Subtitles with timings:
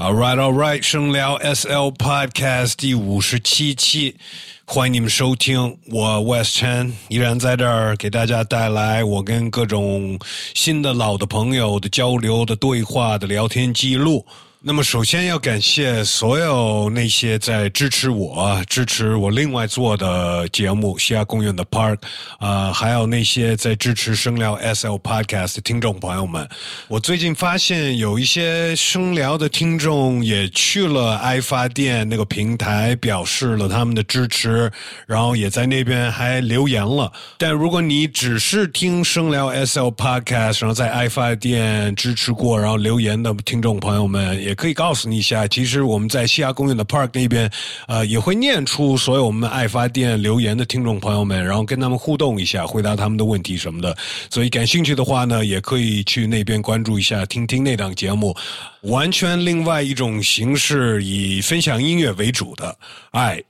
[0.00, 4.16] All right, all right，声聊 SL Podcast 第五十七期，
[4.64, 5.76] 欢迎你们收听。
[5.90, 10.18] 我 West Chen 依然在这儿给大家带来我跟各种
[10.54, 14.24] 新的、老的朋友的交流的对话的聊天记录。
[14.62, 21.96] 那么，首先要感谢所有那些在支持我、支持我另外做的节目《西亚公园的 Park》
[22.38, 26.46] 啊，还有那些在支持声聊 SL Podcast 的听众朋友们。
[26.88, 34.70] 我最近发现有一些声聊的听众也去了爱发电那个平台，表示了他们的支持，
[35.06, 37.10] 然后也在那边还留言了。
[37.38, 47.48] 但如果你只是听声聊 SL Podcast，然后在爱发电支持过，然后留言的听众朋友们，也可以告诉你一下，其实我们在西雅公园的 Park 那边，
[47.86, 53.96] 呃，也会念出所有我们爱发电留言的听众朋友们，然后跟他们互动一下，回答他们的问题什么的。
[54.28, 58.36] 所以感兴趣的话呢，也可以去那边关注一下，听听那档节目，
[58.82, 62.76] 完全另外一种形式，以分享音乐为主的。
[63.12, 63.40] 哎，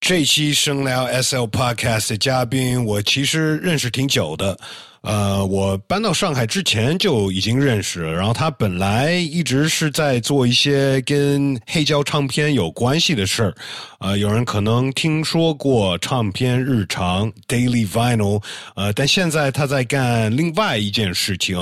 [0.00, 4.58] 这期声聊 SL Podcast 的嘉宾，我其实认识挺久的。
[5.02, 13.54] 呃，我搬到上海之前就已经认识了，然后他本来一直是在做一些跟黑胶唱片有关系的事儿。
[14.00, 18.42] 呃，有人可能听说过唱片日常 （Daily Vinyl），
[18.76, 21.56] 呃，但现在他在干另外一件事情，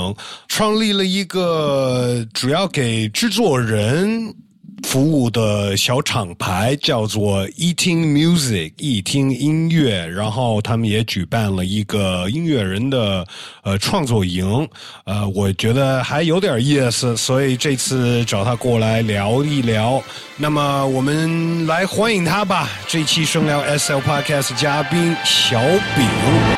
[0.49, 4.35] 创立了一个主要给制作人。
[4.87, 13.27] 服务的小厂牌叫做 Eating Music，一听音乐，然后他们也举办了一个音乐人的
[13.63, 14.69] 呃创作营，
[15.05, 20.03] 呃，我觉得还有点意思，所以这次找他过来聊一聊。
[20.37, 26.58] 那么我们来欢迎他吧，这期声聊 SL Podcast 嘉宾小饼。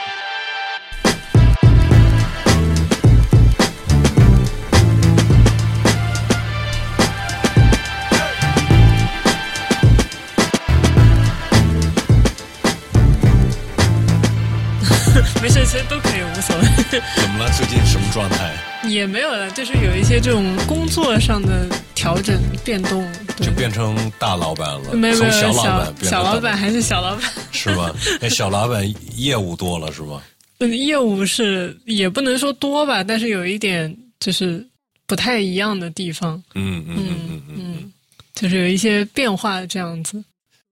[18.90, 23.06] 也没有了，就是有一些这种工作上的调整变动，
[23.40, 24.94] 就变成大老板了。
[24.94, 27.94] 没有没有，小老板，小老板还是小老板， 是吧？
[28.20, 28.82] 那小老板
[29.16, 30.22] 业务多了是吧？
[30.58, 34.66] 嗯，业务是也不能说多吧，但是有一点就是
[35.06, 36.42] 不太一样的地方。
[36.54, 37.92] 嗯嗯嗯嗯嗯，
[38.34, 40.22] 就是有一些变化这样子。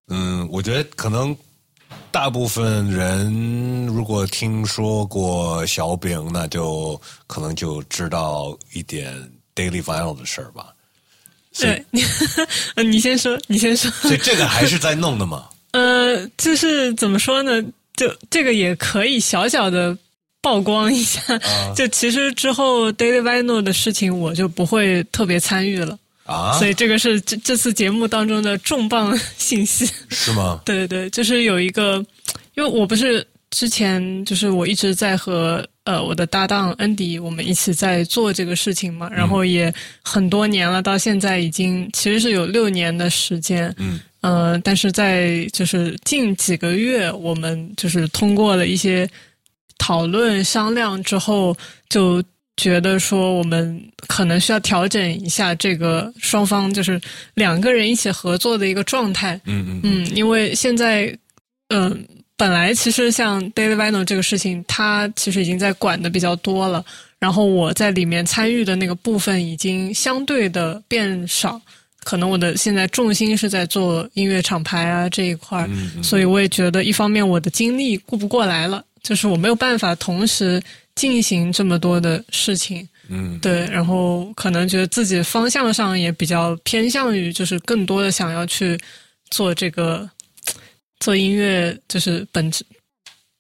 [0.09, 1.37] 嗯，我觉得可能。
[2.11, 9.13] 大部分人如果听说过小饼，那就可能就知道一点
[9.55, 10.67] Daily Vinyl 的事儿吧。
[11.59, 11.85] 对，
[12.85, 13.91] 你先说， 你先说。
[13.91, 15.49] 所以这个还是在弄的吗？
[15.73, 17.63] 呃，就是怎么说呢？
[17.95, 19.97] 就这个也可以小小的
[20.41, 21.21] 曝光一下。
[21.75, 25.99] 就其实之后 Daily Vinyl 的事情，我就不会特别参与了。
[26.29, 30.61] 啊，所以这个是这这次节目当中的重磅信息，是吗？
[30.67, 32.05] 对对对，就是有一个，
[32.55, 39.73] 因为我不是之前就是我一直在和呃我的搭档恩迪我们一起在做这个事情嘛，然后也
[40.05, 49.09] 很多年了，到现在已经其实是有六年的时间，嗯，呃，但是在就是近几个月，我们就是通过了一些
[49.79, 51.57] 讨论商量之后
[51.89, 52.23] 就。
[52.59, 57.01] 觉得说我们可能需要调整一下这个双方就是
[57.35, 59.41] 两个人一起合作的一个状态。
[59.47, 61.17] 嗯嗯嗯，因为现在
[61.69, 66.85] 嗯本来其实像 Daily Vinyl 这个事情，他其实已经在管的比较多了，
[67.19, 71.61] 然后我在里面参与的那个部分已经相对的变少，
[72.05, 75.69] 可能我的现在重心是在做音乐厂牌啊这一块儿，
[76.03, 80.63] 所以我也觉得一方面我的精力顾不过来了，就是我没有办法同时。
[80.95, 88.77] 进行这么多的事情，嗯，对，然后可能觉得自己方向上也比较偏向于，就是更多的想要去
[89.31, 90.11] 做这个
[90.99, 92.67] 做音乐，就是本质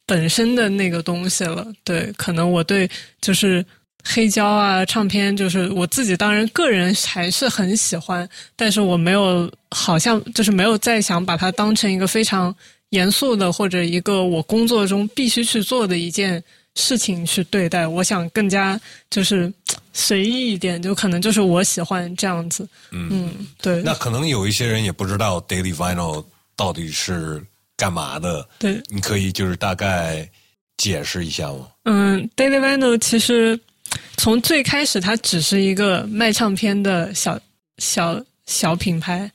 [0.06, 1.66] 本身的那个东西了。
[1.82, 2.88] 对，可能我对
[3.20, 3.66] 就是
[4.04, 12.54] 黑胶啊、唱片，就是我自己当然个人还是很喜欢，但是我没有好像就是没有再想把它当成一个非常
[12.90, 16.42] 严肃的或者一个我工作中必须去做的一件。
[16.74, 18.80] 事情去对待，我想更加
[19.10, 19.52] 就是
[19.92, 22.68] 随意一点，就可能就是我喜欢这样子。
[22.92, 23.82] 嗯，对。
[23.82, 26.24] 那可能有一些人也不知道 Daily Vinyl
[26.54, 27.44] 到底是
[27.76, 28.48] 干嘛的。
[28.60, 30.30] 对，你可以就是大概
[30.76, 31.66] 解释一下吗？
[31.82, 33.58] 嗯，Daily Vinyl 其实
[34.16, 37.40] 从最开始它只是一个卖唱片的小
[37.78, 39.28] 小小品牌。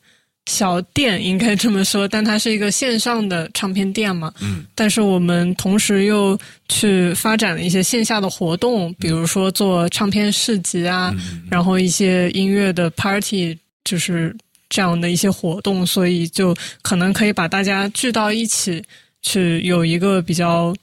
[0.45, 4.33] 小店应该这么说，但它是一个线上的唱片店嘛。
[4.41, 4.65] 嗯。
[4.75, 6.37] 但是我们同时又
[6.67, 11.13] 去发展了一些线下的活动，比如说做唱片市集啊，
[11.49, 14.35] 然后一些音乐的 party 就是
[14.69, 18.83] 这样的一些活动，所以就可能可以把大家聚到一起，
[19.21, 20.75] 去有一个比较。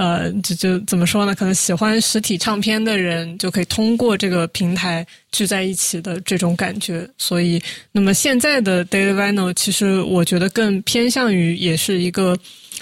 [0.00, 1.34] 呃，就就怎么说呢？
[1.34, 7.06] 可能喜欢实体唱片的人就可以通过这个平台聚在一起的这种感觉。
[7.18, 7.62] 所以，
[7.92, 12.34] 那么现在的 Daily Vinyl，其实我觉得更偏向于也是一个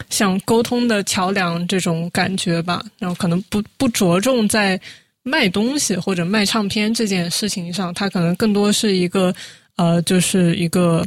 [0.09, 2.81] 像沟通的桥梁这种感觉吧。
[3.01, 4.81] 然后可能不不着重在
[5.25, 9.35] 卖东西或者卖唱片这件事情上，它可能更多是一个
[9.75, 11.05] 呃，就是一个。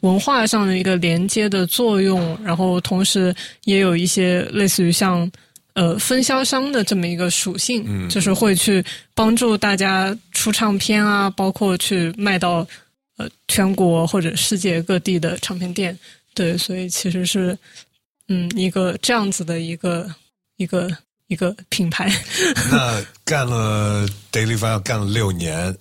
[0.00, 3.34] 文化上的一个连接的作用，然后同时
[3.64, 5.30] 也有一些类似于像
[5.74, 8.84] 呃分销商的这么一个属性，就是会去
[9.14, 12.66] 帮助大家出唱片啊，包括去卖到
[13.16, 15.98] 呃全国或者世界各地的唱片店。
[16.34, 17.58] 对，所以其实是
[18.28, 20.08] 嗯一个这样子的一个
[20.56, 20.88] 一个
[21.26, 22.08] 一个品牌。
[22.70, 25.76] 那干了 Daily File 干了六年，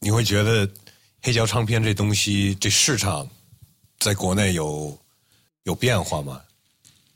[0.00, 0.68] 你会觉得
[1.22, 3.28] 黑胶唱片这东西这市场？
[4.02, 4.98] 在国内有
[5.62, 6.40] 有变化吗？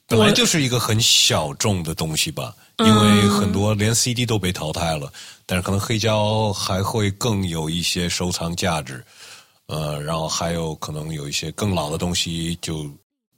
[0.07, 5.13] 本来就是一个很小众的东西吧，因为很多连 CD 都被淘汰了，
[5.45, 9.05] 但是可能黑胶还会更有一些收藏价值，
[9.67, 12.89] 呃，然后还有可能有一些更老的东西就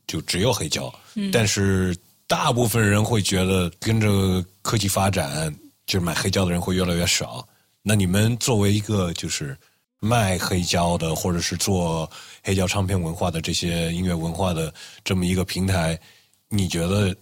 [0.06, 0.92] 就只有黑胶，
[1.32, 1.96] 但是
[2.26, 5.50] 大部分人会觉得跟着科技发展，
[5.86, 7.48] 就是买黑胶的人会越来越少。
[7.82, 9.56] 那你们作为一个就是
[10.00, 12.10] 卖黑胶的，或者是做。
[12.48, 14.72] 黑胶唱片文化的这些音乐文化的
[15.04, 16.00] 这么一个平台，
[16.48, 17.14] 你觉得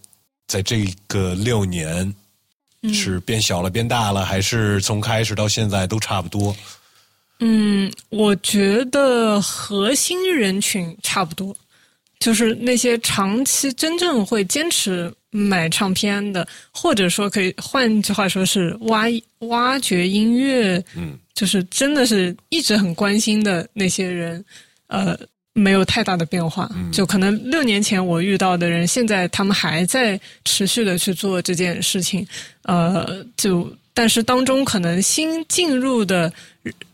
[0.47, 2.15] 在这个六年
[2.95, 6.55] 是变小了、变大了，还是从开始到现在都差不多？
[7.41, 11.53] 嗯，我觉得核心人群差不多，
[12.21, 19.07] 就是那些长期真正会坚持买唱片的，或者说可以换句话说是挖
[19.41, 24.45] 挖掘音乐，嗯，就是真的是一直很关心的那些人。
[24.89, 25.19] 呃，
[25.53, 32.27] 没有太大的变化，就可能六年前我遇到的人，现在他们还在持续的去做这件事情，
[32.63, 36.33] 呃，就但是当中可能新进入的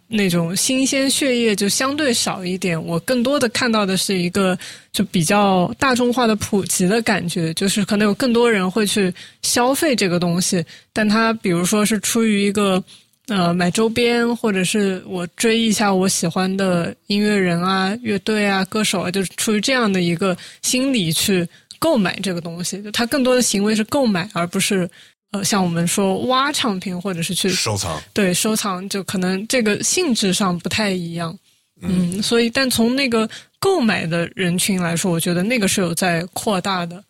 [0.06, 4.58] 那种新鲜血液就相对少一点，我更多的看到的是一个
[4.92, 9.12] 就比较大众化的普及的感觉，就是可能有更多人会去
[9.42, 12.82] 消费这个东西，但他比如说是出于一个。
[13.28, 21.48] 呃，买周边，或者是我追一下我喜欢的音乐人啊、乐队啊、歌手啊，就是出于这样的一个心理去
[21.78, 22.82] 购买这个东西。
[22.82, 24.90] 就他更多的行为是购买，而不是
[25.30, 28.02] 呃，像我们说挖唱片或者是去收藏。
[28.12, 31.38] 对，收藏就可能这个性质上不太一样。
[31.80, 33.26] 嗯，所以但从那个
[33.60, 37.02] 购买的人群来说，我觉得那个是有在扩大的，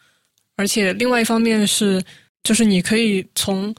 [0.56, 2.04] 而且另外一方面是，
[2.44, 3.74] 就是你可以从。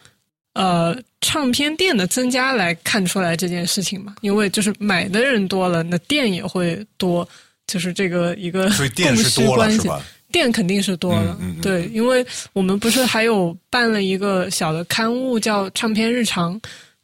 [0.53, 7.27] 呃，唱片店的增加来看出来这件事情嘛，因为就是买的人多了，那店也会多，
[7.65, 9.89] 就是这个一个供需关系。
[10.31, 16.59] 店肯定是多了，对，因为我们不是还有办了一个小的刊物叫《唱片日常》，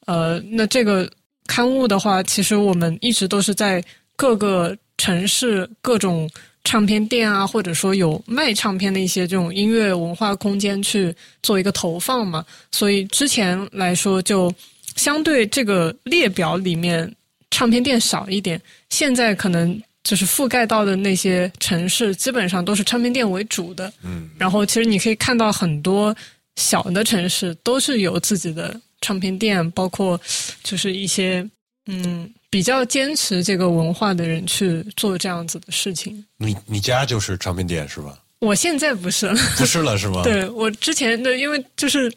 [0.06, 1.10] 呃，那这个
[1.48, 3.84] 刊物的话，其实我们一直都是在
[4.16, 6.30] 各个城市各种。
[6.64, 14.54] 唱片店啊，或者说有卖唱片的一些这种音乐文化空间去做一个投放嘛，所以之前来说就
[14.96, 17.12] 相对这个列表里面
[17.50, 26.16] 唱片店少一点，现在可能就是覆盖到的那些城市基本上都是唱片店为主的，嗯，然后其实你可以看到很多
[26.58, 30.20] 小的城市都是有自己的唱片店，包括
[30.62, 31.50] 就是一些
[31.88, 32.30] 嗯。
[32.50, 36.26] 比较坚持这个文化的人去做这样子的事情。
[36.38, 38.18] 你你家就是唱片店是吧？
[38.40, 40.22] 我现在不是了， 不是了是吗？
[40.26, 42.12] 对我之前的，因为就是，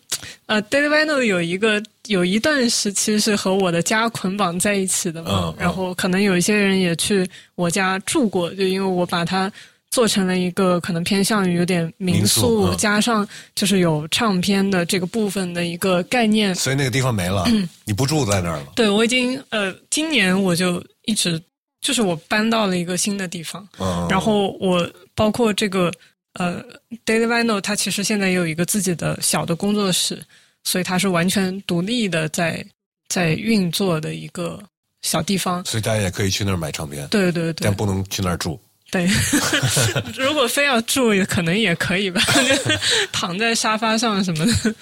[0.47, 9.53] 呃，Daily Vinyl 有一个有一段时期是和我的家捆绑在一起的嘛，然后可能有一些人也去我家住过，就因为我把它。
[9.93, 16.55] 做成了一个可能偏向于有点民宿，加上就是有唱片的这个部分的一个概念。
[16.55, 17.45] 所以那个地方没了，
[17.85, 18.73] 你不住在那儿了。
[18.75, 21.39] 对，我已经呃，今年我就一直
[21.83, 25.93] 就是我搬到了一个新的地方，嗯然后我包括这个
[26.33, 26.65] 呃
[27.05, 30.19] ，Daily Vinyl，它其实现在也有一个自己的小的工作室，
[30.65, 32.65] 所以它是完全独立的在
[33.09, 34.59] 在运作的一个
[35.03, 35.63] 小地方。
[35.67, 38.59] 所以大家也可以去那儿买唱片，对对对，但不能去那儿住。
[38.93, 39.09] 对，
[40.17, 42.21] 如果非要住，可能也可以吧，
[43.11, 44.75] 躺在沙发上什么的。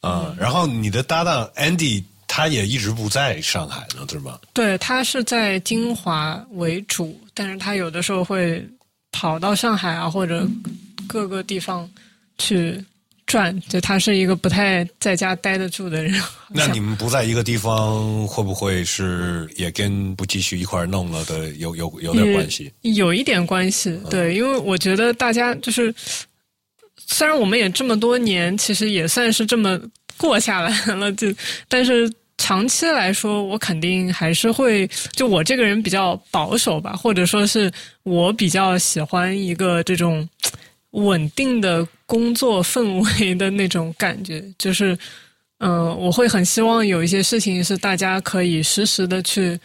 [0.00, 4.38] 啊，然后你的搭档 Andy 他也一直不在上海呢，对吗？
[4.54, 8.66] 对他是在金华为主，但是他有的时候会
[9.12, 10.48] 跑到上海啊，或者
[11.06, 11.86] 各个地方
[12.38, 12.82] 去
[13.28, 16.20] 转，就他是一个不太在家待得住的人。
[16.50, 22.72] 那你们不在一个地方，会不会是也跟不继续一块弄了的有有有点关系？
[22.80, 25.94] 有一点关系，对，因为我觉得大家就是，
[26.96, 29.78] 虽然我们也这么多年，其实也算是这么
[30.16, 31.28] 过下来了，就
[31.68, 32.10] 但是。
[32.40, 37.68] 长期来说，我肯定还是会，就我这个人比较保守吧，或者说是
[38.04, 40.26] 我比较喜欢一个这种
[40.92, 44.98] 稳定的工作氛围的那种感觉， 就是，
[45.58, 49.58] 嗯，我会很希望有一些事情是大家可以实时的去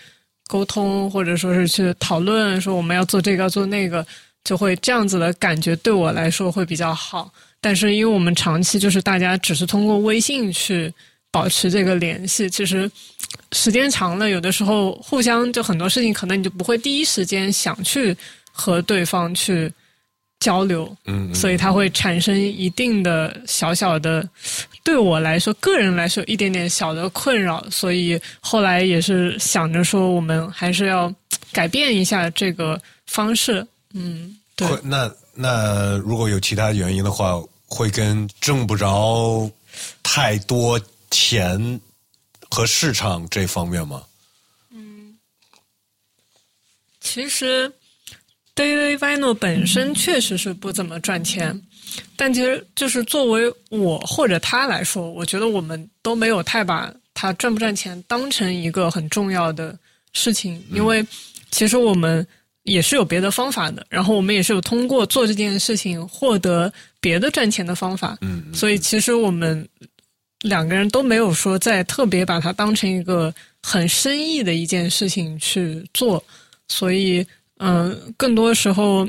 [0.47, 4.05] 沟通，或者说是去讨论，说我们要做这个做那个，
[4.43, 7.31] 就会这样子的感觉对我来说会比较好。
[7.61, 10.93] 但是因为我们长期就是大家只是通过微信去。
[11.33, 12.87] 保持这个联系，其实
[13.53, 18.15] 时间长了，有的时候互相就很多事情，可能你就不会第一时间想去
[18.51, 19.73] 和对方去
[20.43, 24.27] 交流，嗯，所以它会产生一定的小小的，
[24.83, 31.13] 对我来说，个人来说一点点小的困扰，所以后来也是想着说，我们还是要
[31.53, 34.67] 改变一下这个方式，嗯，对。
[34.83, 39.49] 那那如果有其他原因的话，会跟挣不着
[40.03, 40.79] 太多。
[41.15, 41.79] 钱
[42.49, 44.01] 和市场这方面吗？
[44.71, 45.15] 嗯，
[46.99, 47.71] 其实
[48.55, 51.59] Daily Vinyl 本身确实是不怎么赚钱，
[52.15, 59.77] 但其实就是作为我或者他来说，我觉得我们都没有太把它赚不赚钱当成一个很重要的
[60.13, 61.05] 事情，因为
[61.51, 62.25] 其实我们
[62.63, 69.67] 也是有别的方法的，然后我们也是有通过做这件事情获得别的赚钱的方法，嗯，所以其实我们。
[70.43, 76.21] 两个人都没有说在特别把它当成一个很生意的一件事情去做，
[76.67, 77.25] 所以
[77.63, 79.07] 嗯，更多时候，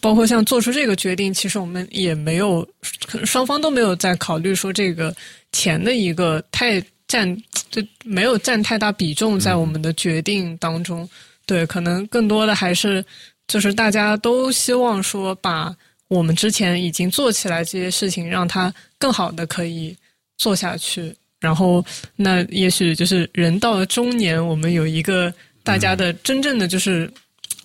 [0.00, 2.62] 包括像做出这个决定，其实我们也没有，
[3.06, 5.14] 可能双方都没有在考虑说这个
[5.52, 7.36] 钱的一个太占，
[7.70, 11.08] 就没有占太大比重在我们的决定当中。
[11.46, 13.04] 对，可能更多的还是
[13.48, 15.74] 就是大家都希望说把
[16.08, 19.96] 我们之前已经做起来这些事情，让它更好的可以。
[20.38, 21.82] 做下去，然后
[22.14, 25.32] 那也许就是人到了中年，我们有一个
[25.64, 27.10] 大家的真正的就是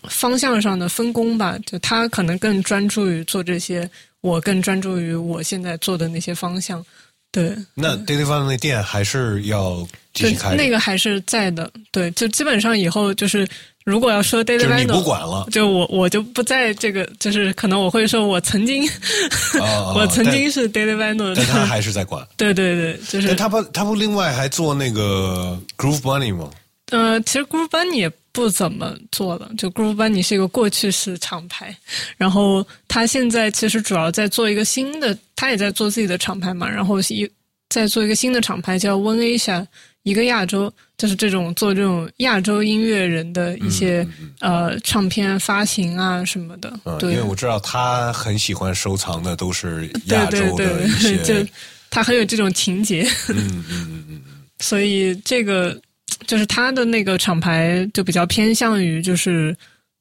[0.09, 1.57] 方向上的分工吧。
[1.65, 3.89] 就他可能更专注于做这些，
[4.21, 6.83] 我更专注于我现在做的那些方向。
[7.31, 11.71] 对，那 Daily Fun 那店还是要继续开，那个还是在的。
[11.91, 13.47] 对，就基本上以后就是。
[13.83, 18.87] 如果要说 Daily 就你不管了，就我我就不在这个，就是可能我会说，我曾经，
[19.95, 22.23] 我曾经是 Daily Vinyl，但他还是在管。
[22.37, 23.33] 对对对，就是。
[23.33, 26.51] 他不，他不，另外还做那个 Groove Bunny 吗？
[26.91, 31.75] 呃，其实 Groove Bunny 也不怎么做了，就 Groove Bunny 是一个过去式厂牌，
[32.17, 37.29] 然后他现在其实主要在做一个新的，他也在做自己的厂牌嘛，然后一
[37.69, 39.65] 在做一个新的厂牌叫 One Asia。
[40.03, 44.03] 一个亚洲，就是这种做这种亚洲音乐人的一些
[44.39, 46.73] 呃唱片发行啊什么的。
[46.85, 51.47] 嗯，因为我知道他很喜欢收藏的都是亚洲的一些， 就
[51.91, 53.07] 他很有这种情节。
[53.29, 54.21] 嗯嗯嗯嗯。
[54.59, 55.79] 所以这个
[56.27, 59.55] 就是他的那个厂牌就比较偏向于就是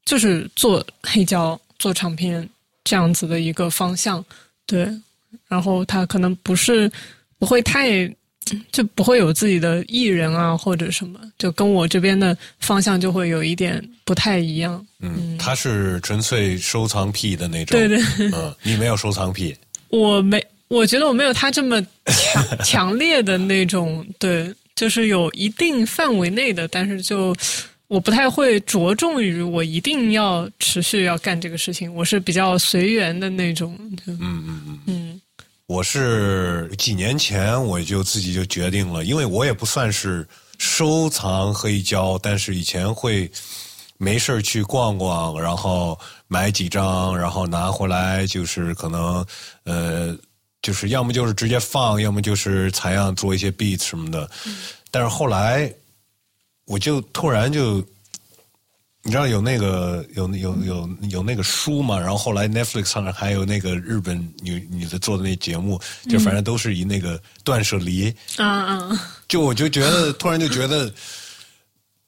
[0.05, 2.47] 就是做黑胶做唱片
[2.83, 4.23] 这样子的一个方向。
[4.65, 4.87] 对，
[5.47, 6.91] 然后他可能不是
[7.39, 8.11] 不会太。
[8.69, 14.85] 就不会有自己的艺人啊，或者什么，就跟我这边的方向就会有一点不太一样。
[14.99, 17.79] 嗯，他是纯粹收藏癖的那种。
[17.79, 19.55] 对对，嗯，你没有收藏癖。
[19.87, 24.05] 我没，我觉得我没有他这么强 强烈的那种。
[24.19, 27.35] 对，就是有一定范围内的，但是就
[27.87, 31.93] 我不太会着重于我一定要持续要干这个事情。
[31.93, 33.77] 我是比较随缘的那种。
[34.07, 35.21] 嗯嗯嗯嗯。
[35.67, 43.29] 我是几年前我就自己就决定了，因为我也不算是收藏黑胶，但是以前会
[43.99, 45.95] 没事去逛逛，然后
[46.27, 49.23] 买几张，然后拿回来就是可能
[49.63, 50.17] 呃，
[50.61, 54.29] 就是要么就是直接放，要么就是采样做一些 beat 什么的。
[54.89, 55.73] 但是后来
[56.65, 57.85] 我就突然就。
[59.03, 61.99] 你知道有那个有有有有那个书嘛？
[61.99, 68.15] 然后后来 Netflix 上还有那个日本女女的做的那节目，就反正都是以那个断舍离。
[68.37, 69.11] 啊啊！
[69.27, 70.93] 就我就觉得突然就觉得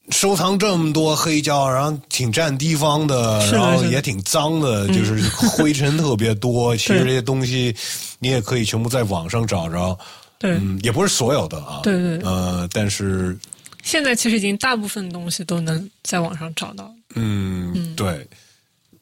[0.09, 6.75] 收藏这么多黑胶，然后挺占地方的，然后也挺脏的，就是 灰尘特别多。
[6.75, 7.75] 其实这些东西
[8.19, 9.97] 你也可以全部在网上找着。
[10.37, 11.79] 对，也不是所有的啊。
[11.83, 12.17] 对对。
[12.19, 13.37] 呃，但是。
[13.81, 16.89] 现在其实已经大部分东西都能在网上找到。
[17.15, 18.25] 嗯，对，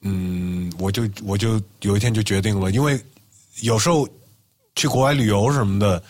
[0.01, 2.99] 嗯，我就我就有一天就决定了，因为
[3.61, 4.09] 有时候
[4.75, 6.01] 去国外旅游什么的，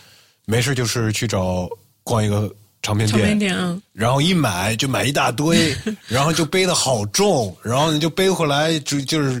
[0.46, 1.68] 没事就是去找
[2.02, 2.50] 逛一个
[2.82, 3.56] 唱片唱片店，
[3.92, 5.74] 然后一买就买一大堆，
[6.08, 9.40] 然后就背的好重，然后你就背回来就就是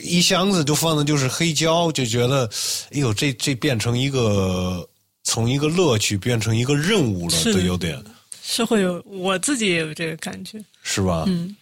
[0.00, 2.48] 一箱子就放的就是黑胶，就觉得
[2.92, 4.88] 哎呦这这变成一个
[5.24, 8.02] 从一个乐趣变成一个任务了，是的都有点。
[8.42, 10.58] 是会有，我自己也有这个感觉。
[10.82, 11.24] 是吧？
[11.26, 11.54] 嗯。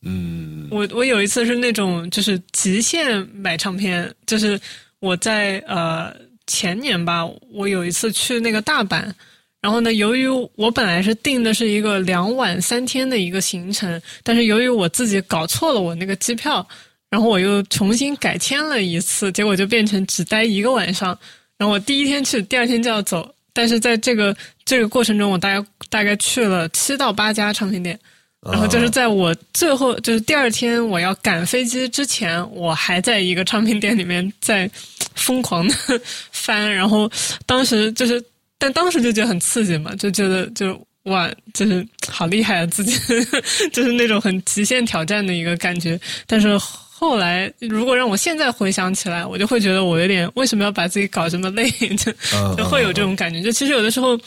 [0.00, 0.68] 嗯。
[0.70, 4.58] 我我有一次是那种就是极限买唱片，就是
[5.00, 6.14] 我在呃
[6.46, 9.12] 前年吧，我有一次去那个大阪，
[9.60, 16.66] 然后呢，由于我本来是定的是一个两晚三天的一个行程，但是由于我自己搞错了我那个机票，
[17.10, 21.18] 然后我又重新改签了一次，结果就变成只待一个晚上。
[21.56, 27.98] 然后我第一天去，第二天就要走，但是在这个这个过程中，我大概大概去了七到八家唱片店。
[28.40, 34.70] 然后就是在我最后就是第二天我要赶飞机之前，我还在一个唱片店里面在
[35.16, 35.74] 疯狂的
[36.30, 37.10] 翻，然后
[37.44, 38.22] 当时就是，
[38.58, 42.98] 但当时就觉得很刺激嘛，就觉得就哇，就是好厉害啊，自己
[43.72, 45.98] 就是那种很极限挑战的一个感觉。
[46.26, 53.40] 但是后来如果让我现在回想起来，我就会觉得我有点为什么要把自己搞这么累， 就嗯就会有这种感觉。
[53.40, 54.18] 就其实有的时候，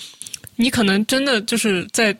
[0.55, 2.15] 你可能真的就是在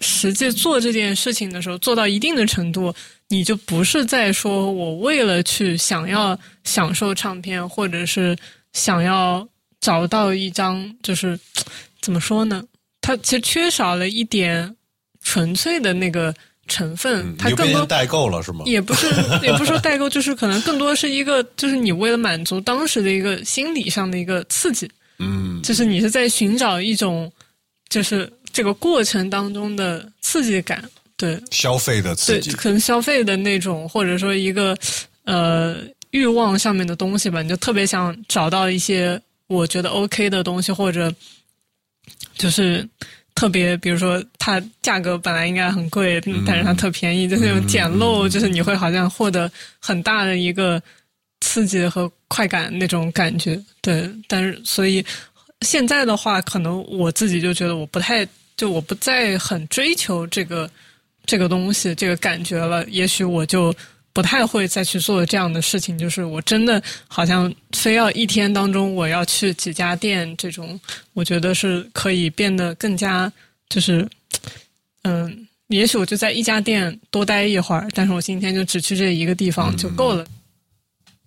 [0.00, 2.92] 实际做这件事情的时候，做到一定的程度，
[3.28, 8.36] 你就不是在说我为了去想要享受唱片，或者是
[8.72, 9.48] 想要
[9.80, 11.38] 找到一张，就是
[12.00, 12.62] 怎么说呢？
[13.00, 14.74] 它其实缺少了一点
[15.22, 16.34] 纯粹的那个
[16.66, 18.64] 成分，嗯它更多代购了是吗？
[18.66, 19.06] 也不是，
[19.42, 27.30] 也不是说代购，就是可能更多是一个，就是你为了满足当时的一个心理上的一个刺激，嗯就是你是在寻找一种，
[27.88, 30.82] 就是这个过程当中的刺激感，
[31.16, 34.76] 对消费的刺对，激，可能消费的那种，或者说一个
[35.24, 35.76] 呃
[36.10, 41.12] 欲望上面的东西吧，你就特别想找到一些我觉得 OK 的东西，或者
[42.34, 42.86] 就是
[43.34, 50.82] 特别，比如说它价格本来应该很贵，嗯但是它特便宜，就是那种捡漏，就是你会好像获得很大的一个
[51.40, 53.60] 刺激和快感那种感觉。
[53.80, 55.04] 对，但是所以
[55.60, 60.68] 现在的话，可能我自己就觉得我不太，就我不再很追求这个
[61.24, 62.84] 这个东西，这个感觉了。
[62.88, 63.74] 也许我就
[64.16, 70.80] 不太会再去做这样的事情，就是我真的好像非要一天当中我要去几家店这种，
[71.12, 73.30] 我觉得是可以变得更加
[73.68, 74.08] 就是，
[75.02, 80.24] 嗯，也许我就在一家店多待一会儿，但是我今天就只去这一个地方就够了。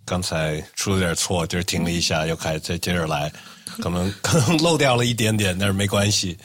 [0.04, 3.32] 刚才出了点错，就是停了一下，又开始再接着来，
[3.80, 6.36] 可能 可能漏掉了一点点，但是没关系。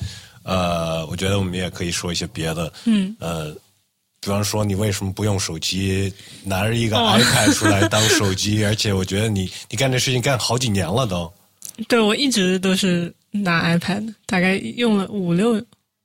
[0.43, 3.57] 呃，我觉得我们也可以说一些别的，嗯，呃，
[4.25, 6.11] 比方说你为什么不用手机，
[6.45, 8.65] 拿着一个哦 iPad 出来当手机？
[8.65, 11.31] 而且我觉得你你干这事情干好几年了都。
[11.89, 15.63] 对我一直都是拿 iPad，大概用了五六，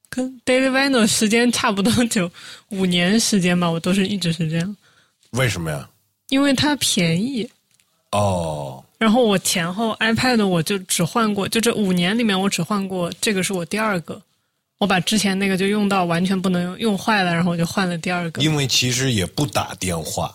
[0.09, 2.29] 跟 Daily Vinyl 时间差不多，久
[2.69, 4.75] 五年时间吧，我都是一直是这样，
[5.31, 5.89] 为什么呀？
[6.27, 7.49] 因为它便宜。
[8.11, 14.19] 哦，然后我前后 iPad 我就只换过，就这五年里面我只换过这个是我第二个，
[14.79, 18.41] 我把之前那个就用到完全不能用，用坏了，然后我就换了第二个。
[18.41, 20.33] 因为其实也不打电话。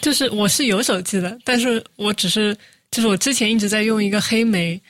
[0.00, 2.56] 就是我是有手机的，但是我只是
[2.92, 4.80] 就是我之前一直在用一个黑莓，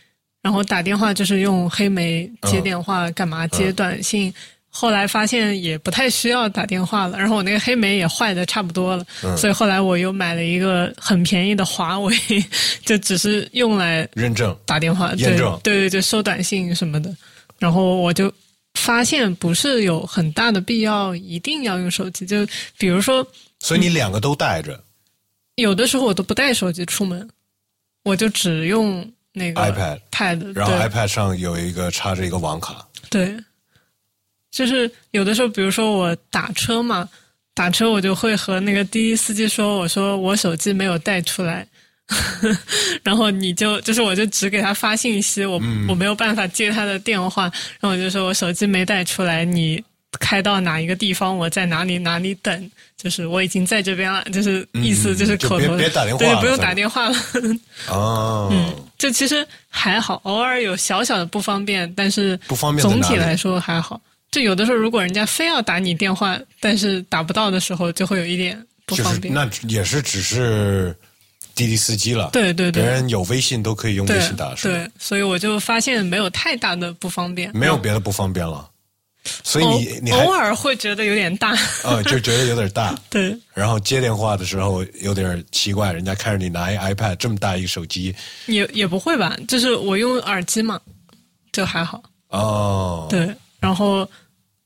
[0.43, 4.31] 然后打电话就是用黑莓接电话干嘛接短信，
[4.69, 12.15] 后来发现也不太需要打电话了，然后我那个黑莓也坏的差不多了，所以后来我又买了一个很便宜的华为，
[12.85, 17.11] 就只是用来认证打电话，对验证对对，就收短信什么的，
[17.59, 18.31] 然后我就。
[18.79, 22.47] 发现不是有很大的必要一定要用手机，就
[22.79, 23.27] 比如说
[23.59, 24.83] 所以你两个都带着
[25.57, 27.29] 有的时候我都不带手机出门，
[28.05, 32.87] 我就只用那个 iPad pad，然后 iPad 上有一个插着一个网卡。
[33.11, 33.37] 对，
[34.51, 37.09] 就是有的时候，比如说我打车嘛，
[37.55, 41.67] 打车我就会和那个滴滴司机说，我说我手机没有带出来。
[43.05, 47.45] 然后你就就是我就只给他发信息，我、我没有办法接他的电话，
[47.81, 49.83] 然后我就说我手机没带出来，你
[50.19, 57.17] 开到哪一个地方，我在哪里哪里等，就是我已经在这边了，就是意思就是口头的，别打电话对，不用打电话了。
[57.89, 62.39] 哦， 这其实还好，偶尔有小小的不方便，但是
[62.81, 64.01] 总体来说还好。
[64.31, 69.33] 就有的时候，如果人家非要打你电话，但是打不到的时候，就会有一点不就是方便。
[69.33, 70.95] 那也是只是
[71.59, 72.31] 滴滴司机了。
[72.33, 74.55] 对对对别人有微信都可以用微信打？
[74.55, 77.51] 对，所以我就发现没有太大的不方便。
[77.55, 78.67] 没有别的不方便了。
[79.45, 88.15] 所以你你还偶尔会觉得有点大，呃就觉得有点大， 对，然后接电话的时候有点奇怪，人家看着你拿一 iPad 这么大一个手机，
[88.47, 90.81] 也也不会吧，就是我用耳机嘛，
[91.53, 92.03] 就还好。
[92.29, 93.29] 哦，对，
[93.61, 94.09] 然后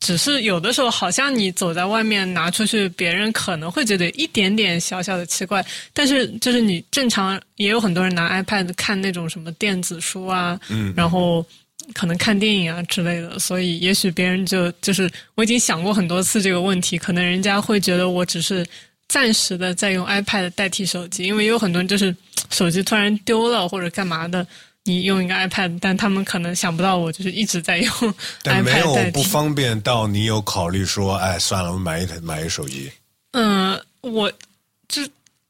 [0.04, 11.46] 只是有的时候，好像你走在外面拿出去，别人可能会觉得一点点小小的奇怪，但是就是你正常也有很多人拿 iPad 看那种什么电子书啊，嗯，然后
[11.94, 18.66] 可能看电影啊之类的，所以也许别人就就是我已经想过很多次这个问题，可能人家会觉得我只是
[19.06, 22.12] 暂时的在用 iPad 代替手机，因为有很多人就是
[22.50, 24.44] 手机突然丢了或者干嘛的。
[24.84, 29.10] 你用一个 iPad，但他们可能想不到我就是一直在用 但没 iPad 有。
[29.12, 32.90] 不方便到你有考虑说，哎，算了，我买一台买一手机。
[33.32, 34.30] 嗯，我
[34.88, 35.00] 就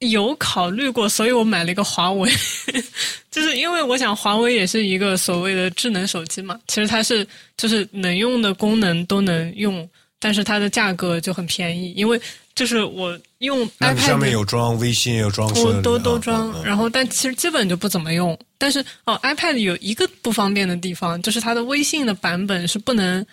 [0.01, 2.31] 有考虑过，所以我买了一个华为，
[3.31, 12.21] 就是因为我想华为也是一个所谓的智能手机嘛，其实它是就是能用的功能都能用，但是它的价格就很便宜，因为
[12.55, 18.39] 就是我用 iPad 上面有装微信，有装都都啊装，然后但其实基本就不怎么用。
[18.59, 23.25] 但是哦，iPad 有一个不方便的地方，就是它的微信的版本是不能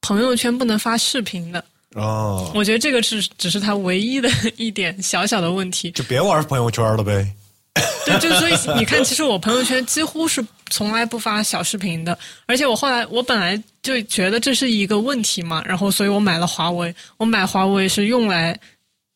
[0.00, 1.64] 朋友圈不能发视频的。
[1.94, 5.90] 哦，我觉得这个是只是它唯一的一点小小的问题。
[5.90, 7.30] 就别玩朋友圈了呗。
[8.04, 16.94] 对，就所以你看，其实我朋友圈几乎是从来不发小视频的，而且我后来我本来就觉得这是一个问题嘛，然后所以我买了华为。
[17.16, 18.58] 我买华为是用来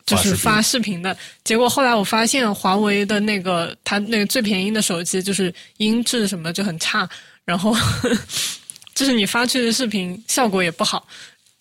[0.06, 7.08] 就是发视频的，结果后来我发现华为的那个它那个最便宜的手机就是音质什么就很差，
[7.44, 7.76] 然后
[8.94, 11.06] 就是你发出去的视频效果也不好。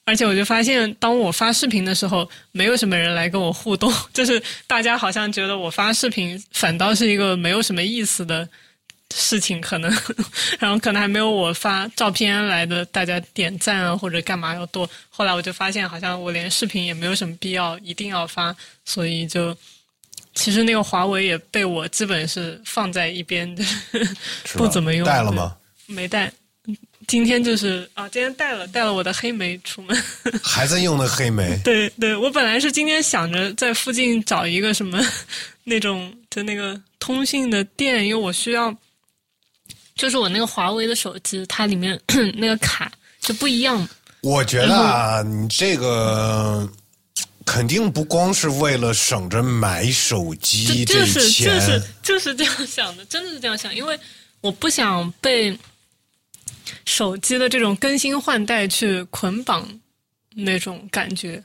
[0.05, 8.47] 而且我就发现，当我发视频的时候，没有什么人来跟我互动， 就是大家好像觉得我发视频反倒是一个没有什么意思的
[9.13, 9.91] 事情，可能，
[10.59, 14.87] 然后可能还没有我发照片来的大家点赞啊或者干嘛要多。
[15.09, 19.57] 后来我就发现，好像我连视频也没有什么必要一定要发，所以就
[20.35, 23.65] 其实那个华为也被我基本是放在一边， 的
[24.53, 25.03] 不怎么用。
[25.03, 25.55] 带了吗？
[25.87, 26.31] 没带。
[27.07, 30.03] 今天就是啊，今天带了带了我的黑莓出门。
[30.41, 31.59] 还在用那黑莓？
[31.63, 34.99] 对对，我本来是今天想着在附近找一个什么
[35.63, 38.75] 那种就那个通信的店，因为我需要，
[39.95, 41.99] 就是我那个华为的手机，它里面
[42.35, 43.87] 那个卡就不一样。
[44.21, 46.67] 我觉得啊，你这个
[47.45, 53.99] 肯定不光是为了省着买手机就就是，就是就是这样想的，真的是这样想，因为
[54.41, 55.55] 我不想被
[56.85, 59.67] 手机的这种更新换代去捆绑
[60.35, 61.43] 那种感觉。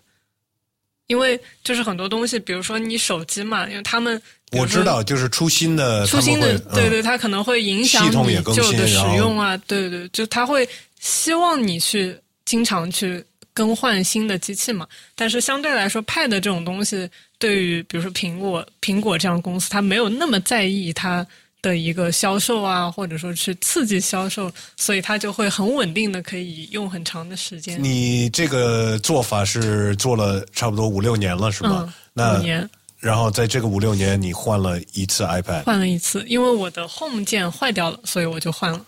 [1.06, 4.20] 因为就是很多东西，比如说你手机嘛，因为他们
[4.52, 10.68] 我知道，就是出新的，出新的对对，它可能会影响你系统也更旧的使用啊，对对，就他会
[11.00, 14.86] 希望你去经常去更换新的机器嘛。
[15.16, 21.26] 但是相对来说，Pad 这种东西，对于比如说苹果、苹果这样的公司，它没有那么在意它
[21.62, 27.82] 的一个销售啊，或者说去刺激销售，所以它就会很稳定的可以用很长的时间。
[27.82, 31.84] 你这个做法是做了差不多五六年了，是吗？
[31.86, 38.84] 嗯，那五年然后在这个五六年，你换了一次 iPad，换了一次，因为我的 Home 键坏掉了，所以我就换了。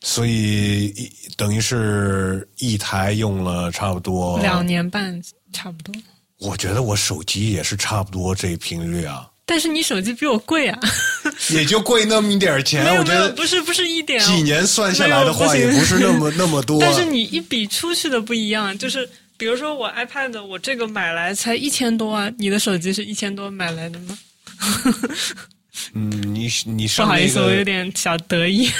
[0.00, 5.20] 所以等于是一台用了差不多两年半
[5.52, 5.94] 差不多。
[6.38, 10.78] 我觉得我手机也是差不多这频率啊，但是你手机比我贵啊！
[11.50, 12.84] 也就贵那么一点钱。
[12.84, 16.80] 没有没有，我觉得不是不是一点哦，几年算下来的话，不也不是那么那么多。
[16.80, 24.18] 但是你一笔出去的不一样，就是比如说我 iPad，我这个买来才一千多啊，你的手机是一千多买来的吗？
[25.94, 28.70] 嗯，你你不上那 好意思，我有，点小得意。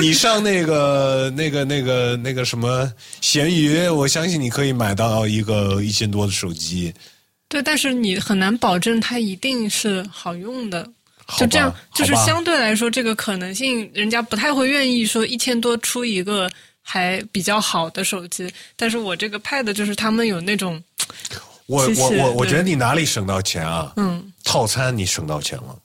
[0.00, 6.92] 你上那个那个那个那个什么闲鱼，我相信你可以买到一个一千多的手机。
[7.48, 10.88] 对，但是你很难保证它一定是好用的。
[11.36, 16.48] 就这样，就是相对来说，这个可能性，人家不太会愿意说一千多出一个
[16.82, 18.48] 还比较好的手机。
[18.76, 20.80] 但是我这个 Pad 就是他们有那种，
[21.66, 23.92] 我我我我觉得你哪里省到钱啊？
[23.96, 25.76] 嗯，套餐你省到钱了，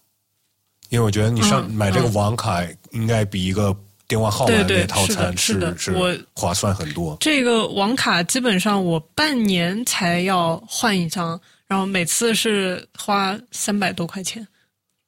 [0.89, 3.75] 因为我觉得你上、嗯买这个嗯网卡应该比一个
[4.07, 7.17] 电话号码对对那套餐是的是我划算很多。
[7.19, 14.45] 这个网卡基本上我半年才要换一张，然后每次是花三百多块钱。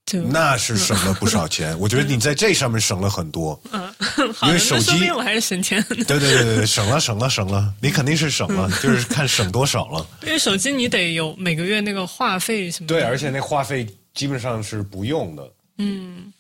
[0.06, 3.62] 就那是省了不少钱， 我觉得你在这上面省了很多。
[3.74, 3.94] 嗯，
[4.34, 5.84] 好，因为手机我还是省钱。
[5.90, 10.08] 对对对对对，省了省了省了，你肯定是省了，就是看省多少了。
[10.24, 12.96] 因为手机你得有每个月那个话费什么的。
[12.96, 16.32] 对，而且那话费基本上是不用的，嗯，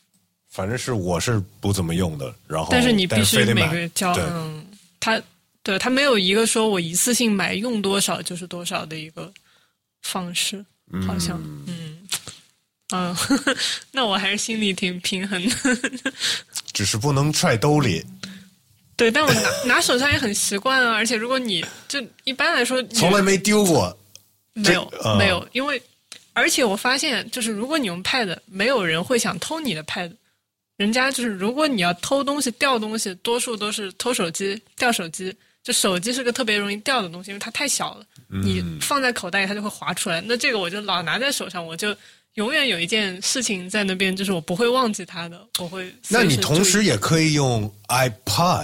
[0.49, 2.33] 反正是我是不怎么用的。
[2.47, 4.13] 然后，但是你必须得每个月交。
[4.13, 4.65] 对，嗯，
[5.01, 5.21] 它
[5.63, 9.31] 对，他没有一个说我一次性买用多少就是多少的一个
[10.03, 10.63] 方式，
[11.07, 11.97] 好像，嗯，
[12.93, 13.15] 嗯，
[13.91, 15.55] 那我还是心里挺平衡的。
[16.71, 18.05] 只是不能揣兜里。
[18.95, 23.97] 对，但我拿 拿手上也很习惯啊，而且如果你就一般来说，从来没丢过，
[24.53, 25.81] 没有没有，因为
[26.33, 30.11] 而且我发现，就是如果你用 Pad，没有人会想偷你的 Pad。
[30.77, 35.33] 人家就是，如果你要偷东西、掉东西，多数都是偷手机、掉手机。
[35.63, 40.21] 就手机是个特别容易掉的东西，因为它太小了，你放在口袋里它就会滑出来。
[40.21, 41.95] 那这个我就老拿在手上，我就
[42.33, 45.95] 永远有一件事情在那边，就是我不会忘记它的，我会。
[46.09, 48.61] 那你同时也可以用 iPad，iPad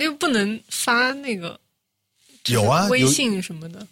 [0.00, 1.60] 又不能发那个
[2.46, 3.86] 有啊，微信什么的。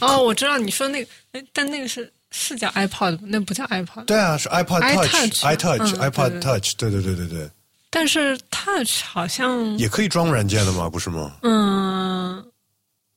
[0.00, 2.10] 哦，我知道你说那个，哎，但那个是。
[2.36, 4.06] 是叫 iPod，那不叫 iPod。
[4.06, 7.48] 对啊，是 iPod Touch，iTouch，iPod Touch，对对对对对。
[7.94, 10.90] 但是 Touch 好像也可以装软件的吗？
[10.90, 11.30] 不是吗？
[11.42, 12.44] 嗯，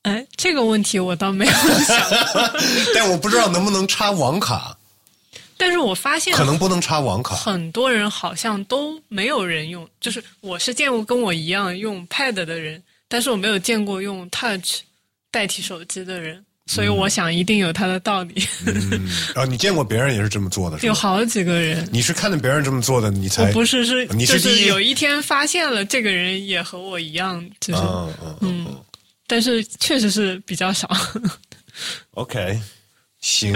[0.03, 1.99] 哎，这个问题我倒没有想。
[2.93, 4.77] 但我不知道能不能插网卡。
[5.57, 7.33] 但是我发现可能不能插网卡。
[7.35, 14.81] 很多人好像都没有人用，就是我是见过跟我一样用 Pad 的人，但是我没有见过用 Touch
[15.31, 16.45] 代替手机的人。
[16.67, 18.45] 所以我想一定有它的道理。
[19.33, 20.77] 啊，你见过别人也是这么做的？
[20.85, 21.87] 有好几个人。
[21.91, 24.05] 你是看着别人这么做的，你才不是是？
[24.07, 24.65] 你是。
[24.67, 27.81] 有一天发现了这个人也和我一样，就是
[28.41, 28.67] 嗯，
[29.25, 30.89] 但是确实是比较少。
[32.11, 32.59] OK，
[33.21, 33.53] 行。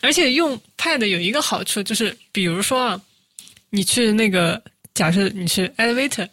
[0.00, 3.00] 而且用 Pad 有一个好处就是，比如说啊，
[3.70, 4.62] 你去那个
[4.94, 6.28] 假设你去 Elevator，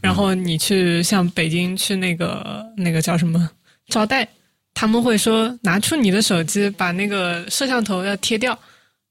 [0.00, 3.48] 然后你去像北京去那个那个叫什么
[3.88, 4.26] 招待。
[4.74, 8.58] 他们会说拿出你的手机，把那个摄像头要贴掉，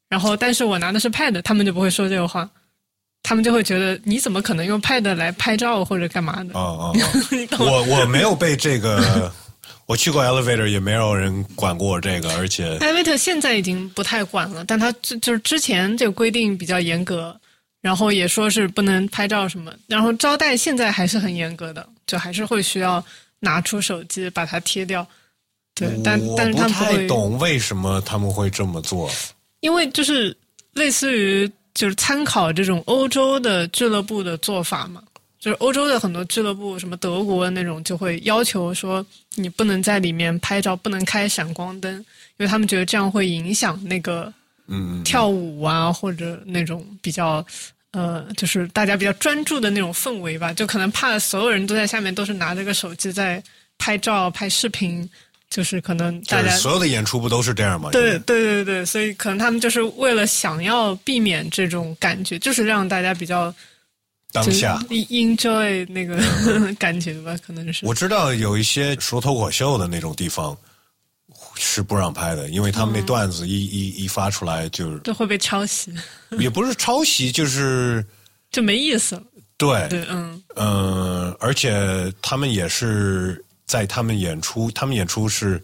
[0.10, 2.48] 然后但是我拿的是 Pad，他们就不会说这个话，
[3.24, 6.54] 他们就会觉得你怎么可能用 Pad 来拍照或者干嘛的？
[6.54, 6.98] 哦哦，
[7.60, 9.34] 我我没有被这个，
[9.88, 17.36] 我去过 Elevator 也没有人管过我这个，而且 Elevator 现在已经不太管了，但他就是之前这个规定比较严格，
[17.82, 23.04] 然后也说是不能拍照什么，然后招待现在还是很严格的，就还是会需要
[23.40, 25.08] 拿出手机把它贴掉。
[25.76, 29.10] 对，但但是他们不太懂为什么他们会这么做。
[29.62, 30.36] 因为就是
[30.74, 35.02] 类似于就是参考这种欧洲的俱乐部的做法嘛，
[35.40, 42.06] 就是欧洲的很多俱乐部，什么德国那种就会要求说你不能在里面拍照，不能开闪光灯，因
[42.40, 44.32] 为他们觉得这样会影响那个
[44.68, 47.44] 嗯跳舞啊或者那种比较
[47.94, 53.42] 呃就是大家比较专注的那种氛围吧，就可能怕所有人都在下面都是拿着个手机在
[53.80, 55.10] 拍照拍视频。
[55.54, 57.92] 就是可能大家所有的演出不都是这样吗？
[57.92, 63.54] 对对对对，所以可能他们就是为了想要避免这种感觉，就是让大家比较
[64.32, 66.18] 当下 enjoy 那个
[66.80, 67.86] 感觉吧，可能是。
[67.86, 70.58] 我知道有一些说脱口秀的那种地方
[71.54, 75.94] 是不让拍的，因为他们那段子一一一发出来就是都会被抄袭，
[76.40, 78.04] 也不是抄袭，就是
[78.50, 79.22] 就没意思了。
[79.56, 83.43] 对对嗯嗯，而且他们也是。
[83.66, 85.64] 在他们演出，他们演出是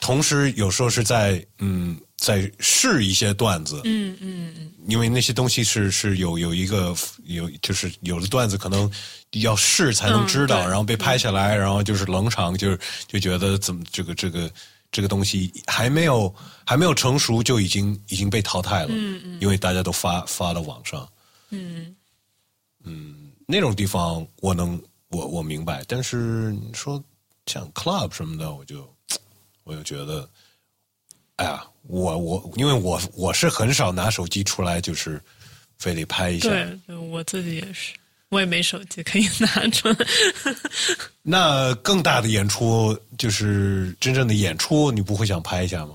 [0.00, 8.90] 同时有时候是在嗯在试一些段子，嗯嗯嗯，因为那些东西是是有有一个有就是有的段子可能
[9.32, 14.50] 要试才能知道，然后被拍下来，然后就是冷场，就是就觉得怎么这个这个
[14.90, 16.34] 这个东西还没有
[16.64, 21.08] 还没有成熟就已经已经被淘汰了，嗯嗯，因为大家都发发到网上，
[21.50, 21.94] 嗯。
[22.84, 27.02] 嗯，那种地方我能我我明白，但是你说。
[27.46, 28.92] 像 club 什么的，我就
[29.64, 30.28] 我就觉得，
[31.36, 35.20] 哎呀，我我因为我我是很少拿手机出来，就是
[35.78, 36.48] 非得拍一下。
[36.48, 37.92] 对，我自己也是，
[38.28, 39.96] 我也没手机可以拿出来。
[41.22, 45.94] 那更大的演出，就是真正的演出，你不会想拍一下吗？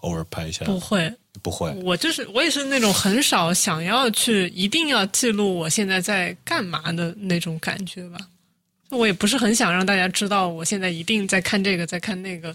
[0.00, 0.66] 偶尔拍一下？
[0.66, 1.10] 不会，
[1.42, 1.70] 不会。
[1.82, 8.18] 我就是我也是那种很少想要去一定要记录我现在在干嘛的那种感觉吧。
[8.94, 12.54] 我也不是很想让大家知道，我现在一定在看这个，在看那个，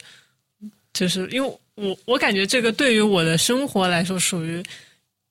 [0.94, 4.64] 就是因为我我感觉这个对于我的生活来说属于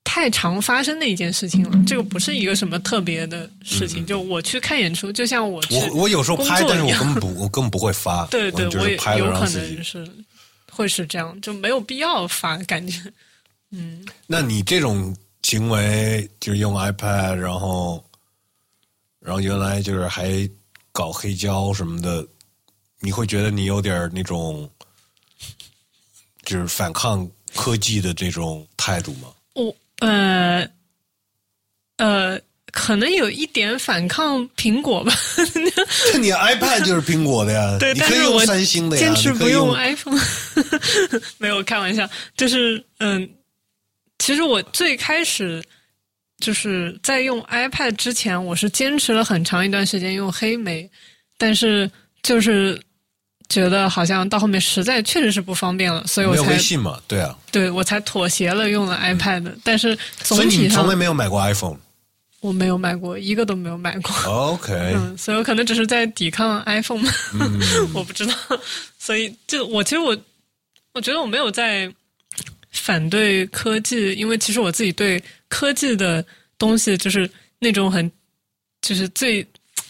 [0.03, 1.83] 太常发生的一件事情了。
[1.85, 4.05] 这个不是一个什么特别的事情。
[4.05, 8.25] 就我去看演出，就像我我我有时候拍，但是我根本不我根本不会发。
[8.31, 10.09] 对对，我也有可能是
[10.71, 12.99] 会是这样，就没有必要发，感觉
[13.71, 14.05] 嗯。
[14.25, 18.03] 那你这种行为就是用 iPad，然后
[19.19, 20.49] 然后原来就是还。
[20.91, 22.25] 搞黑胶什么的，
[22.99, 24.69] 你会觉得你有点那种，
[26.43, 29.29] 就是反抗科技的这种态度吗？
[29.53, 30.67] 我呃
[31.97, 32.39] 呃，
[32.71, 35.13] 可能有一点反抗苹果吧。
[36.19, 40.19] 你 iPad 就是苹果的呀， 对，你可以用三星的呀，坚持不用 iPhone。
[41.37, 43.29] 没有开玩笑，就是嗯，
[44.19, 45.61] 其实我最开始
[46.39, 50.89] 就是在用 iPad 之前，我是坚持了很长一段时间用黑莓，
[51.37, 51.89] 但是
[52.23, 52.81] 就是
[53.49, 59.53] 觉得好像到后面实在确实是不方便了，所以我没有才微信嘛，对啊，对我才妥协了用了 iPad。
[59.63, 61.77] 但是总所以你体上从来没有买过 iPhone。
[62.41, 64.13] 我没有买过，一个都没有买过。
[64.25, 67.59] OK，嗯，所以我可能只是在抵抗 iPhone，、嗯
[67.93, 68.33] 我不知道。
[68.97, 70.17] 所以就我其实我
[70.93, 71.93] 我觉得我没有在
[72.81, 76.25] 反对科技，因为其实我自己对科技的
[76.57, 78.09] 东西就是那种很
[78.81, 79.45] 就是最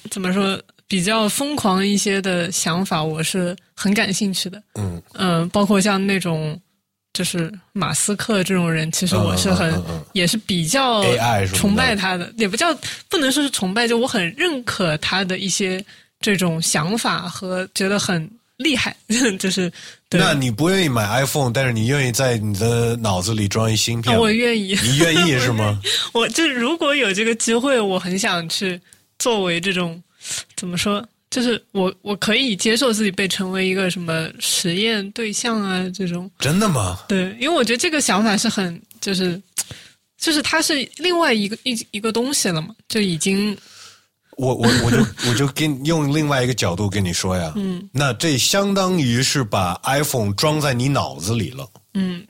[0.09, 4.61] 怎么说比较疯狂一些的想法，我是很感兴趣的。
[4.75, 6.59] 嗯，嗯，包括像那种
[7.13, 11.03] 就是马斯克这种人，其实我是很、嗯嗯嗯嗯也是比较
[11.53, 12.73] 崇拜他的，也不叫
[13.07, 15.83] 不能说是崇拜，就我很认可他的一些
[16.19, 18.95] 这种想法和觉得很厉害，
[19.39, 19.79] 就是对。
[20.11, 24.17] 那你不愿意买 iPhone，但是你愿意在你的脑子里装一芯片？
[24.17, 25.79] 我愿意，你愿意是吗？
[26.13, 28.79] 我就如果有这个机会，我很想去
[29.19, 30.01] 作为这种
[30.55, 36.29] 怎么说，就是我我可以接受自己被成为一个什么实验对象啊这种。
[36.39, 36.99] 真的吗？
[37.07, 39.39] 对，因为我觉得这个想法是很就是
[40.17, 43.55] 就是它是另外一个一一个东西了嘛，就已经
[44.39, 51.67] 我我我就我就跟用另外一个角度跟你说呀，嗯，那这相当于是把 iPhone 装在你脑子里了。
[51.93, 52.25] 嗯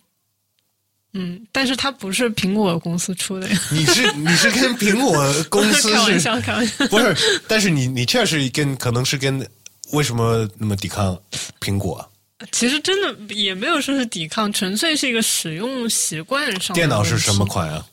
[1.13, 3.59] 嗯，但是它不是苹果公司出的呀。
[3.71, 5.13] 你是你是跟苹果
[5.49, 6.87] 公司开玩笑，开玩笑。
[6.87, 7.41] 不是？
[7.47, 9.47] 但是你你确实跟可能是跟
[9.91, 11.15] 为什么那么抵抗
[11.61, 12.03] 苹果？
[12.51, 17.45] 其实真的也没有说是抵抗，纯粹是一个使用习惯上电脑是什么？
[17.45, 17.85] 款啊？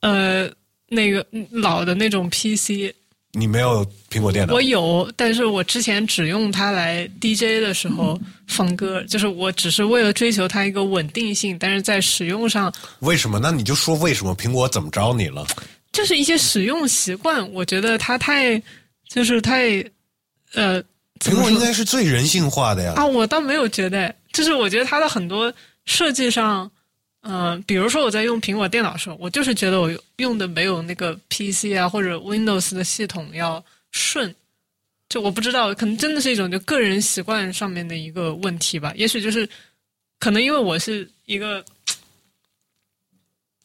[0.00, 0.50] 呃，
[0.88, 2.94] 那个嗯老的那种 PC，
[3.38, 4.62] 你没有苹果电脑我？
[4.62, 13.38] 有，但是我之前只用它来 DJ 的时候放歌，就是我只是为了追求它一个稳定性，但是在使用上为什么？
[13.38, 15.46] 那你就说为什么苹果怎么着你了？
[15.92, 18.60] 就是一些使用习惯，我觉得它太
[19.06, 19.84] 就是太
[20.54, 20.82] 呃，
[21.20, 22.94] 苹果应该是最人性化的呀。
[22.96, 25.52] 啊，我倒没有觉得，就是我觉得它的很多
[25.84, 26.70] 设计上，
[27.28, 34.34] 嗯、比如说我在用苹果电脑的时候，我就是觉得我用的没有那个 PC 啊或者 Windows 的系统要顺。
[35.08, 38.92] 就我不知道，可能真的是一种就个人习惯上面的一个问题吧。
[38.96, 39.48] 也许就是，
[40.18, 41.64] 可能因为我是一个，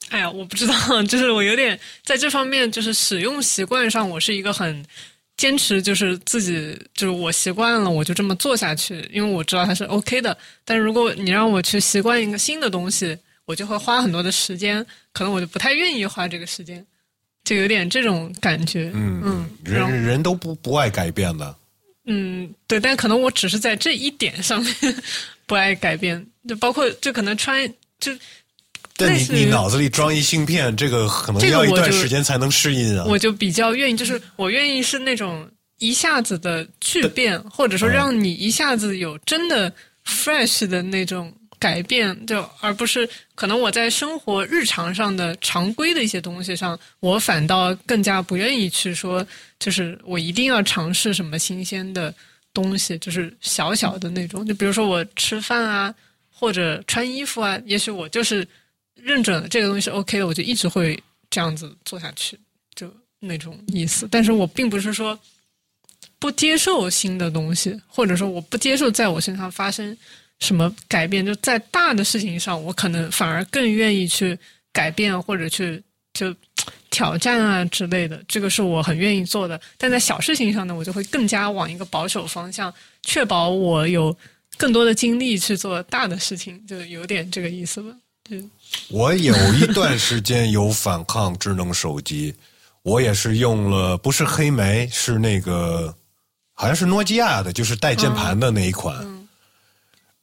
[0.10, 4.86] 哎呀，我不知道，就是我有点在这方面，就是使用习惯上，我是一个很
[5.36, 10.38] 坚持，就是自己就是我习惯了，我就这么做下去，因为我知道它是 OK 的。
[10.64, 16.86] 但如果你让我去习惯一个新的东西，我就会花很多的时间，可能我就不太愿意花这个时间，
[17.44, 18.92] 就有点这种感觉。
[18.94, 21.56] 嗯嗯，人人都不不爱改变的。
[22.06, 24.76] 嗯，对，但可能我只是在这一点上面
[25.46, 27.68] 不爱改变，就包括就可能穿
[28.00, 28.12] 就
[28.98, 33.06] 但你类似于你脑子里装一芯片，这个可能这个要一段我时间才能适应啊。
[33.08, 39.72] 我就比较愿意，就是我愿意是那种一下子的巨变，或者说让你一下子有真的
[40.06, 49.24] fresh 的那种改变，就而不是可能我在生活日常上的常规的一些东西上，我反倒更加不愿意去说，
[49.60, 52.12] 就是我一定要尝试什么新鲜的
[52.52, 55.94] 东西，就是小小的那种，就比如说我吃饭啊，
[56.32, 58.48] 或者穿衣服啊，也许我就是
[58.96, 62.36] 认准了这个东西是 OK 的，我就一直会这样子做下去。
[62.74, 64.08] 就那种意思。
[64.10, 65.20] 但是我并不是说
[66.18, 69.96] 不接受新的东西，或者说我不接受在我身上发生
[70.42, 71.26] 什么改变。
[71.26, 74.38] 就在大的事情上，我可能反而更愿意去
[74.74, 75.82] 改变或者去
[76.14, 76.36] 就
[76.90, 79.60] 挑战啊之类的，这个是我很愿意做的。
[79.78, 82.74] 但在小事情上呢，我就会更加往一个保守方向，
[83.04, 84.16] 确保我有
[84.58, 87.90] 更多的精力去做大的事情，就有点这个意思吧。
[88.24, 88.44] 对
[88.90, 92.34] 我有一段时间有反抗智能手机，
[92.84, 95.94] 我也是用了，不是黑莓，是那个
[96.54, 98.96] 好像是诺基亚的，就是带键盘的那一款。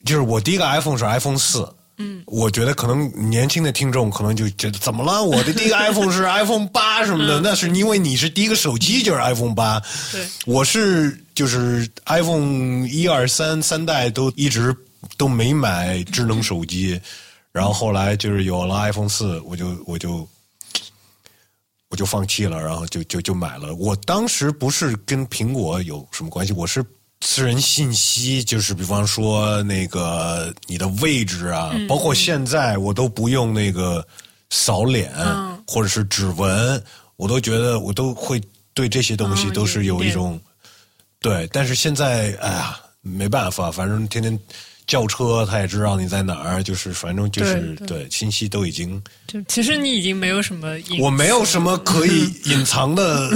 [0.05, 1.69] 就是我第一个 iPhone 是 iPhone 四。
[2.01, 5.21] 嗯，我觉得可能年轻的听众可能就觉得怎么了？
[5.21, 9.83] 我的第一个 iPhone 是 iPhone 八什么的，那是因为你是第一个手机就是 iPhone 八。
[10.13, 14.73] 对，我是就是 iPhone 一二三三代都一直
[15.17, 17.01] 都没买智能手机，
[17.51, 20.29] 然后后来就是有了 iPhone 四，我就我就
[21.89, 23.75] 我就放弃了，然后就就就买了。
[23.75, 26.85] 我当时不是跟苹果有什么关系，我是
[27.21, 34.07] 私人信息，就是比方说那个你的位置啊，包括现在我都不用那个
[34.51, 35.13] 扫脸、
[35.67, 36.83] 或者是指纹。
[37.17, 38.41] 我都觉得我都会
[38.73, 40.41] 对这些东西嗯都是有一种、
[41.21, 44.39] 对，但是现在哎呀没办法，反正天天
[44.87, 53.29] 叫车，他也知道你在哪儿，就是反正就是对对信息都已经，就其实你已经没有什么隐，我没有什么可以 隐藏的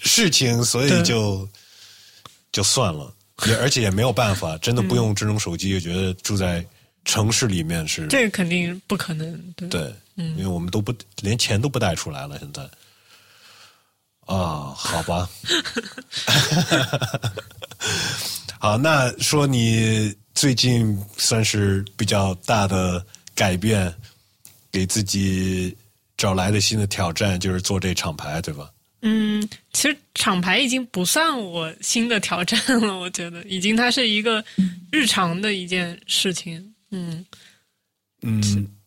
[0.00, 1.48] 事情，所以就
[2.52, 3.12] 就算了，
[3.46, 6.64] 也而且也没有办法，真的不用智能手机，也觉得住在
[7.04, 9.68] 城市里面是这个肯定不可能，对。
[9.68, 12.62] 对，因为我们都不连钱都不带出来了，现在。
[14.26, 15.28] 啊，好吧，
[18.60, 23.92] 好，那说你最近算是比较大的改变，
[24.70, 25.76] 给自己
[26.16, 28.70] 找来的新的挑战，就是做这厂牌，对吧？
[29.02, 34.44] 嗯，其实厂牌已经不算我新的挑战了，我觉得已经它是一个
[34.92, 36.74] 日常的一件事情。
[36.90, 37.24] 嗯，
[38.22, 38.42] 嗯，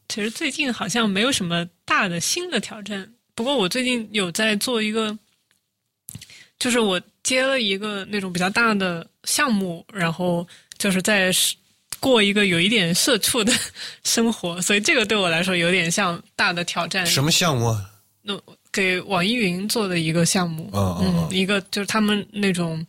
[0.07, 5.17] 其实最近好像没有什么大的新的挑战，不过我最近有在做一个，
[6.59, 10.47] 就是我接了一个那种比较大的项目，然后
[10.77, 11.31] 就是在
[11.99, 13.51] 过一个有一点社畜的
[14.03, 17.03] 生活，所以这个对我来说有点像大的挑战。
[17.05, 17.89] 什么项目啊？
[18.21, 18.39] 那
[18.73, 21.29] 给网易云做的一个项目，嗯嗯嗯。
[21.31, 22.85] 一个就是他们那种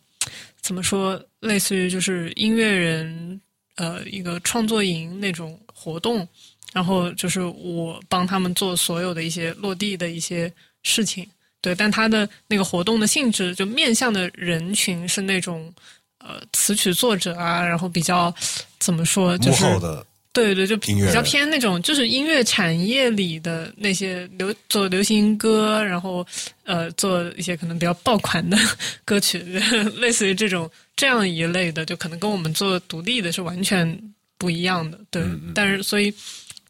[0.61, 3.41] 怎么说，类似于就是音乐人
[3.77, 6.27] 呃一个创作营那种活动，
[6.73, 10.51] 然后就是我帮他们做所有的一些落地的一些
[10.83, 11.29] 事情，
[11.61, 15.73] 对，但他的那个活动的性质就面向的人群是那种
[16.19, 18.35] 呃词曲作者啊，然后比较
[18.79, 26.27] 怎么说，就幕是后的对对，就比较偏那种，就是音乐产业里的那些流做流行歌，然后
[26.65, 28.59] 呃做一些可能比较爆款的
[29.05, 29.39] 歌曲，
[29.97, 33.99] 类似于这种这样一类的，就可能跟我们做独立的是完全
[34.37, 34.99] 不一样的。
[35.09, 36.13] 对，嗯嗯但是所以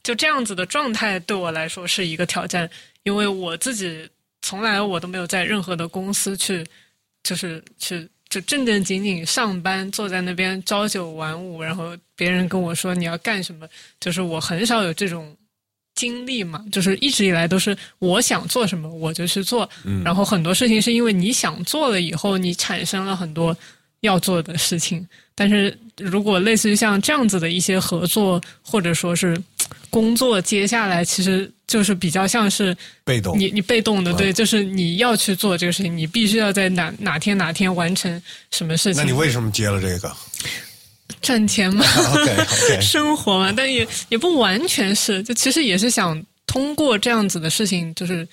[0.02, 2.68] 就这样子的状态对我来说是一个挑战，
[3.04, 4.06] 因为我自己
[4.42, 6.62] 从来我都没有在任何的公司去，
[7.22, 13.64] 就是去就正正经经上班，坐在那边朝九晚五，然后别人跟我说你要干什么，
[14.00, 15.36] 就是我很少有这种
[15.94, 20.02] 经历嘛，就是一直以来都是我想做什么我就去做，嗯。
[20.02, 23.56] 然后很多事情是因为你想做了以后，你产生了很多
[24.00, 25.06] 要做的事情，
[25.36, 29.40] 但是如果类似于像这样子的一些合作或者说是
[29.94, 38.20] 工作，接下来其实就是比较像是被动，你你被动的，嗯对，就是你要去做这个事情，你必须要在哪哪天哪天完成
[38.50, 39.00] 什么事情。
[39.00, 40.12] 那你为什么接了这个？
[41.20, 41.84] 赚钱嘛
[42.82, 48.26] 生活嘛，但也也不完全是，就其实也是想通过这样子的事情，就是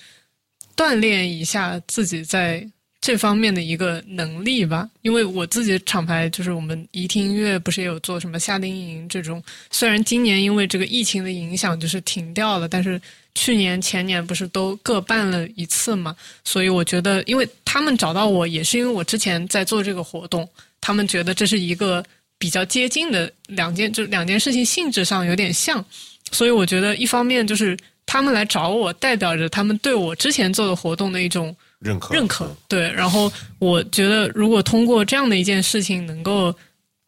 [0.76, 2.66] 锻炼一下自己在
[3.02, 4.88] 这方面的一个能力吧。
[5.02, 12.98] 因为我自己厂牌就是我们怡听音乐不是也有做什么夏令营这种，虽然今年因为这个疫情的影响就是停掉了，但是
[13.34, 20.48] 去年前年不是都各办了一次嘛，所以我觉得，因为他们找到我也是因为我之前在做这个活动，
[20.80, 22.04] 他们觉得这是一个
[22.38, 25.84] 比较接近的两件，就两件事情性质上有点像，
[26.30, 27.76] 所以我觉得一方面就是
[28.06, 32.90] 他们来找我，代表着他们对我之前做的活动的一种认可认可，对。
[32.92, 36.54] 然后我觉得，如果通过这样的一件事情，能够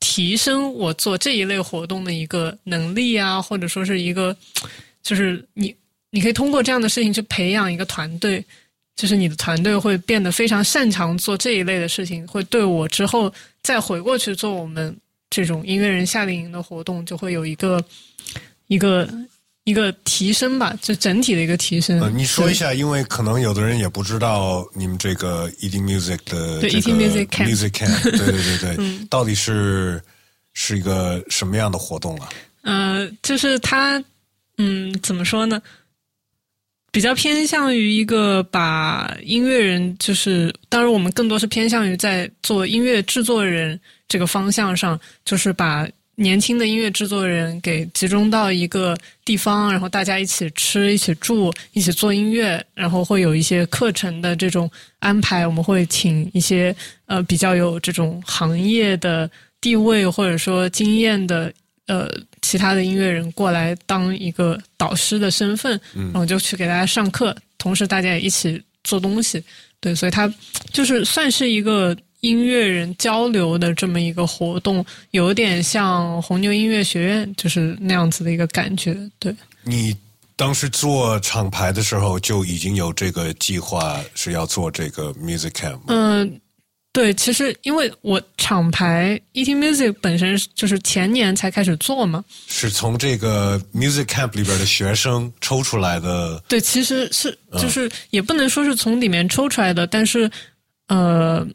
[0.01, 4.37] 提升我做这一类活动的一个能力啊，或者说是一个，
[5.03, 5.75] 就是你
[6.11, 8.45] 你可以通过这样的事情去培养一个团队，
[8.97, 14.95] 就是你的团队会变得非常擅长做这一类的事情，会对我之后再回过去做我们
[15.31, 17.83] 这种音乐人夏令营的活动，就会有一个
[18.67, 19.09] 一个
[19.65, 22.01] 一个提升吧，就整体的一个提升。
[22.01, 30.01] 呃，你说一下，因为可能有的人也不知道你们这个 Eating Music 的对这个 Eating Music Camp Music Camp，对对对对， 嗯到底是
[30.53, 32.29] 是一个什么样的活动啊？
[32.63, 34.03] 呃，就是他，
[34.59, 35.61] 嗯，怎么说呢？
[36.93, 56.75] 比较偏向于一个把音乐人，就是当然我们更多是偏向于在做音乐制作人这个方向上，就是把年轻的音乐制作人给集中到一个地方，然后大家一起吃、一起住、一起做音乐，然后会有一些课程的这种安排，我们会请一些
[57.07, 59.29] 呃比较有这种行业的
[59.61, 61.53] 地位或者说经验的
[61.87, 62.11] 呃
[62.43, 69.43] 其他的音乐人过来当一个导师的身份，然后就去给大家上课，同时大家也一起做东西，
[69.81, 70.33] 对，所以它
[70.71, 79.35] 就是算是一个音乐人交流的这么一个活动，有点像红牛音乐学院，就是那样子的一个感觉，对。
[79.63, 79.95] 你
[80.35, 85.85] 当时做厂牌的时候就已经有这个计划是要做这个 Music Camp 吗？
[85.89, 86.41] 嗯，
[86.93, 96.43] 对，其实因为我厂牌 ET Music 本身就是前年才开始做嘛，是从这个 Music Camp 里边的学生抽出来的。
[96.49, 100.31] 对，其实是就是也不能说是从里面抽出来的，但是
[100.89, 101.47] 呃，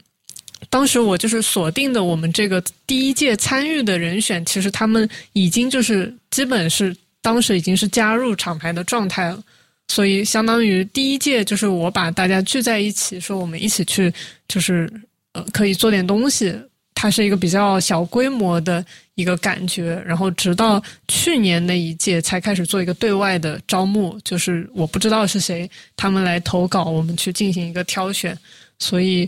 [0.70, 9.44] 当时我就是锁定的我们这个第一届参与的人选，其实他们已经就是基本是当时已经是加入厂牌的状态了。
[9.88, 14.14] 所以，相当于第一届就是我把大家聚在一起，说我们一起去，
[14.48, 14.88] 就是
[15.34, 16.56] 呃，可以做点东西。
[16.94, 20.00] 它是一个比较小规模的一个感觉。
[20.06, 28.38] 然后，直到去年那一届才开始做一个对外的招募，就是我不知道是谁，他们来投稿，我们去进行一个挑选。
[28.78, 29.28] 所以，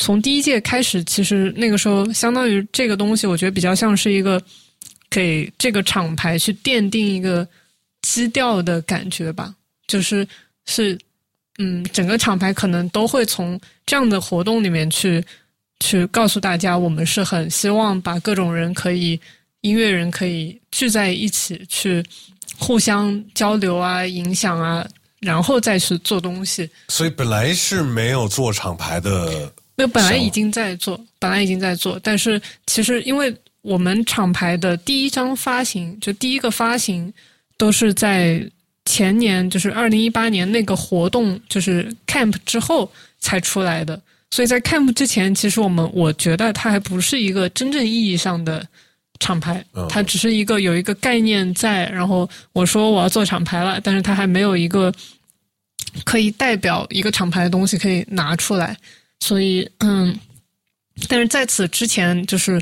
[0.00, 4.42] 从第一届开始，其实那个时候，相当于这个东西，我觉得比较像是一个
[5.10, 7.46] 给这个厂牌去奠定一个
[8.00, 9.54] 基调的感觉吧。
[9.86, 10.26] 就是
[10.64, 10.98] 是，
[11.58, 15.22] 嗯，整个厂牌可能都会从这样的活动里面去
[15.80, 19.20] 去告诉大家，我们是很希望把各种人可以
[19.60, 22.02] 音乐人可以聚在一起去
[22.56, 24.86] 互相交流啊、影响啊，
[25.18, 26.70] 然后再去做东西。
[26.88, 37.12] 所以本来是没有做厂牌的，那本来已经在做，本来已经在做，但是其实因为我们厂牌的第一张发行，就第一个发行
[37.56, 38.48] 都是在。
[38.86, 44.00] 前年就是二零一八年那个活动，就是 camp 之后才出来的，
[44.30, 48.66] 所以在 camp 之前，其实我们我觉得它还不是一个真正意义上的
[49.20, 54.92] 厂牌，它只是一个有一个概念在，然后我说我要做厂牌了，但是它还没有一个
[56.02, 58.76] 可以代表一个厂牌的东西可以拿出来，
[59.20, 60.18] 所以嗯，
[61.08, 62.60] 但是在此之前，就是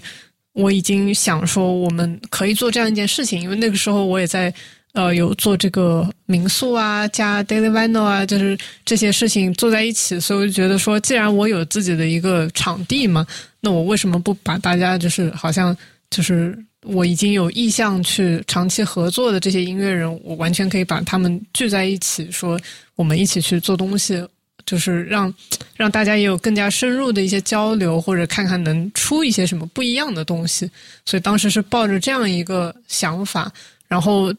[0.53, 4.53] 我已经想说我们可以做这样一件事情，因为那个时候我也在。
[4.95, 13.25] 呃，有做这个民宿啊，加 daily Vino 啊，就是这些事情做在一起，所以我就觉得说，既然我有自己的一个场地嘛，
[13.61, 15.77] 那我为什么不把大家就是好像
[16.11, 22.59] 就是我已经有意向去长期合作的这些音乐人，我完全可以把他们聚在一起，说
[22.97, 24.27] 我们一起去做东西，
[24.69, 25.33] 就是让
[25.75, 30.71] 让大家也有更加深入的一些交流，或者看看能出一些什么不一样的东西。
[31.07, 33.51] 所以当时是抱着这样一个想法，
[33.89, 34.35] 然后。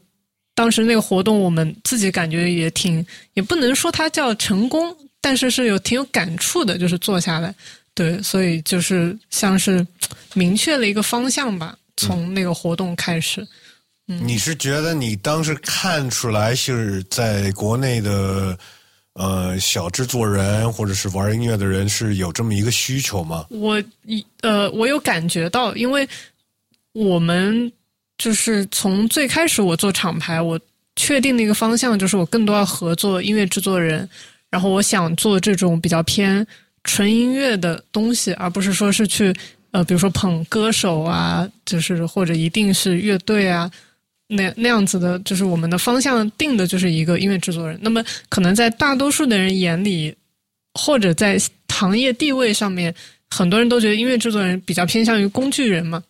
[0.56, 7.56] 当时那个活动，我们自己感觉也挺，也不能说它叫成功，但是是有挺有感触的，就是做下来，
[7.94, 9.88] 对，所以就是像是
[10.34, 11.78] 明确了一个方向吧。
[11.96, 13.48] 从那个活动开始，
[14.10, 18.58] 嗯，你是觉得你当时看出来是在国内的
[19.20, 23.46] 呃小制作人或者是玩音乐的人是有这么一个需求吗？
[23.52, 26.08] 我一呃，我有感觉到，因为
[26.94, 27.72] 我们。
[28.22, 30.60] 就是从最开始我做厂牌，我
[30.98, 34.06] 确定的一个方向就是我更多要合作音乐制作人，
[34.50, 36.46] 然后我想做这种比较偏
[36.84, 39.34] 纯音乐的东西，而不是说是去
[39.72, 43.72] 呃，比如说捧歌手啊，就是或者一定是乐队啊，
[44.32, 47.78] 那那样子的，就是我们的方向定的就是一个音乐制作人。
[47.82, 50.16] 那么可能在大多数的人眼里，
[50.76, 52.94] 或者在行业地位上面，
[53.30, 56.02] 很多人都觉得音乐制作人比较偏向于工具人嘛。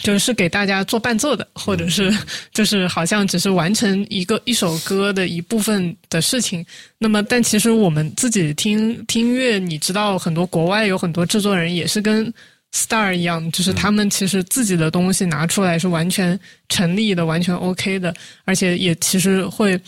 [0.00, 2.16] 就是给大家做伴奏的，或者是
[2.52, 6.64] 就是好像只是完成一个一首歌的一部分的事情。
[6.98, 12.32] 那么，但其实我们自己听听音乐，你知道，很多国外有很多制作人也是跟
[12.74, 16.38] star 一样，就是他们其实自己的东西拿出来是完全
[16.68, 18.14] 成立的，完全 OK 的，
[18.44, 19.80] 而且也其实会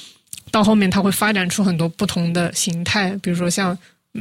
[0.50, 3.76] 到后面他会发展出很多不同的形态，比如说像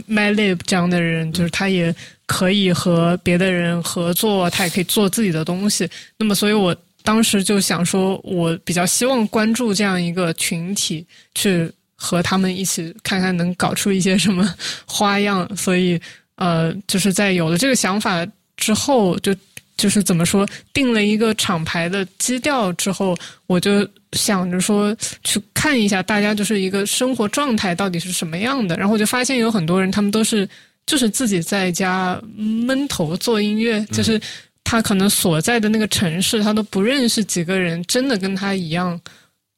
[0.07, 1.93] MyLib 这样的人，就是他也。
[2.29, 5.89] 可以和别的人合作，他也可以做自己的东西。
[6.15, 11.03] 那么，所以我当时就想说，我比较希望关注这样一个群体，
[11.33, 14.47] 去和他们一起看看能搞出一些什么
[14.85, 15.57] 花样。
[15.57, 15.99] 所以，
[16.35, 18.23] 呃，就是在有了这个想法
[18.59, 19.35] 之后，就
[19.75, 28.75] 就是怎么说，定了一个厂牌的基调之后，我就想着说，去看一下大家就是一个生活状态到底是什么样的。
[28.77, 30.47] 然后我就发现有很多人，他们都是。
[30.85, 34.19] 就是自己在家闷头做音乐，就是
[34.63, 38.99] 他可能所在的那个城市，他都不认识几个人，真的跟他一样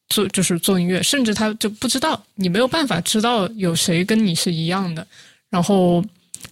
[0.09, 5.07] 做，就是做音乐，甚至他就不知道，你没有办法知道有谁跟你是一样的。
[5.49, 6.03] 然后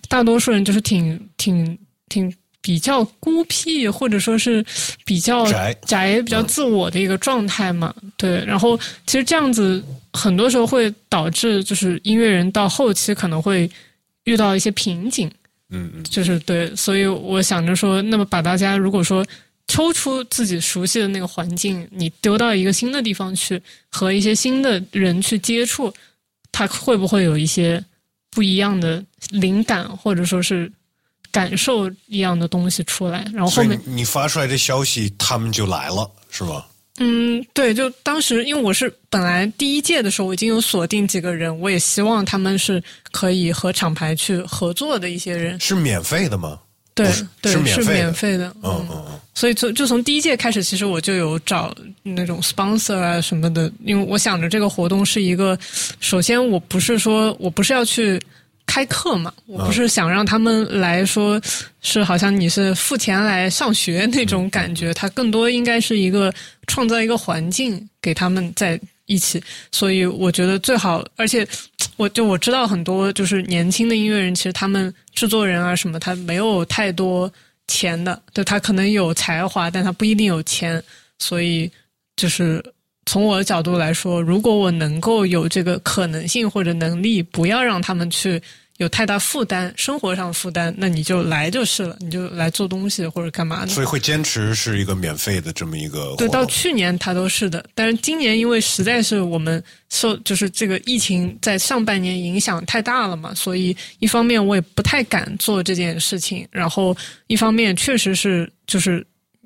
[0.08, 1.78] 大多数人就是挺挺
[2.08, 4.66] 挺比较孤僻，或者说是
[5.06, 7.94] 比较宅、宅比较自我的一个状态嘛。
[8.18, 9.84] 对，然后其实这样子
[10.14, 13.70] 很多时候会导致，就是音乐人到后期可能会。
[14.26, 15.32] 遇到一些瓶颈，
[15.72, 19.26] 嗯嗯，就是对，所以我想着说，那么把大家如果说
[19.66, 25.92] 抽出自己熟悉的那个环境，你丢到一个新的地方去，和一些新的人去接触，
[26.52, 27.84] 他会不会有一些
[28.30, 30.72] 不一样的灵感，或者说是
[31.32, 36.66] 感受一样的东西出来，然后后面你发出来的消息，他们就来了，是吧？
[37.02, 46.60] 嗯，对，就当时因为我是本来第一届的时候我已经有锁定几个人，我也希望他们是可以和厂牌去合作的一些人，是免费的吗？
[46.94, 51.74] 对是对，是免费的免费的，嗯嗯嗯，所以就就从第一届开始，其实我就有找
[52.04, 55.58] 那种 sponsor 啊什么的，因为我想着这个活动是一个，
[56.02, 58.22] 首先我不是说我不是要去
[58.70, 61.42] 开课嘛，我不是想让他们来说
[61.82, 66.32] 是好像你是付钱来上学那种感觉，它更多应该是一个
[66.68, 69.42] 创造一个环境给他们在一起，
[69.72, 71.46] 所以我觉得最好，而且
[71.98, 77.32] 我就我知道很多就是年轻的音乐人，其实他们制作人啊什么，他没有太多
[77.68, 80.82] 钱的，就他可能有才华，但他不一定有钱，
[81.18, 81.70] 所以
[82.16, 82.64] 就是
[83.10, 88.40] 从我的角度来说，如果我能够有这个可能性或者能力，不要让他们去
[88.78, 93.72] 有太大负担，生活上负担，那你就来就是了，你就来做东西或者干嘛的。
[93.72, 106.96] 所以会坚持是一个免费的这么一个对，到去年它都是的，但是今年因为实在是我们受就是这个疫情在上半年影响太大了嘛，所以一方面我也不太敢做这件事情，然后
[107.26, 109.04] 一方面确实是就是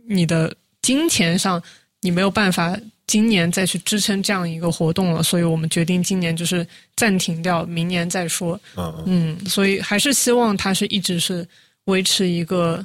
[0.09, 1.63] 你的金钱上
[2.01, 2.77] 你没有办法
[3.13, 8.59] 今年再去支撑这样一个活动了，所以我们决定今年就是暂停掉，明年再说。
[9.05, 11.47] 嗯所以还是希望它是一直是
[11.85, 12.83] 维持一个，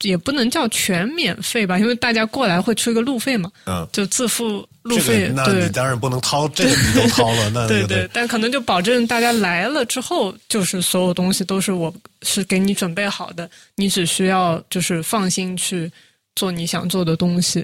[0.00, 5.28] 也不能叫全免费吧，因为大家过来会出一个路费嘛，嗯，就自付路这费。
[5.28, 15.88] 个那对你当然不能掏，这个你都掏了，那对对，但可能就保证大家来了之后，就是所有东西都是我是给你准备好的，你只需要就是放心去
[16.34, 17.62] 做你想做的东西。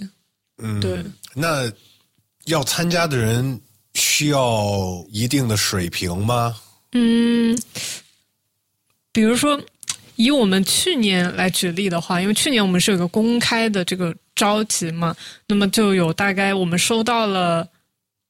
[0.62, 1.03] 嗯，对。
[1.41, 1.72] 那
[2.47, 3.61] 要参加的人
[3.95, 6.57] 需要一定的水平吗？
[6.93, 7.57] 嗯，
[9.12, 9.61] 比如说
[10.16, 15.16] 以我们去年来举例的话，因为去年我们是有个公开的这个召集嘛，
[15.47, 17.66] 那么就有大概我们收到了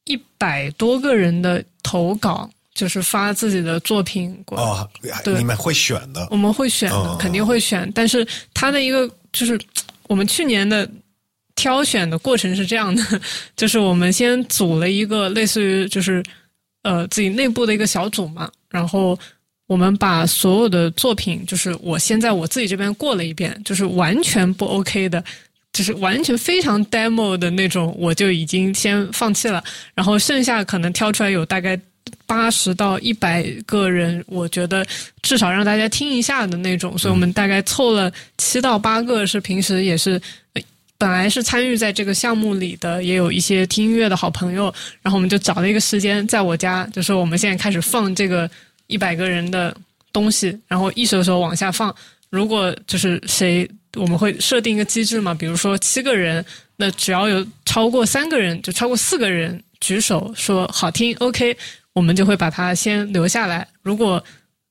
[0.04, 4.64] 一百多个人的投稿，就是发自己的作品过来。
[4.64, 4.90] 哦，
[5.24, 7.90] 对你们会选的我们会选的，哦肯定会选。
[7.94, 9.58] 但是它的一个就是
[10.04, 10.88] 我们去年的
[11.60, 13.02] 挑选的过程是这样的，
[13.54, 16.22] 就是我们先组了一个类似于就是
[16.82, 19.18] 呃自己内部的一个小组嘛，然后
[19.66, 25.22] 我们把所有的作品，就是我先在我自己这边过了一遍，就是完全不 OK 的。
[25.72, 29.62] 就是完全非常 demo 的那种，我就已经先放弃了。
[29.94, 31.78] 然后剩下可能挑出来有大概
[32.26, 34.84] 八十到一百个人，我觉得
[35.22, 40.20] 至少让大家听一下的那种，所以我们大概凑了七到八个，是平时也是
[41.00, 44.64] 本来是参与在这个项目里的，也有一些听音乐的好朋友，
[45.00, 48.48] 然后我们就找了一个时间，在我家，就说我们现在开始放这个
[48.86, 49.74] 一百个人的
[50.12, 51.94] 东西，然后一首首往下放。
[52.28, 56.44] 如果就是谁，我们会设定一个机制嘛，比如说七个人，
[56.76, 61.56] 那只要有超过三个人，就超过四个人举手说好听，OK，
[61.94, 63.66] 我们就会把它先留下来。
[63.82, 64.22] 如果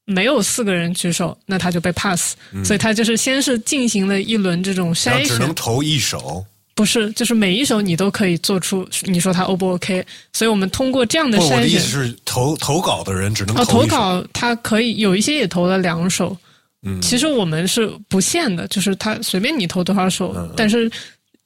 [0.09, 2.35] 没有四个人举手，那他就被 pass。
[2.65, 6.43] 所以他就是先是进行了一轮这种筛选只能选，投一首。
[6.73, 10.05] 不是，就是每一首你都可以做出你说他 O 不 OK。
[10.31, 13.81] 所以我们通过这样的不，我的筛选意思，是投投稿的人只能哦，投。
[13.81, 16.35] 投稿他可以有一些也投了两首，
[16.83, 20.89] 嗯，其实我们是不限的，就是他随便你投多少首，嗯嗯但是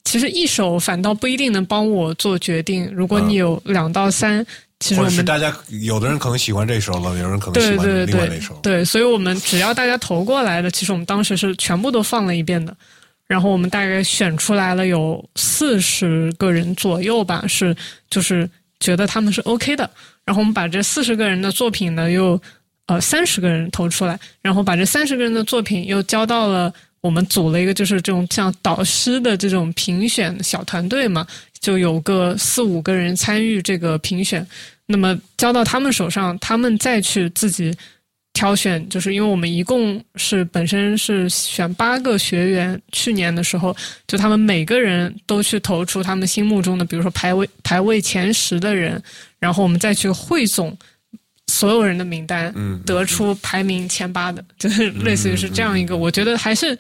[0.04, 2.88] 其实一首反倒不一定能帮我做决定。
[2.94, 4.46] 如果你有两到三，
[4.84, 8.54] 其实或我们者是大家有的人可能喜欢这首了，有人可能喜欢另外那首。
[8.62, 12.76] 对，所以我们只要大家投过来的，其实我们当时是全部都放了一遍的。
[13.26, 17.74] 然后我们大概选出来了有四十个人左右吧，是
[18.10, 18.48] 就是
[18.82, 19.90] 觉得他们是 OK 的。
[20.26, 22.40] 然后我们把这四十个人的作品呢，又
[22.88, 31.26] 呃三十个人投出来，然后把这三十个人的作品又交到了我们组了一个就是这种像导师的这种评选小团队嘛，
[31.60, 34.46] 就有个四五个人参与这个评选。
[34.88, 37.76] 那么交到他们手上，他们再去自己
[38.34, 43.76] 挑选，就是因为我们一共是本身是选八个学员，去年的时候，
[44.08, 49.02] 就他们每个人都去投出他们心目中的，比如说排位排位前十的人，
[49.40, 50.76] 然后我们再去汇总
[51.48, 52.54] 所有人的名单，
[52.86, 56.78] 得出排名前八的，就是类似于是这样一个，我觉得还是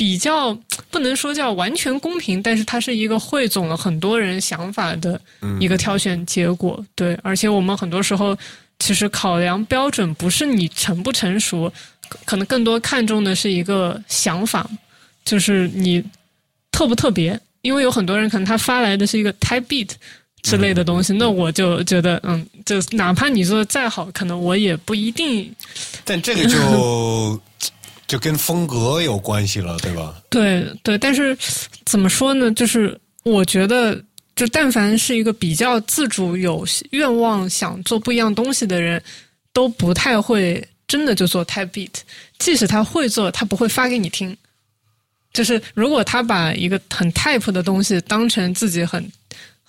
[0.00, 0.58] 比较
[0.90, 5.20] 不能说叫完全公平，但是它是一个汇总了很多人想法的
[5.60, 6.82] 一个挑选结果。
[6.94, 8.34] 对，而且我们很多时候
[8.78, 11.70] 其实考量标准不是你成不成熟，
[12.08, 14.66] 可可能更多看重的是一个想法，
[15.22, 16.02] 就是你
[16.72, 17.38] 特不特别。
[17.60, 19.90] 因为有很多人可能他发来的是一个 type beat
[20.40, 25.54] 之类的东西，那我就觉得，嗯，就哪怕你做的再好，可能我也不一定
[26.06, 27.38] 但这个就
[28.10, 30.20] 就跟风格有关系了，对吧？
[30.28, 31.38] 对对，但是
[31.84, 32.50] 怎么说呢？
[32.54, 33.94] 就是我觉得，
[34.34, 39.00] 就但凡是一个比较自主、有愿望想做不一样东西的人，
[39.52, 41.92] 都不太会真的就做 type beat。
[42.40, 44.36] 即使他会做，他不会发给你听。
[45.32, 49.08] 就是如果他把一个很 type 的东西当成自己很。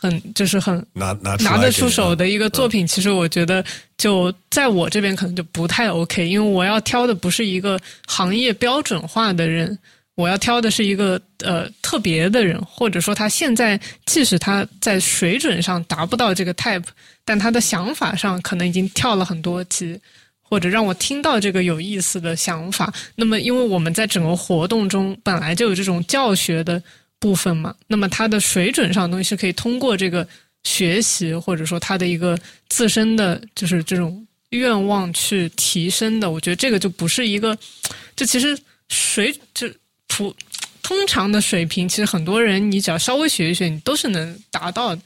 [0.01, 3.63] 很就是很拿拿拿得出手的一个作品，其实我觉得
[3.99, 9.77] 就在我这边可能就不太 OK，因为我要挑的不是一个行业标准化的人，
[10.15, 16.85] 我要挑的是一个呃特别的人，或者说他现在即使他在水准上达不到这个 type，
[17.23, 19.95] 但他的想法上可能已经跳了很多级，
[20.41, 22.91] 或者让我听到这个有意思的想法。
[23.15, 26.81] 那么，因为我们在整个活动中本来就有这种教学的。
[27.21, 30.27] 部分嘛，那么它的水准上的东西是可以通过这个
[30.63, 36.29] 学习，或者说他的一个自身的就是这种愿望去提升的。
[36.29, 37.55] 我觉得这个就不是一个，
[38.17, 38.57] 就其实
[38.89, 39.69] 水就
[40.07, 40.35] 普
[40.81, 44.97] 通常的水平，其实很多人你只要稍微学一学，你都是能达到。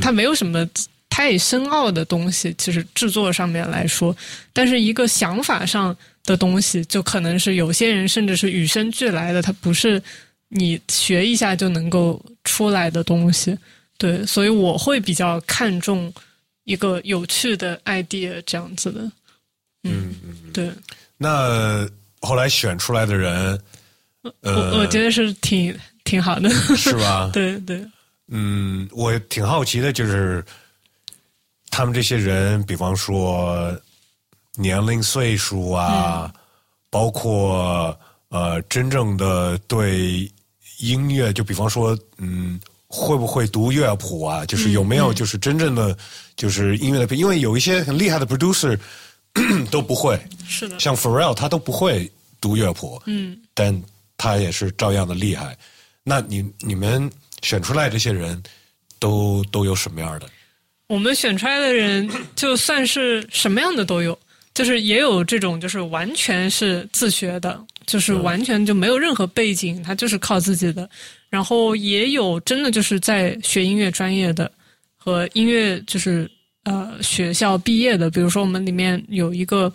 [0.00, 0.66] 它没有什么
[1.10, 4.16] 太深奥的东西，其实制作上面来说，
[4.54, 5.94] 但是一个想法上
[6.24, 10.02] 的东西，就可能是有些人甚至是与生俱来的，它不是。
[10.50, 13.56] 你学一下就能够出来的东西，
[13.98, 16.10] 对，所以我会比较看重
[16.64, 19.00] 一个有趣的 idea 这样子的，
[19.84, 20.70] 嗯嗯，对。
[21.18, 21.86] 那
[22.20, 23.60] 后来选出来的人，
[24.22, 27.28] 我我觉得是挺挺好的，是吧？
[27.34, 27.84] 对对。
[28.28, 30.42] 嗯，我挺好奇的，就是
[31.68, 33.78] 他们这些人，比方说
[34.54, 36.32] 年龄、岁数啊，
[36.88, 37.94] 包括
[38.30, 40.30] 呃，真正的对。
[40.78, 44.44] 音乐，就比方说，嗯，会不会读乐谱啊？
[44.46, 45.96] 就是有没有，就是真正的，
[46.36, 48.78] 就是音乐的，因为有一些很厉害的 producer
[49.70, 52.10] 都不会，是的，像 Pharrell 他都不会
[52.40, 53.82] 读乐谱，嗯，但
[54.16, 55.56] 他也是照样的厉害。
[56.02, 57.10] 那你你们
[57.42, 58.42] 选出来这些人
[58.98, 60.26] 都都有什么样的？
[60.86, 64.18] 我们选出来的人，就算是什么样的都有。
[64.54, 70.88] 就是也有这种，就是完全是自学的，就是完全就没有任何背景，他就是靠自己的。
[71.30, 74.50] 然后也有真的就是在学音乐专业的，
[74.98, 76.30] 和音乐就是
[76.64, 78.10] 呃学校毕业的。
[78.10, 79.72] 比如说我们里面有一个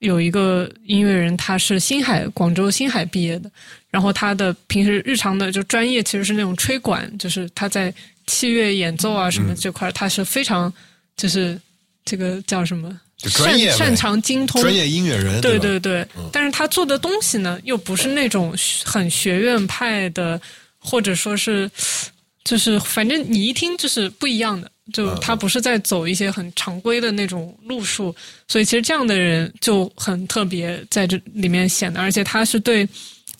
[0.00, 3.48] 有一个音乐人，他是星海广州星海毕业的，
[3.88, 7.94] 然后他的平时日常的就专业其实是那种吹管，就是他在
[8.26, 10.72] 器乐演奏啊什么这块，他是非常
[11.16, 11.60] 就是
[12.04, 13.00] 这个叫什么？
[13.28, 14.60] 擅擅长精通。
[14.60, 18.54] 专业音乐人，对对对，但是他做的东西呢，又不是那种
[18.84, 20.40] 很学院派的，
[20.78, 21.70] 或者说是，
[22.44, 28.14] 就是反正你一听就是不一样的，就他不是在走一些很常规的那种路数，
[28.48, 32.86] 所以其实这样的人就很特别，在这里面显得，而且他是对，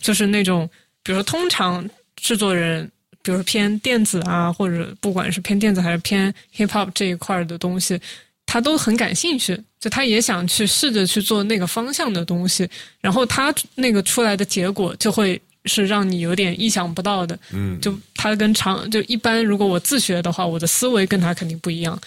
[0.01, 0.69] 就是那种，
[1.03, 2.91] 比如说通常制作人，
[3.23, 8.01] 比如说偏电子啊，或者不管是偏电子还是偏 hip hop 这一块的东西。
[8.47, 12.69] 他都很感兴趣，就他也想去试着去做那个方向的东西，
[13.01, 17.37] 然后他那个出来的结果就会是让你有点意想不到的。
[17.53, 21.99] 嗯，就他跟常就一般，如果我自学的话，我的思维跟他肯定不一样。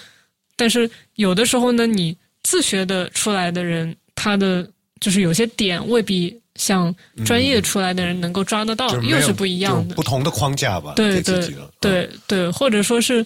[0.55, 4.65] 但是有的时候呢，你自学的出来的人，他的
[5.01, 10.93] 就是有些点未必像专业出来的人能够抓得到，又是不一样的，不同的框架吧？
[10.95, 13.25] 对对对对，或者说是。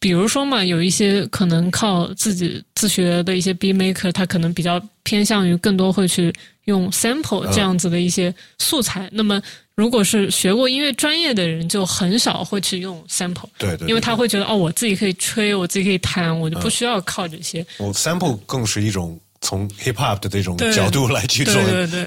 [0.00, 6.32] 比如说嘛，有一些可能靠自己自学的一些 B maker，他可能比较偏向于更多会去
[6.66, 9.08] 用 sample 这样子的一些素材。
[9.12, 9.42] 那么，
[9.74, 13.48] 如果是学过音乐专业的人，就很少会去用 sample。
[13.58, 13.88] 对对。
[13.88, 17.66] 因为他会觉得哦，我自己可以吹，我自己可以弹，我就不需要靠这些。
[17.78, 21.54] 我 sample 更是一种从 hip hop 的这种角度来去做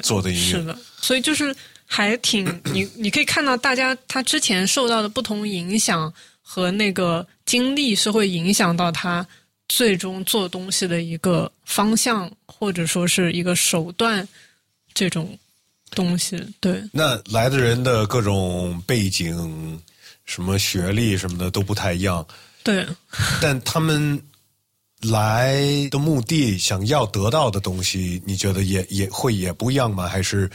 [0.01, 0.51] 做的音乐。
[0.51, 1.53] 是的，所以就是
[1.85, 6.13] 还挺你你可以看到大家他之前受到的不同影响。
[6.53, 9.25] 和那个经历是会影响到他
[9.69, 14.27] 最终做东西的一个方向，或者说是一个手段，
[14.93, 15.39] 这种
[15.91, 16.45] 东西。
[16.59, 19.81] 对，那来的人的各种背景、
[20.25, 22.27] 什么学历什么的都不太一样。
[22.63, 22.85] 对，
[23.41, 24.21] 但他们
[25.03, 25.55] 来
[25.89, 30.05] 的目的、想要得到的东西，你觉得也也会也不一样吗？
[30.05, 30.51] 还是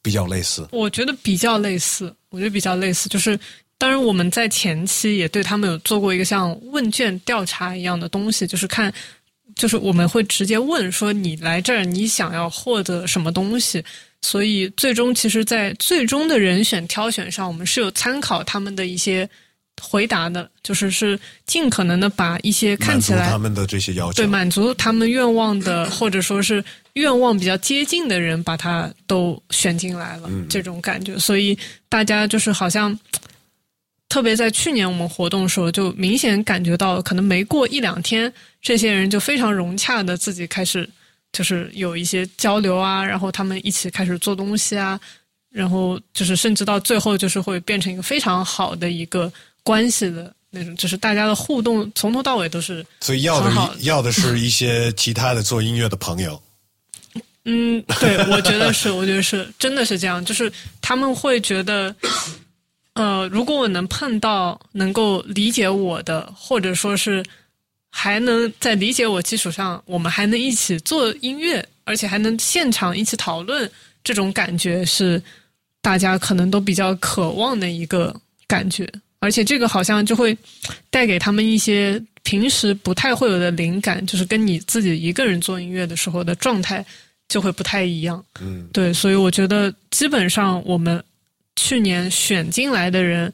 [0.00, 0.68] 比较类似？
[0.70, 3.36] 我觉得比较类似，我觉得比较类似，就是。
[3.78, 8.92] 当然，我们在前期也对他们有做过一个像问卷调查一样的东西，就是看，
[9.54, 13.84] 就是我们会直接问说你来这儿，你想要获得什么东西。
[14.22, 19.28] 所以最终，其实，在最终的人选挑选上，我们是有参考他们的一些
[19.80, 21.16] 回答的，就是是
[21.46, 26.64] 尽可能的把一些看起来他们的这些要求对满足他们愿望的，或者说是
[26.94, 31.16] 愿望比较接近的人把他都选进来了，这种感觉。
[31.18, 31.56] 所以
[31.88, 32.98] 大家就是好像，
[34.08, 38.32] 特别在去年我们活动的时候，就明显感觉到，可能没过一两天，
[38.62, 40.88] 这些人就非常融洽的自己开始，
[41.32, 44.98] 就是有一些交流啊，然后他们一起开始做东西啊，
[45.50, 49.32] 然后就是甚至到最后就是会变成一个非常好的一个
[49.62, 50.32] 关系的。
[50.48, 56.40] 那种就是大家的互动，从头到尾都是，所以要的要的是一些其他的做音乐的朋友。
[57.44, 60.24] 嗯，对，我觉得是，我觉得是，真的是这样。
[60.24, 60.50] 就是
[60.80, 61.94] 他们会觉得，
[62.96, 67.22] 呃，如果我能碰到能够理解我的，或者说是
[67.90, 73.70] 还能在理解我基础上，我们还能一起做音乐，而且还能现场一起讨论，
[74.02, 75.22] 这种感觉是
[75.80, 78.14] 大家可能都比较渴望的一个
[78.46, 78.90] 感觉。
[79.18, 80.36] 而且这个好像就会
[80.90, 86.84] 带给他们一些平时不太会有的灵感，就是跟你自己一个人做音乐的时候的状态
[87.28, 88.22] 就会不太一样。
[88.40, 91.02] 嗯，对，所以我觉得基本上我们
[91.56, 93.32] 去年选进来的人，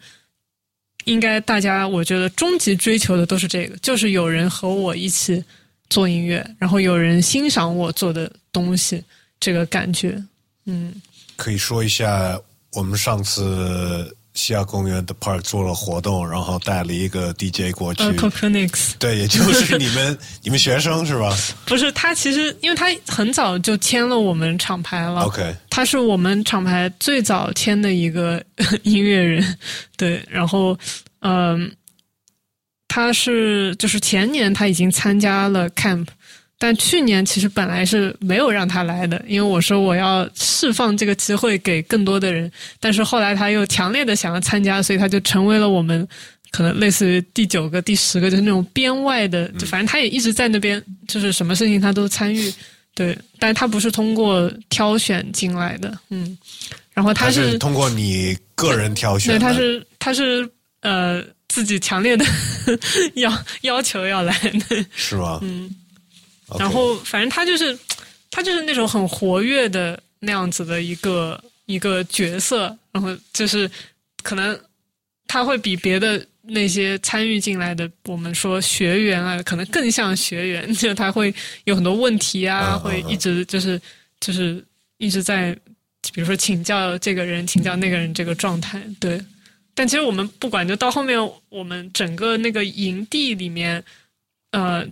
[1.05, 5.45] 应该大家我觉得终极追求的都是这个，就是有人和我一起
[5.91, 9.05] 做音乐，然后有人欣赏我做的东西，
[9.39, 10.23] 这个感觉。
[10.64, 10.95] 嗯，
[11.37, 12.41] 可以说一下
[12.73, 14.16] 我们上次。
[14.35, 18.03] 西亚公园的 park 做了活动，然后带了一个 DJ 过去。
[18.03, 21.37] c o c o n i x 对，也就是你们 你们学生是吧？
[21.66, 25.22] 不是，他其实因为他很早就签了我们厂牌了。
[25.22, 28.43] OK，他是我们厂牌最早签的一个
[28.85, 29.59] 音乐人。
[29.97, 30.78] 对，然后
[31.20, 31.70] 嗯，
[32.89, 36.07] 他是就是前年他已经参加了 camp。
[36.62, 42.48] 但去年其实本来是没有让他来的，因为我说我要释放这个机会给更多的人。
[42.78, 46.06] 但是后来他又强烈的想要参加，所以他就成为了我们
[46.52, 52.54] 可能类似于第九个、第十个，就是那种编外的，就反正他也一直在那边，就是什么事情他都参与。
[52.94, 56.38] 对，但他不是通过挑选进来的，嗯。
[56.94, 60.48] 然后他是通过你个人挑选，对，他是他是
[60.82, 62.24] 呃自己强烈的
[63.16, 64.32] 要要求要来
[64.68, 65.40] 的，是吗？
[65.42, 65.74] 嗯。
[66.59, 67.78] 然后，反正他就是，
[68.30, 72.76] 他就是那种很活跃的那样子的一个一个角色。
[72.92, 73.70] 然后就是，
[74.22, 74.59] 可能
[75.26, 80.74] 他会比别的那些参与进来的我们说学员啊，可能更像学员。
[80.74, 81.34] 就他会
[81.64, 83.80] 有很多问题啊，会一直就是
[84.20, 84.62] 就是
[84.98, 85.57] 一直在，
[86.12, 88.82] 比如说请教这个人，请教那个人这个状态。
[89.00, 89.18] 对，
[89.74, 93.82] 但其实我们不管，就到后面我们整个那个营地里面，
[94.50, 94.86] 呃，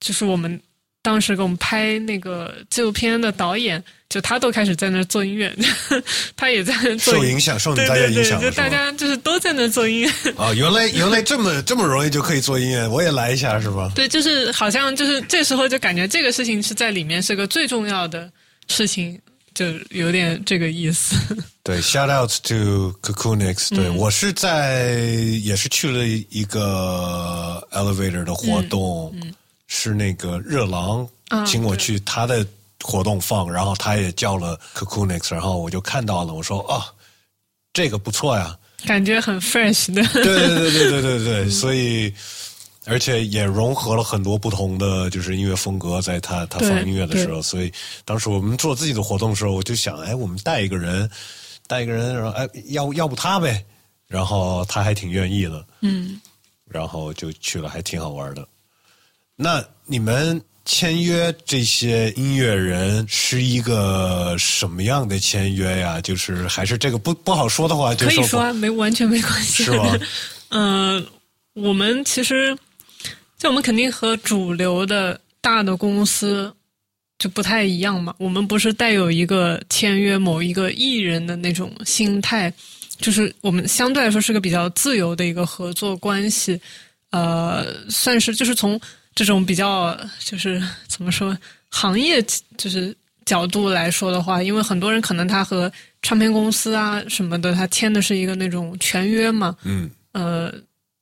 [0.00, 0.58] 就是我们。
[1.02, 5.52] 当时给我们拍那个纪录片的导演，就他都开始在那做音乐，
[6.36, 7.14] 他也在做。
[7.14, 10.10] 受影响，受大家影响，就大家就是都在那做音乐。
[10.36, 13.90] 哦，原来原来这么这么容易就可以做音乐，我也来一下是吧？
[13.96, 18.30] 对，就是好像就是这时候就感觉这个事情是在里面是个最重要的
[18.68, 19.18] 事情，
[19.54, 21.16] 就有点这个意思。
[21.64, 23.74] 对，shout out to Cocoonix。
[23.74, 24.84] 对我是在
[25.42, 29.12] 也是去了一个 elevator 的活动。
[29.74, 31.08] 是那个热狼
[31.46, 32.46] 请我去他的
[32.82, 36.84] 活动放，然后他也叫了 Cocoonix，然后我就看到了，我说哦，
[37.72, 38.54] 这个不错呀，
[38.84, 42.12] 感觉很 fresh 的，对对对对对对对，所以
[42.84, 47.72] 而且也融合了很多不同的就是音乐风格，在他他放音乐的时候，所以
[48.04, 51.08] 当时我们做自己的活动的时候，我就想，哎，我们带一个人，
[51.66, 53.64] 带一个人，然后哎，要要不他呗，
[54.06, 56.20] 然后他还挺愿意的，嗯，
[56.68, 58.46] 然后就去了，还挺好玩的。
[59.36, 66.00] 那你们签约这些音乐人是一个什么样的签约呀？
[66.00, 69.98] 就是还是这个不不好说的话就，可以说啊，没完全没关系，是吧？
[70.50, 71.04] 嗯，
[71.54, 72.56] 我们其实，
[73.38, 76.54] 就我们肯定和主流的大的公司
[77.18, 78.14] 就不太一样嘛。
[78.18, 82.52] 我们不是带有一个签约某一个艺人的那种心态，
[82.98, 86.60] 就是我们相对来说是个比较自由的一个合作关系。
[87.10, 88.80] 呃，算是就是从。
[89.14, 91.36] 这种比较就是怎么说，
[91.70, 92.22] 行业
[92.56, 99.54] 就是角度来说的话，因为很多人可能他和唱片公司啊什么的，他签的是一个那种全约嘛。
[99.64, 99.90] 嗯。
[100.12, 100.52] 呃，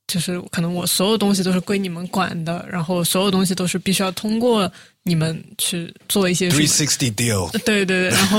[0.06, 4.70] 就是可能我所有东西都是归你们管的，然后所有东西都是必须要通过
[5.02, 6.48] 你们去做一些。
[6.50, 7.50] Three sixty deal。
[7.64, 8.38] 对对对，然后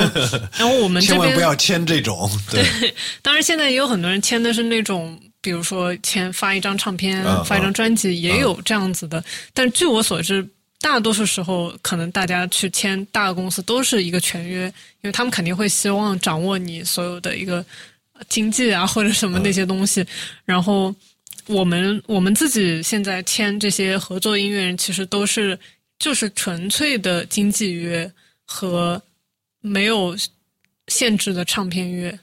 [0.57, 2.29] 然后我们千万不要签这种。
[2.49, 5.19] 对，当然现在也有很多人签的是那种。
[5.41, 9.23] 比如说，签发一张唱片、发一张专辑，也有这样子的。
[9.53, 10.47] 但据我所知，
[10.79, 14.65] 大多数时候，可能大家去签大公司都是一个全约，
[15.01, 17.65] 因为他们肯定会希望掌握你所有的一个
[18.29, 20.05] 经济啊，或者什么那些东西。
[20.45, 20.93] 然后，
[21.47, 25.57] 我们我们自己现在签这些合作音乐人，其实都是
[25.97, 28.11] 就是纯粹的经济约
[28.45, 29.01] 和
[29.59, 30.15] 没有
[30.87, 32.19] 限制的唱片乐。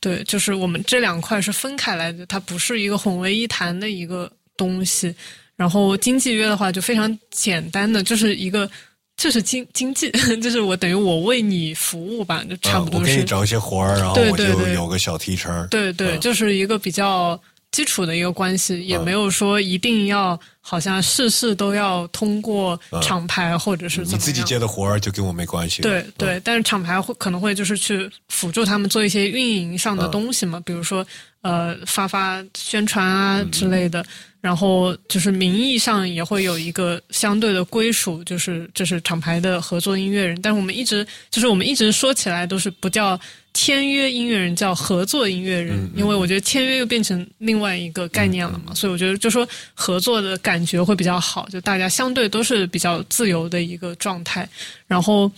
[0.00, 5.14] 对，就是我们这两块是分开来的，它不是一个混为一谈的一个东西。
[5.56, 8.70] 然后经济约的话就非常简单的，就是一个
[9.16, 10.10] 就是经经济，
[10.42, 13.10] 就是我等于我为你服务吧，就差不多是。
[13.10, 14.44] 我给你找一些活儿，然后我就
[14.74, 15.66] 有个小提成。
[15.68, 17.40] 对对，就是一个比较。
[17.72, 25.82] 基础的一个关系，也没有说一定要好像事事都要通过厂牌或者是怎么你自己接的活儿就跟我没关系。
[25.82, 31.06] 对对，但是厂牌会可能会就是去辅助他们做一些运营上的东西嘛，比如说
[31.46, 34.04] 呃发发宣传啊之类的。
[34.40, 40.40] 然后就是名义上也会有一个相对的归属，就是这是厂牌的合作音乐人。
[40.40, 43.18] 但是我们一直就是我们一直说起来都是不叫
[43.54, 48.72] 签约音乐人，叫合作音乐人，因为我觉得签约又变成另外一个概念了嘛。
[48.72, 54.48] 所以我觉得就说合作的感觉会比较好，就大家相对都是比较自由的一个状态。
[54.86, 55.28] 然后，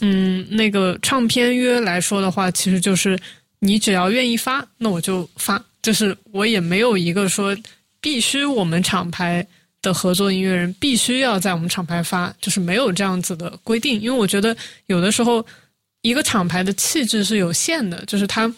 [0.00, 3.16] 嗯，那个唱片约来说的话，其实就是
[3.58, 7.56] 你只要愿意发，那我就发，就是我也没有一个说。
[7.98, 9.44] 必须我们厂牌
[9.82, 14.00] 的合作音乐人必须要在我们厂牌发，就是没有这样子的规定。
[14.00, 15.44] 因为我觉得有的时候
[16.02, 18.52] 一个厂牌的气质是有限的，就是它，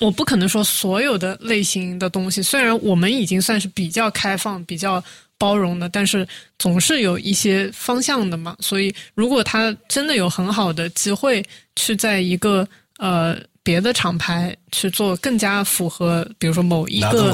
[0.00, 2.42] 我不可能说所有的类型的东西。
[2.42, 5.04] 虽然我们已经算是比较开放、比较
[5.38, 6.26] 包容的，但是
[6.58, 8.56] 总是有一些方向的嘛。
[8.58, 11.44] 所以如果他真的有很好的机会
[11.76, 12.66] 去在一个
[12.98, 13.38] 呃。
[13.64, 17.32] 别的厂牌去做更加符合，比如说某一个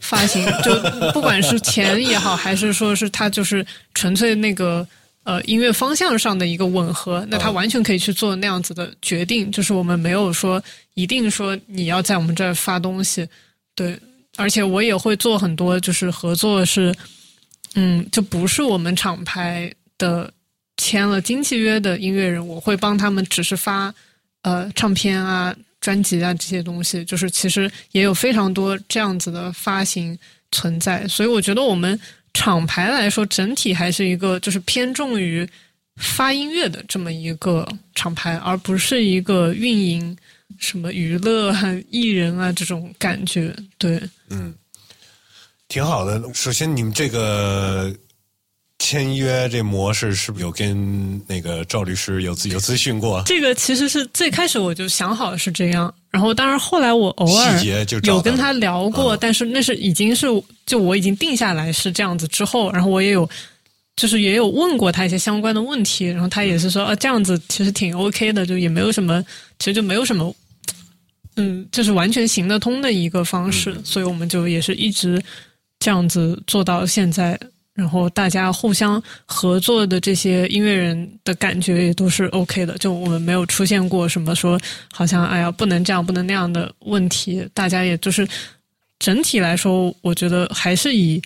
[0.00, 0.72] 发行，就
[1.10, 4.86] 不管是钱也好，还是说是他就是纯粹那个
[5.24, 9.50] 呃音乐方向上的一个吻合，那他完全可以去做那样子的决定。
[9.50, 10.62] 就是我们没有说
[10.94, 13.28] 一定说你要在我们这儿发东西，
[13.74, 13.98] 对，
[14.36, 16.94] 而且我也会做很多就是合作是，
[17.74, 19.68] 嗯，就不是我们厂牌
[19.98, 20.32] 的
[20.76, 23.92] 签了经纪约的音乐人，我会帮他们只是发
[24.42, 25.52] 呃唱片啊。
[25.82, 30.18] 专辑啊，这些东西就是其实也有非常多这样子的发行
[30.50, 32.00] 存在，所以我觉得我们
[32.32, 35.46] 厂牌来说，整体还是一个就是偏重于
[35.96, 40.16] 发音乐的这么一个厂牌，而不是一个运营
[40.58, 43.54] 什么娱乐啊、艺人啊这种感觉。
[43.76, 44.54] 对，嗯，
[45.68, 46.22] 挺好的。
[46.32, 47.94] 首先，你们这个。
[48.84, 53.22] 签约这模式是不是有跟那个赵律师有有咨询过？
[53.24, 57.62] 这个其实是最开始我就想好是这样，然后当然后来我偶尔
[58.02, 60.26] 有跟他聊过，但是那是已经是
[60.66, 63.26] 就我已经定下来是这样子之后，然后我也有
[63.94, 69.24] 就是也有问过他一些相关的问题，然后他也是说啊这样子其实挺 OK 的，就也没有什么，
[69.60, 70.34] 其实就没有什么，
[71.36, 75.22] 嗯，就是完全行得通的一个方式，所以我们就也是一直
[75.78, 77.38] 这样子做到现在。
[77.82, 84.56] 然后大家互相合作的这些音乐人的感觉也都是 OK 的，就我们没有出现过什么说
[84.92, 87.44] 好像哎呀不能这样不能那样的问题。
[87.52, 88.26] 大家也就是
[89.00, 91.20] 整体来说，我觉得还是以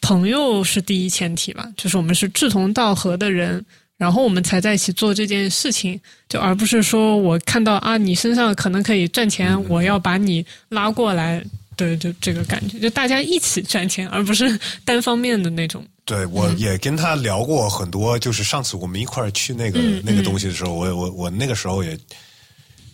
[0.00, 3.64] 朋友是第一前提吧，就是我们是志同道合的人，
[3.96, 11.40] 然后我们才在一起做这件事情，就而不是说我看到啊你身上可能可以赚钱，我要把你拉过来。
[11.80, 15.82] 对，就这个感觉，就大家一起赚钱，而不是单方面的那种。
[16.04, 21.98] 对，我也跟他聊过很多，就是上次我们一块儿去那个那个东西的时候，我我我那个时候也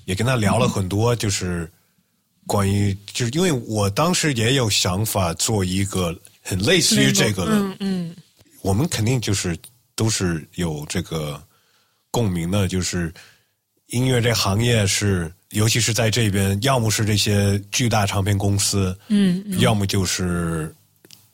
[0.04, 1.68] 也跟他聊了很多，就是
[2.46, 8.16] 关于，就是因为我当时也有想法做一个很类似于这个的，嗯嗯，
[8.62, 9.58] 我们肯定就是
[9.96, 11.42] 都是有这个
[12.12, 13.12] 共鸣的，就是
[13.88, 15.32] 音乐这行业是。
[15.50, 20.74] 尤其是在这边，要么是这些巨大唱片公司，嗯，要么就是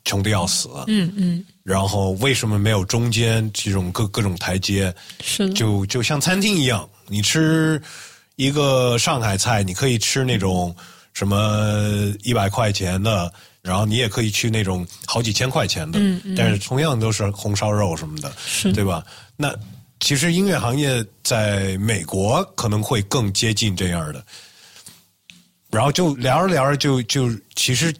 [0.05, 1.45] 穷的要死，嗯嗯。
[1.63, 4.95] 然后为什么没有中间这种各各种台阶？
[5.23, 7.81] 是就就像餐厅一样，你吃
[8.37, 10.77] 一个上海菜，你可以吃那种
[11.15, 13.33] 什么一百块钱的，
[13.63, 16.35] 然后你也可以去那种好几千块钱的，嗯嗯。
[16.37, 19.03] 但是同样都是红烧肉什么的，是对吧？
[19.37, 19.55] 那。
[20.03, 24.23] 其实音乐行业在美国可能会更接近这样的，
[25.71, 27.95] 然后就聊着聊着就就其实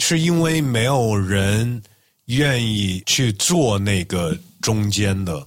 [0.00, 1.80] 是因为没有人
[2.26, 5.46] 愿意去做那个中间的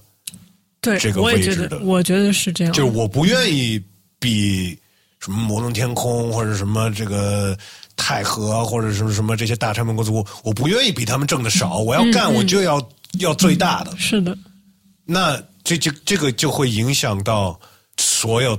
[0.80, 2.72] 对这个位置的，我觉得是这样。
[2.72, 3.78] 就是我不愿意
[4.18, 4.78] 比
[5.20, 7.54] 什么摩登天空或者什么这个
[7.96, 11.80] 泰和或者什么什么这些大唱片公司，我我不愿意比他们挣的少。
[11.80, 13.94] 我要干，我就要要最大的。
[13.98, 14.34] 是的。
[15.10, 17.58] 那这这这个就会影响到
[17.96, 18.58] 所有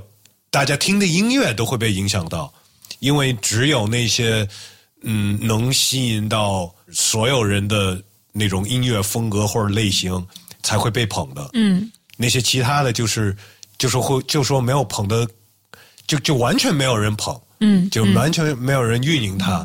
[0.50, 2.52] 大家听的音乐都会被影响到，
[2.98, 4.46] 因为只有那些
[5.02, 10.26] 嗯能吸引到所有人的那种音乐风格或者类型
[10.60, 11.50] 才会被捧的。
[11.52, 13.36] 嗯，那些其他的就是
[13.78, 15.24] 就是会就说没有捧的，
[16.08, 19.64] 就就完全没有人捧，嗯，就完全没有人运营它。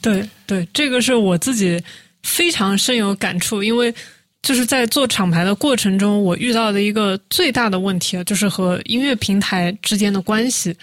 [0.00, 1.78] 对对，这个是我自己
[2.22, 3.94] 非常深有感触，因为
[4.42, 10.76] 就是在做厂牌的过程中，我遇到的一个最大的问题啊，就是和音乐平台之间的关系。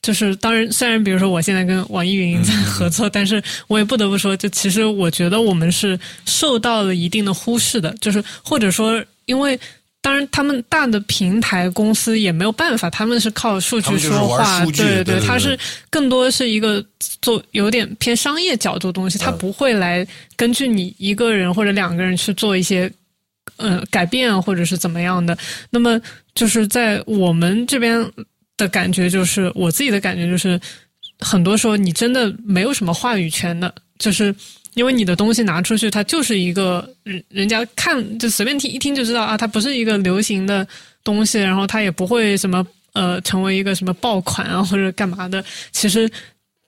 [0.00, 9.58] 就是当然，虽然比如说我现在跟网易云在合作，但是我也不得不说，就其实我觉得我们是受到了一定的忽视的，就是或者说因为。
[10.00, 15.58] 当然，他们大的平台公司也没有办法，他们是靠数据说话，对对，它是
[15.90, 16.82] 更多是一个
[17.20, 20.06] 做有点偏商业角度的东西，它不会来
[20.36, 22.90] 根据你一个人或者两个人去做一些
[23.56, 25.36] 呃改变或者是怎么样的。
[25.70, 26.00] 那么
[26.34, 28.04] 就是在我们这边
[28.56, 30.60] 的感觉，就是我自己的感觉就是，
[31.18, 34.34] 很多时候你真的没有什么话语权的，就是。
[34.74, 40.64] 因为你的东西拿出去，它就是一个人人家看就随便听一听就知道啊，它不是一个流行的
[41.02, 45.44] 东西，然后它也不会什么呃成为一个什么爆款啊或者干嘛的。
[45.72, 46.08] 其实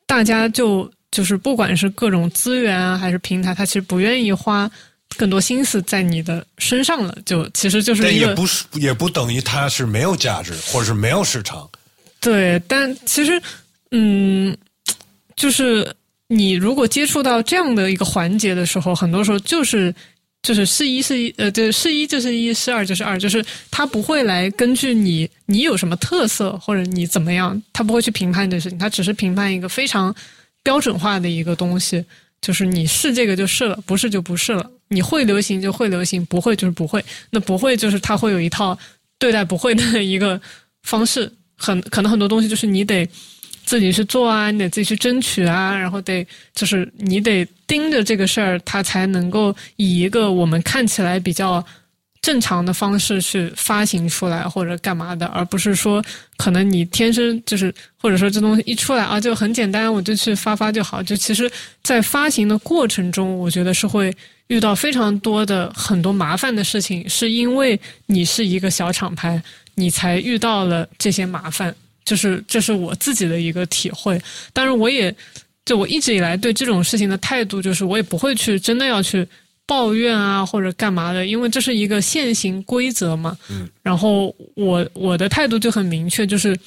[0.08, 4.68] 大家就就是不管是各种资源啊还是平台，他其实不愿意花
[5.16, 7.16] 更多心思在你的身上了。
[7.24, 11.68] 就其实就是但也不是也不等于它是没有价值或者是没有市场。
[12.20, 13.40] 对，但其实
[13.90, 14.56] 嗯，
[15.36, 15.94] 就是。
[16.32, 19.92] 你如果接触到这样的一个环节的时候，很多时候就是
[20.44, 30.14] 就是是一是一呃，对，是一就是一，是二就是二，就是他不会来根据你你有什么特色或者你怎么样，他不会去评判这事情，他只是评判一个非常
[30.62, 32.04] 标准化的一个东西，
[32.40, 38.78] 就是你是这个就是了，不是就不是了，你会流行就会流行，不会就是不会，那不会就是他会有一套
[39.18, 40.40] 对待不会的一个
[40.82, 43.08] 方式，很可能很多东西就是你得。
[43.62, 46.26] 自己去做啊，你得自己去争取啊，然后得
[46.56, 51.64] 就是你得盯着这个事儿，它才能够以一个我们看起来比较
[52.20, 56.02] 正常的方式去发行出来或者干嘛的，而不是说
[56.36, 61.00] 可能你天生就是或者说这东西一出来啊就很简单，我就去发发就好。
[61.00, 61.48] 就其实，
[61.84, 64.12] 在发行的过程中，我觉得是会
[64.50, 69.40] 遇到非常多的很多麻烦的事情，是因为你是一个小厂牌，
[69.76, 71.74] 你才遇到了这些麻烦。
[72.04, 74.20] 就是这是我自己的一个体会，
[74.52, 75.14] 但是我也
[75.64, 79.24] 就我一直以来对这种事情的态度，就是我也不会去真的要去
[79.66, 83.38] 抱怨啊或者干嘛的，因为这是一个现行规则嘛。
[83.48, 83.68] 嗯。
[83.82, 86.58] 然后我我的态度就很明确，就是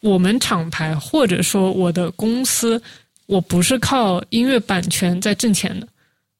[0.00, 2.82] 我们厂牌或者说我的公司，
[3.24, 5.88] 我不是靠音乐版权在挣钱的，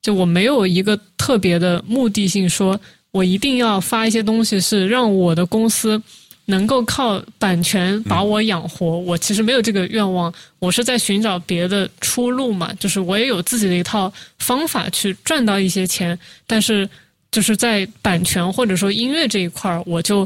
[0.07, 2.79] 就我没有一个特别的目的性，说
[3.11, 6.01] 我一定要发一些东西是让我的公司。
[6.49, 10.33] 能够靠版权把我养活，我其实没有这个愿望。
[10.61, 16.17] 我是在寻找别的出路嘛，就是我也有自己的一套方法去赚到一些钱。
[16.47, 16.89] 但是
[17.33, 20.25] 就是在版权或者说音乐这一块儿，我就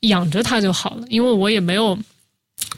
[0.00, 1.96] 养着它就好了，因为我也没有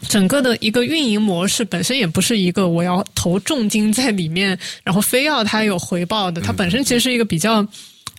[0.08, 6.40] 整个的一个运营模式本身也不是一个我要投重金在里面，然后非要它有回报的。
[6.40, 7.66] 它本身其实是一个比较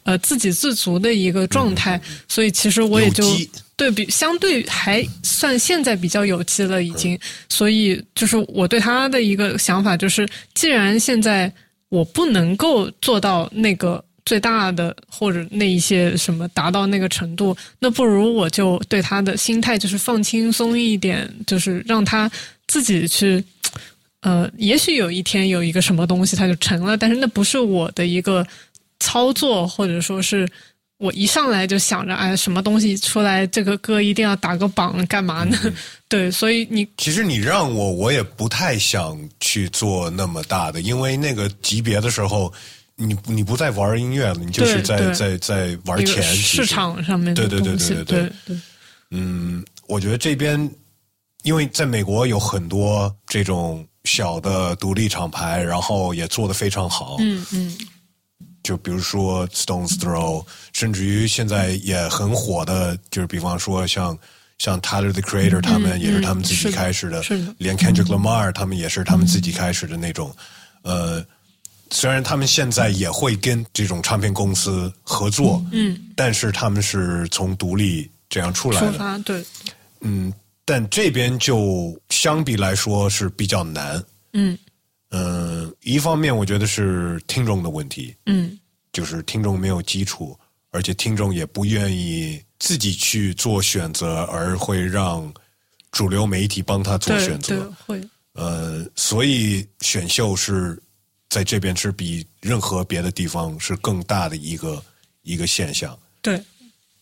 [0.04, 3.24] 呃自给自足的一个状态，所以其实我也就。
[3.80, 11.50] 对比相对还算现在比较有机了，已经，所以就是我对他的一个想法就是，既然现在
[11.88, 22.30] 我不能够做到那个最大的或者那一些什么达到那个程度，那不如我就对他的心态就是放轻松一点，就是让他
[22.68, 23.44] 自己去，
[24.22, 28.46] 呃，也许有一天有一个什么东西他就成了，但是那不是我的一个
[29.00, 30.48] 操作，或者说是。
[31.00, 35.58] 我一上来就想着，哎，什么东西出来，这个歌一定要打个榜，干嘛呢？
[36.10, 42.52] 对，所以你其实你让我，我也不太想去做那么大的，因为那个级别的时候，
[43.00, 48.58] 你你不再玩音乐了，你就是在在在玩钱，市场上面对对对对对对。
[49.12, 50.70] 嗯，我觉得这边，
[51.44, 57.16] 因为在美国有很多这种小的独立厂牌，然后也做的非常好。
[57.20, 57.78] 嗯嗯。
[58.62, 64.16] 就比如说 Stones Throw，甚至于现在也很火的，就是比方说像
[64.58, 67.24] 像 Tyler the Creator，他们也是他们自己开始的，
[67.58, 70.36] 连 Kendrick Lamar 他们也是他们自己开始的那种。
[70.82, 71.26] 呃，
[71.92, 79.44] 虽然他们现在也会跟这种唱片公司合作，嗯，但是他们是从独立这样出来的，对，
[80.02, 80.34] 嗯，
[80.66, 84.04] 但这边就相比来说是比较难，
[84.34, 84.58] 嗯。
[85.12, 88.56] 嗯，一方面我觉得是听众的问题，嗯，
[88.94, 90.38] 就是听众没有基础，
[90.70, 95.34] 而且听众也不愿意自己去做选择，而会让
[95.92, 98.00] 主流媒体帮他做选择，会，
[98.34, 100.80] 呃，所以选秀是
[101.30, 104.84] 在这边是比任何别的地方是更大的一个
[105.22, 106.42] 一个现象，对，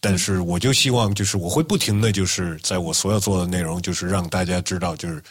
[0.02, 5.24] 但是我就希望，就是我会不停的就是在我所有做的内容，就是让大家知道，就是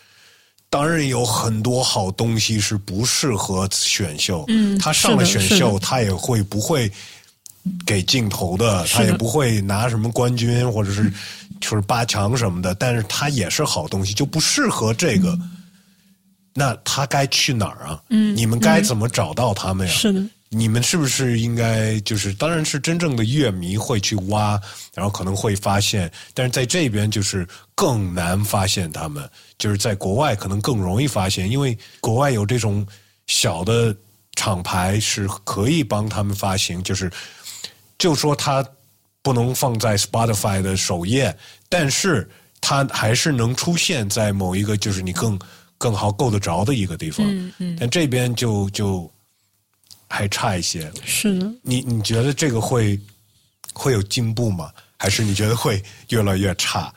[0.70, 6.90] 当然有很多好东西是不适合选秀，嗯他上了选秀，他也会不会
[7.85, 11.12] 给镜头的，他也不会拿什么冠军或者是
[11.60, 15.39] 就是八强什么的，但是他也是好东西，就不适合这个。
[16.59, 18.03] 那他该去哪儿啊？
[18.09, 19.93] 嗯你们该怎么找到他们呀？
[19.93, 24.59] 是的，你们是不是应该就是，当然是真正的乐迷会去挖，
[24.95, 29.28] 然后可能会发现，但是在这边就是更难发现他们，
[29.59, 32.87] 就是在国外可能更容易发现，因为国外有这种
[33.27, 33.95] 小的
[34.35, 37.12] 厂牌是可以帮他们发行，就是
[37.99, 38.66] 就说他
[39.20, 41.37] 不能放在 Spotify 的首页，
[41.69, 42.27] 但是
[42.61, 45.39] 他还是能出现在某一个就是你更
[45.78, 49.11] 更好够得着的一个地方，嗯嗯，但这边就就
[50.09, 50.90] 还差一些。
[51.05, 51.53] 是的。
[51.62, 52.98] 你你觉得这个会
[53.73, 54.70] 会有进步吗？
[54.98, 56.93] 还是你觉得会越来越差？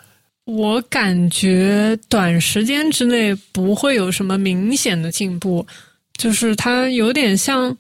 [0.46, 5.68] 我感觉短时间之内不会有什么明显的进步，
[6.18, 7.78] 就是它有点像，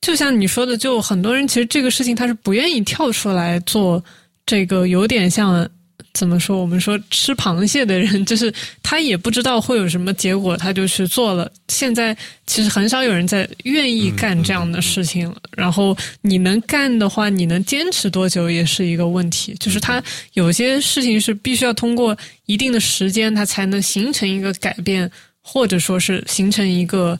[0.00, 4.02] 就像你说的，就很多人其实这个事情他是不愿意跳出来做
[4.44, 5.68] 这个，有点像
[6.12, 6.58] 怎么说？
[6.58, 11.50] 我们说吃螃蟹的人， 就是他也不知道会有什么结果，他就去做了。
[11.68, 12.16] 现在
[12.46, 15.36] 其实很少有人在愿意干这样的事情了。
[15.56, 19.54] 然后你能干的话，你能坚持多久也是一个问题。
[19.60, 22.16] 就是他有些事情是必须要通过
[22.46, 25.10] 一定的时间，他才能形成一个改变，
[25.40, 27.18] 或者说是形成一个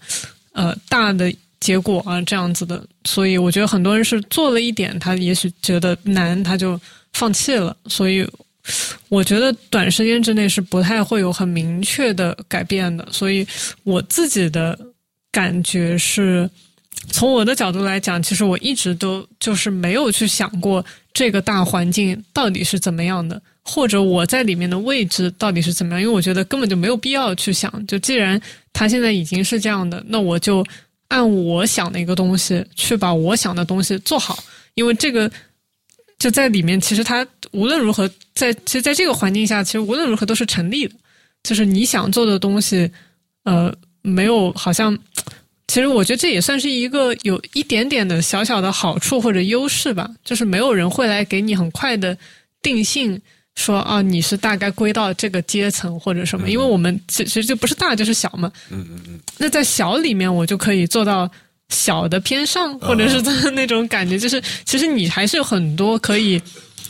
[0.52, 2.84] 呃大的结果啊这样子的。
[3.04, 6.80] 所以我觉得很多人是做了一点，他也许觉得难，他就
[7.12, 7.76] 放弃了。
[7.86, 8.26] 所以
[9.08, 13.06] 我觉得短时间之内是不太会有很明确的改变的。
[13.10, 13.46] 所以
[13.84, 14.78] 我自己的
[15.30, 16.48] 感觉是。
[17.12, 20.84] 从我的角度来讲，其实我一直都就是没有去想过
[21.14, 27.72] 这个大环境到底是怎么样的，或者我在里面的位置到底是怎么样，因为我觉得根本就没有必要去想。
[27.86, 28.38] 就既然
[28.72, 30.62] 它现在已经是这样的，那我就
[31.08, 34.38] 按我想的一个东西去把我想的东西做好，
[34.74, 35.30] 因为这个
[36.20, 40.94] 就在里面，其实它无论如何在其实在这个环境下，其实无论如何都是成立的。
[41.42, 42.88] 就是你想做的东西，
[43.44, 44.96] 呃，没有好像。
[45.66, 52.18] 其实我觉得这也算是一个有一点点的小小的好处或者优势吧，就是没有人会来给你很快的
[52.60, 53.18] 定性
[53.54, 58.50] 说啊你是大概归到这个阶层或者什么，因为我们其实就不是大就是小嘛。
[58.68, 59.20] 嗯嗯嗯。
[59.38, 61.30] 那在小里面我就可以做到
[61.70, 63.22] 小的偏上，或者是
[63.52, 66.40] 那种感觉，就是其实你还是有很多可以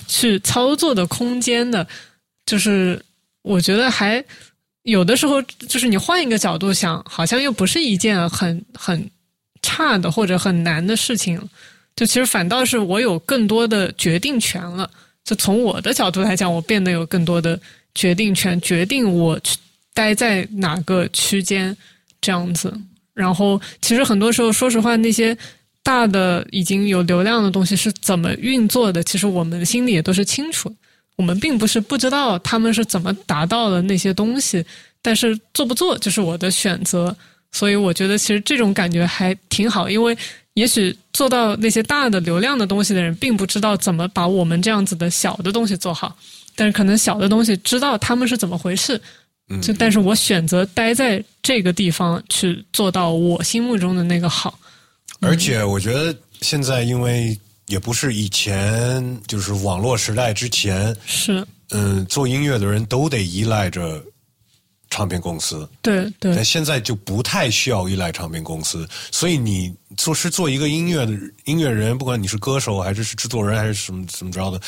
[0.08, 1.86] 去操作的空间的，
[2.44, 3.00] 就是
[3.42, 4.24] 我觉得还。
[4.84, 9.10] 有的时候，就是你换一个角度想，好像又不是一件很很
[9.60, 11.38] 差的或者很难的事情。
[11.94, 14.90] 就其实反倒是我有更多的决定权了。
[15.22, 17.60] 就从我的角度来讲，我变得有更多的
[17.94, 19.38] 决定权，决定我
[19.92, 21.76] 待在哪个区间
[22.18, 22.74] 这样子。
[23.20, 25.36] 然后，其实很多时候，说实话，那些
[25.82, 30.74] 大的已经有流量的东西是怎么运作的，其实我们心里也都是清楚。
[31.16, 34.64] 我们并不是不知道他们是怎么达到了那些东西，
[35.02, 37.14] 但是做不做就是我的选择。
[37.52, 40.16] 所以我觉得其实这种感觉还挺好，因为
[40.54, 46.16] 也许做到那些大的流量的东西的人，并不知道怎么把我们这样子的小的东西做好，
[46.54, 49.00] 但是可能小的东西知道他们是怎么回事。
[49.62, 54.58] 就但是我选择待在这个地方去做到我心目中的那个好。
[55.20, 57.38] 而且我觉得现在因为。
[57.66, 64.02] 也不是以前，就是网络时代之前，是嗯，做音乐的人都得依赖着
[64.88, 66.34] 唱片公司，对对。
[66.34, 71.12] 但现在就不太需要依赖唱片公司，所以你做是做一个音乐的
[71.44, 74.60] 音乐人，不管你是歌手还是是制作人还是什么怎么着的，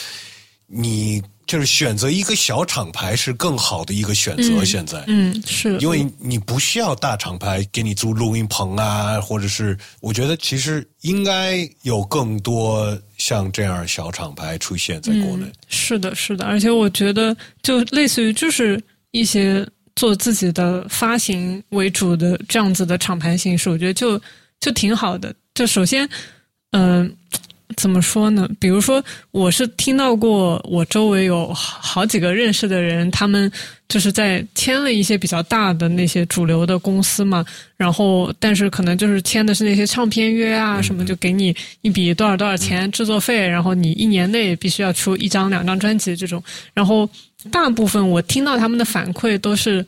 [0.74, 4.65] 你就是选择一个小厂牌是更好的一个选择。
[4.65, 15.44] 现在，嗯，是因为你不需要大厂牌给你租录音棚啊，或者是我觉得其实应该有更多像这样小厂牌出现在国内。
[15.69, 24.19] 是的，是的，而且我觉得就类似于就是一些做自己的发行为主的这样子的厂牌形式，我觉得就
[24.59, 25.35] 就挺好的。
[25.53, 26.09] 就首先，
[26.70, 27.15] 嗯。
[27.77, 28.49] 怎么说呢？
[28.59, 33.51] 比如说，我是听到过，我周围有好几个认识的人，他们
[33.89, 37.44] 就是在签了一些比较大的那些主流的公司嘛，
[37.77, 46.43] 然后但是可能就是签的是那些唱片约啊什么，就给你一笔多少多少钱制作费，然后你一年内必须要出一张两张专辑这种，
[46.73, 47.09] 然后
[47.51, 49.85] 大部分我听到他们的反馈都是，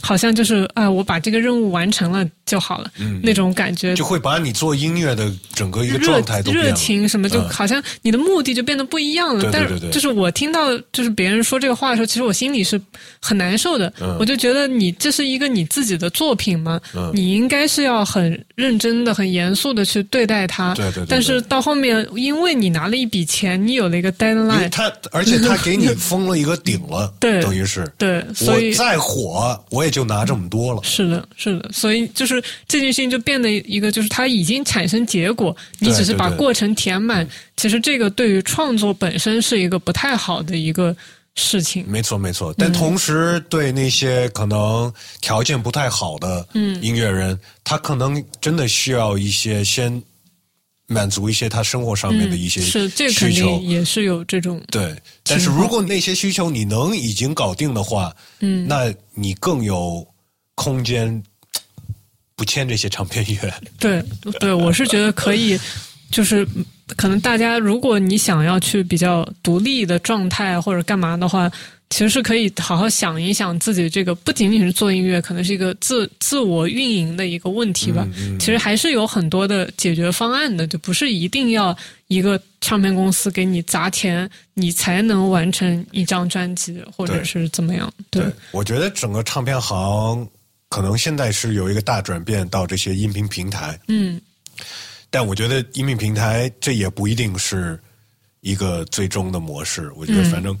[0.00, 6.72] 好像就是啊，我把这个任务完成了就好了，嗯那种感觉就会把你做音乐的整个一个状态都变热。
[6.72, 9.48] 情什么，就嗯好像你的目的就变得不一样了。
[9.52, 12.80] 但是就是我听到就是别人说这个话的时候，其实我心里是
[13.20, 13.92] 很难受的。
[14.00, 20.74] 嗯我就觉得你这是一个你自己的作品嘛，嗯你应该是要很认真的、很严肃的去对待它。
[20.74, 30.80] 对对对对但是到后面，因为你拿了一笔钱，你有了一个 deadline，他，而且他给你 封了一个顶了，对等于是，对，所以我再火，我也就拿这么多了。
[30.82, 37.26] 是的，是的，所以就是这件事情就变得一个，就是它已经产生结果，你只是把过程填满。
[37.56, 40.96] 其实这个对于创作本身是一个不太好的一个
[41.34, 41.84] 事情。
[41.88, 42.54] 没错，没错。
[42.56, 46.46] 但同时，对那些可能条件不太好的
[46.80, 50.02] 音乐人，他可能真的需要一些先
[50.92, 53.68] 满足一些他生活上面的一些嗯是，这个肯需求定。
[53.68, 54.92] 也是有这种对，
[55.22, 60.04] 但是如果那些需求你能已经搞定的话，嗯，那你更有
[60.56, 61.22] 空间
[62.34, 63.54] 不签这些唱片约。
[63.78, 64.02] 对
[64.40, 65.56] 对，我是觉得可以，
[66.10, 66.44] 就是
[66.96, 71.48] 可能大家如果你想要去比较独立的状态或者干嘛的话，
[71.90, 78.08] 其实是可以好好想一想自己这个不仅仅是做音乐，可能是一个自自我运营的一个问题吧。
[78.38, 81.76] 其实还是有很多的解决方案的，就不是一定要
[82.06, 87.92] 一个唱片公司给你砸钱，你才能完成一张专辑，或者是怎么样。
[88.08, 90.26] 对，我觉得整个唱片行
[90.68, 94.20] 可能现在是有一个大转变到这些音频平台，嗯，
[95.10, 97.76] 但我觉得音频平台这也不一定是
[98.42, 99.90] 一个最终的模式。
[99.96, 100.56] 我觉得嗯反正、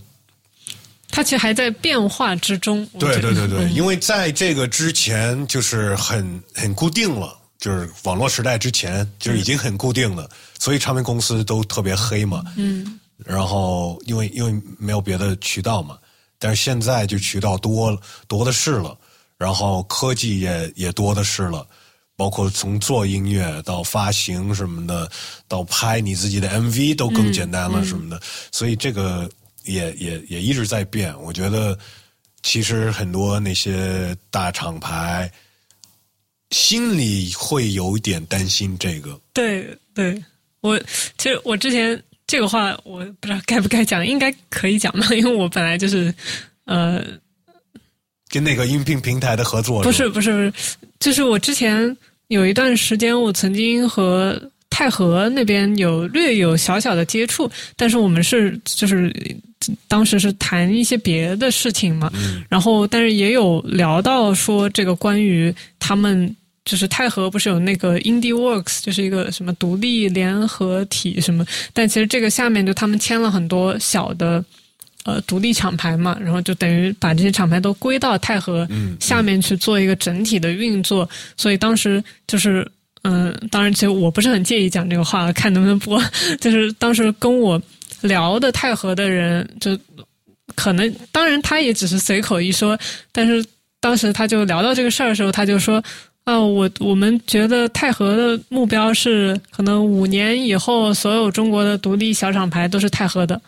[1.10, 2.86] 它其实还在变化之中。
[2.98, 7.36] 对对对对，嗯因为在这个之前就是很很固定了。
[7.60, 10.26] 就是网络时代之前就已经很固定了，
[10.58, 12.42] 所以唱片公司都特别黑嘛。
[12.56, 15.98] 嗯，然后因为因为没有别的渠道嘛，
[16.38, 17.94] 但是现在就渠道多
[18.26, 18.96] 多的是了，
[19.36, 21.66] 然后科技也也多的是了，
[22.16, 25.10] 包括从做音乐到发行什么的，
[25.46, 28.18] 到拍你自己的 MV 都更简单了什么的，
[28.50, 29.28] 所以这个
[29.64, 31.14] 也也也一直在变。
[31.22, 31.78] 我觉得
[32.42, 35.30] 其实很多那些大厂牌
[36.50, 39.20] 心里会有一点担心这个。
[39.32, 40.22] 对对，
[40.60, 40.78] 我
[41.18, 46.12] 其实我之前这个话我不知道该不该讲，应该可以讲吧，因为我本来就是
[46.64, 47.04] 呃，
[48.28, 50.52] 跟那个音频平台的合作不是不是不是，
[50.98, 51.96] 就是我之前
[52.28, 59.14] 有一段时间，我曾经和太和那边有略有小小的接触，但是我们是就是
[59.88, 62.12] 当时是谈一些别的事情嘛，
[62.48, 66.34] 然后但是也有聊到说这个关于他们。
[66.62, 74.44] 就是太和不是有那个 Indie Works，就是一个什么独立联合体什么，但其实这个下面就他们签了很多小的
[75.04, 78.68] 呃独立厂牌嘛，然后就等于把这些厂牌都归到太和
[79.00, 82.64] 下面去做一个整体的运作，所以当时就是
[83.02, 86.00] 嗯，当然其实我不是很介意讲这个话，看能不能播，
[86.40, 87.60] 就是当时跟我
[88.02, 89.78] 聊的太和的人就
[90.54, 92.78] 可能，当然他也只是随口一说，
[93.12, 93.44] 但是
[93.80, 95.82] 当时他就聊到这个事儿的时候，他就说。
[96.24, 103.40] 啊，我我们觉得太和的目标是，可能五年以后，所有中国的独立小厂牌都是太和的。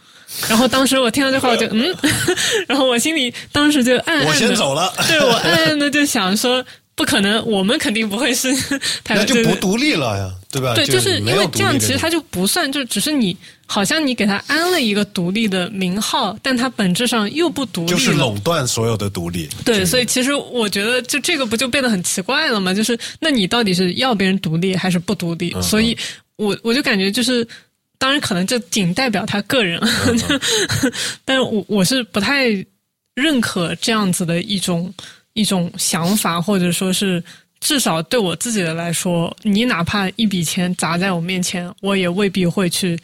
[0.48, 1.94] 然后当时我听到这话，我就嗯，
[2.66, 6.64] 然后我心里当时就暗暗的，我先走了，对我暗暗的就想说，
[6.94, 8.48] 不可能，我们肯定不会是
[9.08, 10.74] 那就不独立了呀，对吧？
[10.74, 13.36] 对，就是因为这样，其实它就就不算，就只是你
[13.66, 17.88] 好像你给它安了一个独立的名号，但它本质上又不独立。
[17.88, 19.48] 就是垄断所有的独立。
[19.64, 22.74] 对，所以其实我觉得，就这个不就变得很奇怪了吗？
[22.74, 25.52] 就是那你到底是要别人独立还是不独立？
[25.56, 25.96] 嗯所以
[26.36, 27.46] 我我就感觉就是。
[27.98, 30.40] 当然，可能这仅代表他个人，嗯
[31.24, 32.48] 但是我我是不太
[33.14, 34.92] 认可这样子的一种
[35.34, 37.22] 一种想法，或者说是
[37.60, 42.98] 至少对我自己的来说，你哪怕一笔钱砸在我面前，我也未必会去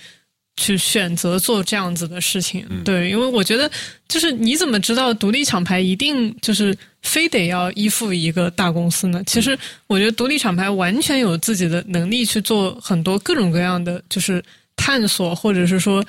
[0.57, 2.67] 去选择做这样子的事情。
[2.85, 3.71] 对，因为我觉得
[4.09, 9.23] 就是你怎么知道独立厂牌一定就是非得要依附一个大公司呢？
[9.27, 14.45] 其实我觉得独立厂牌完全有自己的能力去做很多各种各样的就是
[14.77, 16.05] 探索，或者是说，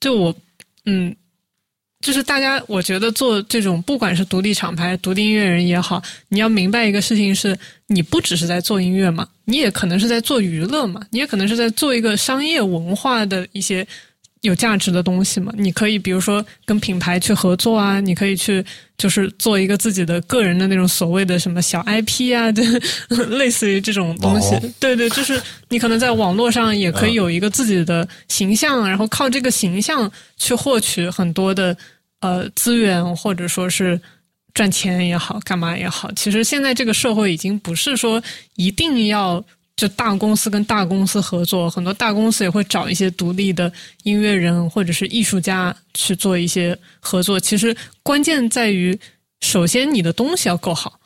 [0.00, 0.34] 就我
[0.86, 1.14] 嗯。
[2.02, 7.56] 就是大家，我觉得做这种不管是独立厂牌、独立音乐人也好，你要明白一个事情是，
[7.86, 13.86] 你不只是在做音乐嘛，你也可能是在做娱乐嘛，你也可能是在做一个商业文化的一些
[14.42, 15.52] 有价值的东西嘛。
[15.56, 18.64] 你可以比如说跟品牌去合作啊，你可以去
[18.96, 22.62] 就是做一个自己的个人的那种所谓的什么小 IP 啊，就
[23.36, 24.56] 类似于这种东西。
[24.78, 31.76] 对对，就是你可能在网络上也可以有一个自己的形象，然后靠这个形象去获取很多的
[32.20, 34.00] 呃资源，或者说是
[34.54, 38.22] 赚钱也好，干嘛也好，其实现在这个社会已经不是说
[38.56, 39.42] 一定要
[39.76, 43.72] 就大公司跟大公司合作，很多大公司也会找一些独立的
[44.04, 47.38] 音乐人或者是艺术家去做一些合作。
[47.38, 48.98] 其实关键在于，
[49.40, 50.98] 首先你的东西要够好，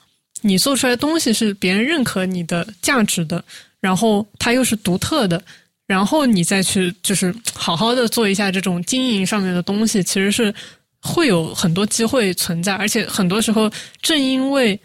[0.43, 3.45] 你做出来的东西是别人认可你的价值的，
[3.81, 5.43] 然后它又是独特的，
[5.87, 10.55] 然后你再去就是好好的做一下这种经营上面的东西，其实是。
[11.03, 13.71] 会有很多机会存在，而且很多时候
[14.03, 14.81] 正因为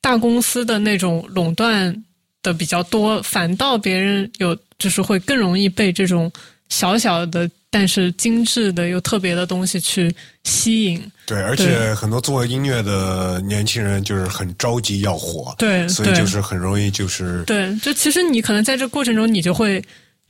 [0.00, 1.94] 大公司的那种垄断
[2.46, 6.30] 的比较多，反倒别人有就是会更容易被这种
[6.68, 10.14] 小小的但是精致的又特别的东西去
[10.44, 11.02] 吸引。
[11.26, 19.82] 对，而且很多做音乐的年轻人就是很着急要火，对，所以就是很容易就是对，就其实你可能在这过程中你就会。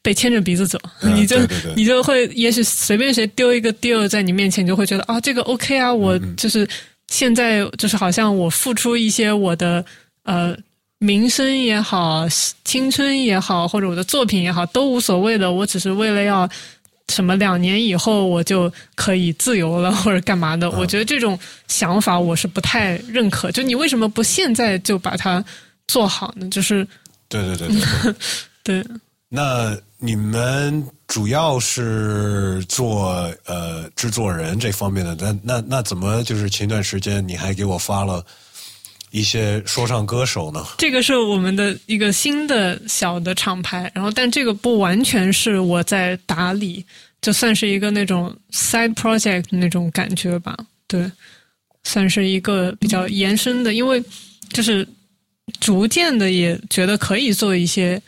[0.03, 1.37] 被牵着鼻子走，你就
[1.75, 6.65] 你就会，也许随便谁丢一个 deal 在你面前，你就会觉得啊，这个 OK 啊，我就是
[7.09, 9.85] 现在就是好像我付出一些我的
[10.23, 10.57] 呃
[10.99, 12.27] 名声也好，
[12.65, 16.49] 青春也好，或者我的作品也好，都无所谓的，我只是为了要
[17.09, 20.71] 什么两年以后我就可以自由了 或者干嘛的。
[20.71, 23.51] 我觉得这种想法我是不太认可。
[23.53, 25.45] 就你为什么不现在就把它
[25.87, 26.49] 做好呢？
[26.49, 26.87] 就是
[27.29, 28.15] 对对对对
[28.83, 28.87] 对。
[29.29, 38.25] 那你们主要是做呃制作人这方面的，那那那怎么就是前段时间你还给我发了
[39.11, 40.65] 一些说唱歌手呢？
[40.79, 46.85] 这个是我们的一个新的小的厂牌，然后但这个不完全是我在打理，
[47.21, 50.57] 就算是一个那种 side project 那种感觉吧。
[50.87, 51.11] 对，
[51.85, 54.03] 算是一个比较延伸的，因为
[54.51, 54.87] 就是
[55.61, 58.01] 逐渐的也觉得可以做一些。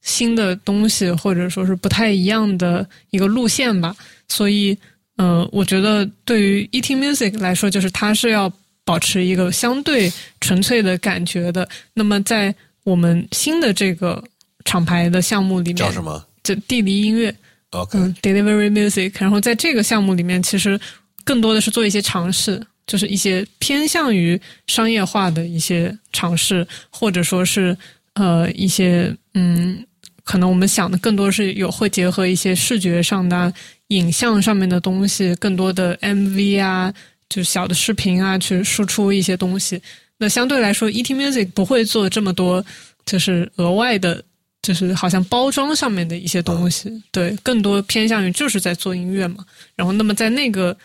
[0.00, 3.94] 新的东西，或者说是不太一样的一个路线吧，
[4.28, 4.74] 所以，
[5.16, 8.50] 嗯，我觉得对于 Eating Music 来说，就是它是要
[8.88, 10.10] 保持一个相对
[10.40, 11.68] 纯粹的感觉的。
[11.92, 12.54] 那么，在
[12.84, 14.24] 我们新的这个
[14.64, 16.24] 厂牌的项目里面，叫什么？
[16.42, 17.34] 就地理音乐
[17.72, 19.12] ，OK，Delivery Music。
[19.18, 20.80] 然后在这个项目里面，其实
[21.22, 27.76] 更多的是做一些尝试，就是一些偏向于商业化的一些尝试，或者说是
[28.14, 29.84] 呃一些嗯。
[30.24, 33.50] 可能我们想的更多是有会结合一些视觉上的、
[33.86, 36.92] 影像上面的东西，更多的 MV 啊，
[37.28, 39.80] 就小的视频啊，去输出一些东西。
[40.16, 42.64] 那相对来说，ET Music 不会做这么多，
[43.06, 44.22] 就是额外的，
[44.62, 46.90] 就是好像包装上面的一些东西。
[47.12, 49.44] 对，更多偏向于就是在做音乐嘛。
[49.76, 50.76] 然后，那么在那个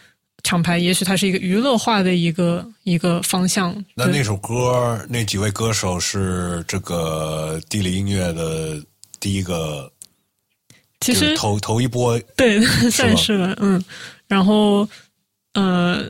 [0.43, 3.73] 厂牌，也许它是一个娱乐化的一个一个方向。
[3.95, 8.81] 那那首歌，那几位歌手是这个地理音乐的。
[9.19, 9.89] 第一个，
[10.99, 12.59] 其实头头一波对
[12.91, 13.81] 算是吧，嗯，
[14.27, 14.85] 然后
[15.53, 16.05] 呃，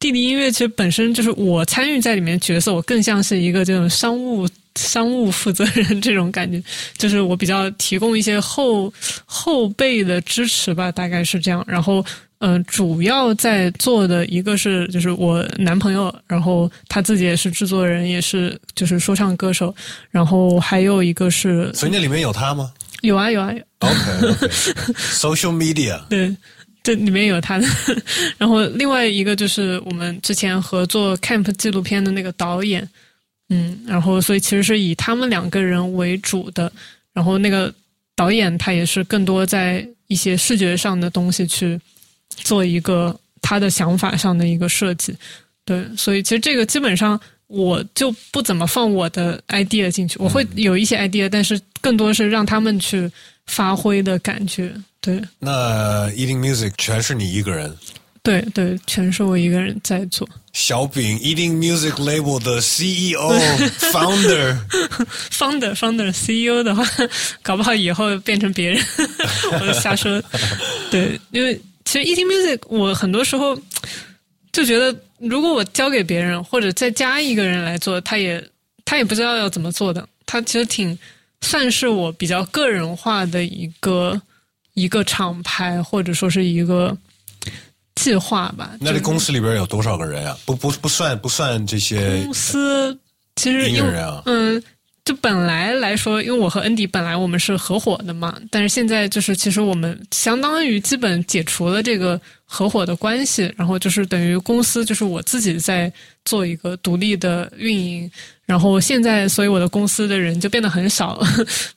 [0.00, 6.60] 地理音乐其实本身就是我参与在里面角色，我更像是一个这种商务商务负责人这种感觉，
[6.96, 8.92] 就是我比较提供一些后
[9.26, 11.62] 后辈的支持吧，大概是这样。
[11.68, 12.02] 然后
[12.38, 19.74] 嗯，主要在做的一个是就是我男朋友，然后他自己也是制作人，也是就是说唱歌手，
[20.10, 22.72] 然后还有一个是，所以那里面有他吗？
[23.02, 23.50] 有啊有啊
[23.80, 26.34] ，OK，Social Media，对，
[26.82, 27.66] 这里面有他的，
[28.38, 32.88] 然后另外一个就是我们之前合作 Camp 纪录片的那个导演，
[33.48, 36.72] 嗯，然后所以其实是以他们两个人为主的，
[37.12, 37.72] 然后那个
[38.14, 41.80] 导演他也是更多在一些视觉上的东西去。
[42.44, 45.12] 做一个他的想法上的一个设计，
[45.64, 53.10] 对，所以其实这个基本上我就不怎么放我的 idea 进去，我会有一些 idea，但是更多是让他们去
[53.46, 55.22] 发挥的感觉，对。
[55.38, 57.76] 那 Eating Music 全是你一个人？
[58.22, 60.28] 对对，全是我一个人在做。
[60.52, 63.32] 小饼 Eating Music Label 的 CEO
[63.92, 64.58] Founder
[65.30, 66.84] Founder Founder CEO 的话，
[67.42, 68.84] 搞不好以后变成别人，
[69.60, 70.22] 我瞎说。
[70.90, 71.60] 对，因为。
[71.82, 73.58] 其实 Eating Music，我很多时候
[74.52, 78.40] 就觉得，如果我交给别人，或者再加一个人来做，他也
[78.84, 80.06] 他也不知道要怎么做的。
[80.24, 80.96] 他其实挺
[81.40, 84.20] 算是我比较个人化的一个
[84.80, 86.96] 一个厂牌，或者说是一个
[87.94, 88.70] 计划吧。
[88.80, 90.36] 那这公司里边有多少个人啊？
[90.46, 92.98] 不不不算不算这些公司，
[93.36, 94.62] 其实音乐人啊，嗯。
[95.10, 105.92] 就本来来说，因为我和恩迪本来我们是合伙的嘛，但是现在就是其实我们相当于基本解除了这个合伙的关系，然后就是等于公司就是我自己在
[106.24, 108.08] 做一个独立的运营，
[108.46, 111.26] 然后现在所以我的公司的人就变得很少了，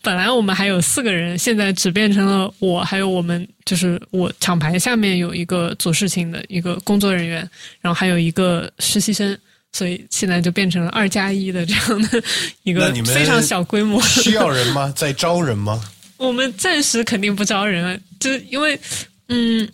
[0.03, 7.49] 本来我们还有四个人，现在只变成了我还有我们就是我厂牌下面有一个做事情的一个工作人员，
[7.81, 9.35] 然后还有一个实习生。
[9.73, 12.23] 所以现在就变成了二加一的这样的
[12.63, 14.01] 一个非常小规模。
[14.03, 14.93] 需要人吗？
[14.95, 15.83] 在招人吗？
[16.17, 18.79] 我们暂时肯定不招人啊，就是因为，
[19.27, 19.67] 嗯，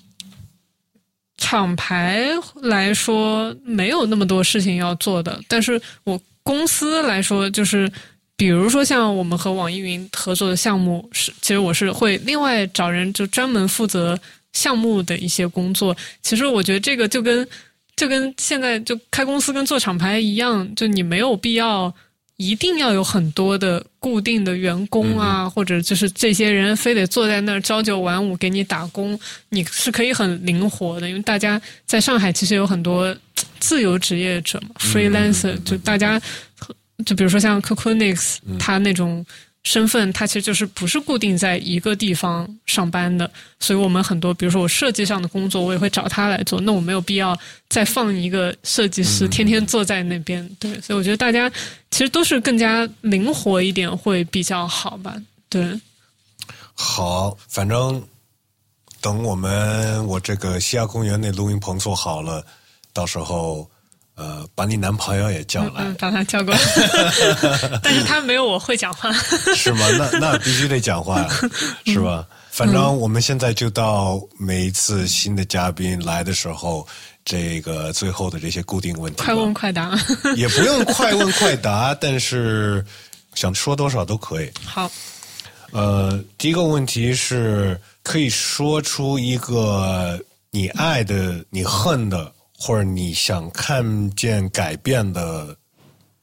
[1.37, 2.27] 厂牌
[2.61, 7.91] 来说没有那么多事情要做的，但是我公司来说，就是
[8.35, 14.19] 比如说像我们和网易云合作的项目，是其实我是会另外找人，就专门负责
[14.53, 15.95] 项目的一些工作。
[16.23, 17.47] 其实我觉得这个就跟
[17.99, 21.93] 就跟现在就开公司跟做厂牌一样，就你没有必要。
[22.41, 29.19] 一定要有很多的固定的员工啊，或者就是这些人非得坐在那儿朝九晚五给你打工，
[29.49, 33.13] 你是可以很灵活的，因为大家在上海其实有很多
[33.59, 36.17] 自由职业者嘛，freelancer，就大家
[37.05, 39.25] 就比如说像 c o c o n i x 他那种。
[39.71, 43.29] 身份，它其实就是不是固定在一个地方上班的，
[43.59, 46.59] 所以我们很多，比如说我设计上的工作，我也会找他来做。
[46.61, 47.37] 那我没有必要
[47.69, 50.81] 再放一个设计师天天坐在那边，对。
[50.81, 51.47] 所以我觉得大家
[51.91, 55.15] 其实都是更加灵活一点会比较好吧，
[55.49, 55.79] 对。
[56.73, 58.03] 好，反正
[58.99, 62.43] 等我们我这个西亚公园那录音棚做好了，
[62.91, 63.69] 到时候。
[64.19, 66.59] 呃，把你男朋友也叫来，把他叫过来，
[67.81, 69.09] 但是他没有我会讲话，
[69.55, 69.87] 是吗？
[69.97, 71.25] 那那必须得讲话，
[71.87, 72.27] 是吧？
[72.51, 76.85] 反正我们现在就到每一次新的嘉宾来的时候，
[77.23, 79.97] 这个最后的这些固定问题，快问快答，
[80.35, 82.85] 也不用快问快答，但是
[83.35, 84.51] 想说多少都可以。
[84.65, 84.91] 好，
[85.71, 90.19] 呃，第一个问题是可以说出一个
[90.51, 92.29] 你爱的、你恨的。
[92.59, 95.55] 或者你想看见改变的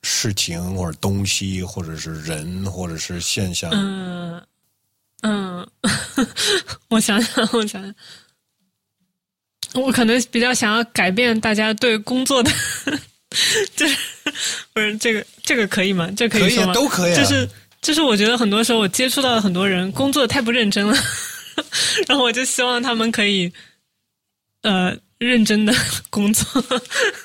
[0.02, 3.70] 事情，或者东西，或者是人，或者是现象。
[3.72, 4.40] 嗯
[5.22, 5.66] 嗯，
[6.88, 7.94] 我想想，我想想，
[9.82, 12.52] 我可能比较想要改变大家对工作的，
[13.74, 13.96] 就是
[14.74, 16.10] 不是这个这个可以吗？
[16.14, 16.74] 这可以说吗？
[16.74, 17.16] 都可以。
[17.16, 17.48] 就是
[17.80, 20.94] 就是，我觉得很多时候我接触到的很多人工作太不认真了，
[22.06, 23.50] 然后我就希望他们可以
[24.60, 24.94] 呃。
[25.18, 25.74] 认真的
[26.10, 26.44] 工作，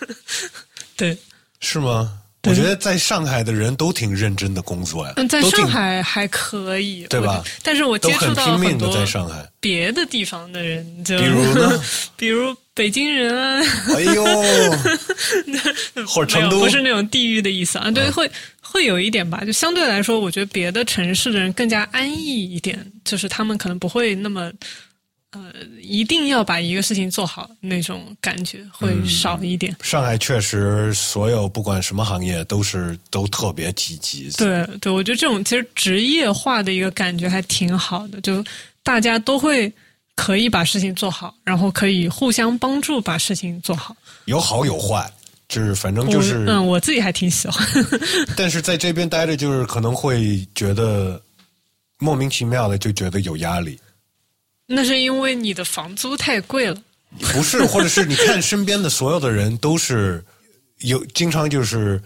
[0.95, 1.17] 对，
[1.59, 2.17] 是吗？
[2.47, 5.13] 我觉得在上海的人都挺认真的工作呀。
[5.17, 7.43] 嗯，在上海还可以，对吧？
[7.61, 11.83] 但是我接触到很多在上海别的地方的人，就比如呢，
[12.17, 13.61] 比如北京人啊，
[13.95, 14.25] 哎呦，
[16.07, 18.27] 或者成都，不是那种地域的意思啊，对，会
[18.59, 19.43] 会有一点吧。
[19.45, 24.51] 就相对来说，我觉得别的城市的人更加安逸一点，就是他们可能不会那么。
[25.31, 25.39] 呃，
[25.81, 29.73] 一定要把一个事情做好，那种感觉会少一点。
[29.81, 34.29] 上海确实，所有不管什么行业都是都特别积极。
[34.31, 38.43] 对对，我觉得这种其实职业化的一个感觉还挺好的，就
[38.83, 39.71] 大家都会
[40.15, 43.95] 可以把事情做好，然后可以互相帮助把事情做好。
[44.25, 45.09] 有好有坏，
[45.47, 47.65] 就是反正就是嗯，我自己还挺喜欢。
[48.35, 51.21] 但是在这边待着，就是可能会觉得
[51.99, 53.79] 莫名其妙的就觉得有压力。
[54.67, 56.81] 那是因为你的房租太贵了，
[57.33, 60.23] 不是，或者是你看身边的所有的人都是
[60.79, 62.01] 有经常就是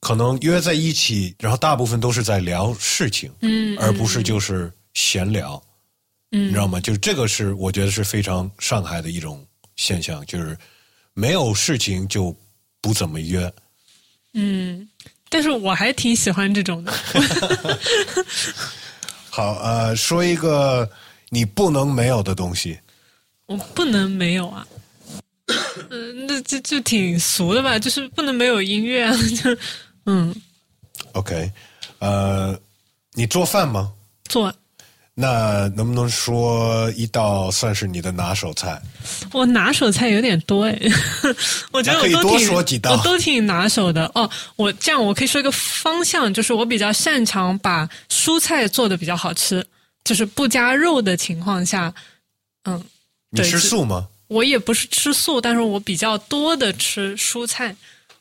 [0.00, 5.62] 可能约在一起，然后大部分都是在聊事情，嗯，而不是就是闲聊，
[6.32, 6.78] 嗯，你知道吗？
[6.78, 9.42] 就是这个是我觉得是非常上海的一种
[9.76, 10.54] 现象，就是
[11.14, 12.36] 没有事情就
[12.82, 13.50] 不怎么约，
[14.34, 14.86] 嗯，
[15.30, 16.92] 但是我还挺喜欢这种的。
[19.30, 20.86] 好，呃，说一个。
[21.30, 22.78] 你不能没有的东西，
[23.46, 24.66] 我不能没有啊。
[25.90, 27.78] 嗯， 那这就挺俗的吧？
[27.78, 29.16] 就是不能没有音乐啊。
[29.42, 29.56] 就
[30.06, 30.34] 嗯
[31.12, 31.50] ，OK，
[32.00, 32.58] 呃，
[33.14, 33.92] 你做饭吗？
[34.28, 34.52] 做。
[35.14, 38.80] 那能不能说一道算是你的拿手菜？
[39.32, 40.78] 我拿手菜有点多哎，
[41.72, 42.50] 我觉得我都挺，
[42.90, 44.28] 我都挺拿手的哦。
[44.56, 49.66] 我这样我可以说一个方向，就是我比较擅长把蔬菜做的比较好吃。
[50.04, 51.92] 就是不加肉的情况下，
[52.64, 52.82] 嗯，
[53.30, 54.08] 你吃素吗？
[54.28, 57.74] 我也不是吃素，但是我比较多的吃蔬菜，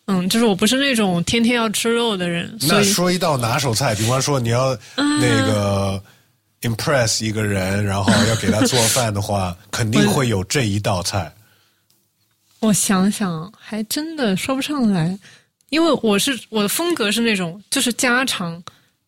[0.05, 2.57] 嗯，就是我不是那种天天要吃肉的人。
[2.61, 6.03] 那说一道拿手菜，比方说你要那个
[6.61, 11.31] impress 一个人，然后要给他做饭的话， 肯定会有这一道菜。
[12.59, 15.17] 我想想，还真的说不上来，
[15.69, 18.61] 因为我是我的风格是那种就是家常。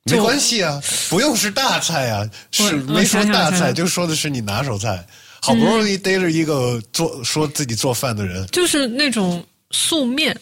[0.06, 5.06] 没关系啊，不用是大菜啊，是没说大菜，就说的是你拿手菜。
[5.44, 10.40] 好不容易逮着一个做说自己做饭的人，就是那种素面。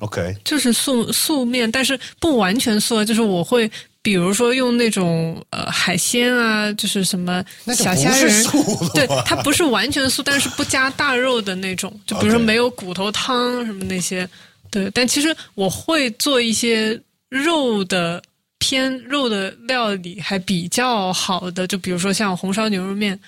[0.00, 3.70] OK，就是素素面，但是不完全素，就是我会
[4.02, 8.44] 比如说用那种呃海鲜啊，就是什么小虾仁，
[8.92, 14.28] 对，它不是完全素， 但是不加大肉的那种，就比如说没有骨头汤什么那些。
[14.70, 17.00] 对，但其实我会做一些
[17.34, 18.22] 肉的
[18.58, 23.18] 偏肉的料理，还比较好的，就比如说像红烧牛肉面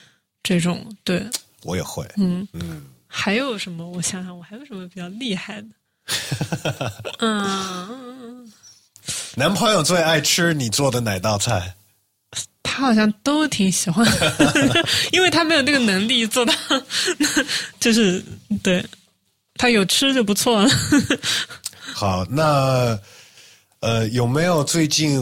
[0.43, 0.87] 这种。
[1.03, 1.27] 对，
[1.65, 2.07] 我也会。
[2.17, 3.89] 嗯嗯，还有什么？
[3.91, 5.69] 我想想，我还有什么比较厉害的？
[7.19, 8.53] 嗯，
[9.35, 11.75] 男朋友最爱吃你做的哪道菜？
[12.63, 14.07] 他好像都挺喜欢，
[15.11, 16.53] 因为他没有那个能力做到，
[17.81, 18.23] 就是
[18.63, 18.85] 对
[19.55, 20.69] 他有吃就不错了。
[21.95, 22.99] 好，那
[23.81, 25.21] 呃，有没有最近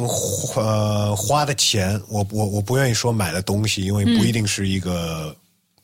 [0.57, 2.01] 呃花的钱？
[2.09, 5.35] 我我我不愿意说买的东西，因为不一定是一个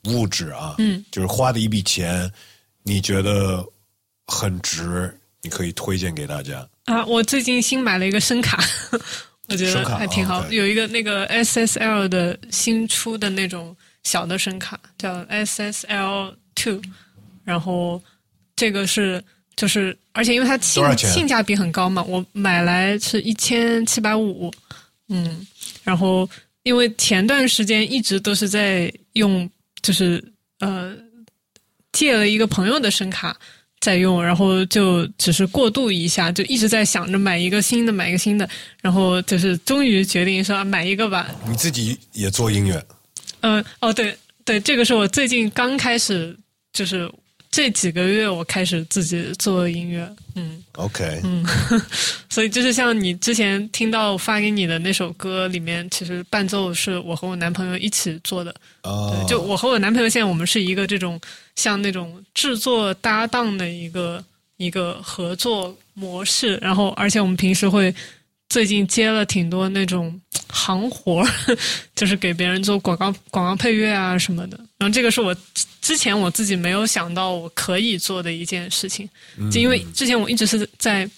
[0.05, 2.31] 物质啊，嗯，就是花的一笔钱，
[2.85, 3.65] 你觉得
[4.27, 6.67] 很值，你可以推荐给大家。
[6.85, 8.63] 啊，我最近新买了一个声卡，
[9.49, 10.41] 我觉得还挺好。
[10.41, 16.81] 哦有一个那个 SSL 的新出的那种小的声卡，叫 SSL Two，
[17.45, 18.03] 然后
[18.57, 19.23] 这个是
[19.61, 24.51] 就是，而且因为它性性价比很高嘛，我买来是一千七百五，
[25.09, 25.47] 嗯，
[25.85, 26.27] 然后
[26.63, 29.49] 因为前段时间一直都是在用，
[29.83, 30.25] 就是
[30.61, 30.97] 呃
[31.93, 33.37] 借了一个朋友的声卡。
[33.81, 38.47] 在用，然后就只是过渡一下，就一直在想着买一个新的，买一个新的，
[38.83, 41.35] 然后就是终于决定说、啊买一个吧。
[41.49, 42.85] 你自己也做音乐，
[43.41, 44.15] 嗯，哦，对
[44.45, 46.37] 对，这个是我最近刚开始，
[46.75, 47.11] 就是
[47.51, 50.63] 这几个月我开始自己做音乐，嗯。
[50.75, 51.45] OK，嗯，
[52.31, 58.55] 所以就是像你之前听到发给你的那首歌里面，其实伴奏是我和我男朋友一起做的，
[58.85, 59.13] 哦。
[59.15, 61.21] 对，就我和我男朋友现在我们是一个这种
[61.57, 64.25] 像那种制作搭档的一个
[64.57, 67.93] 一个合作模式，然后而且我们平时会
[68.49, 70.19] 最近接了挺多那种
[70.49, 71.29] 行活儿，
[71.97, 74.59] 就是给别人做广告广告配乐啊什么的。
[74.81, 79.07] 然后这个是我之之前我自己没有想到我可以做的一件事情，
[79.53, 81.09] 就因为之前我一直是在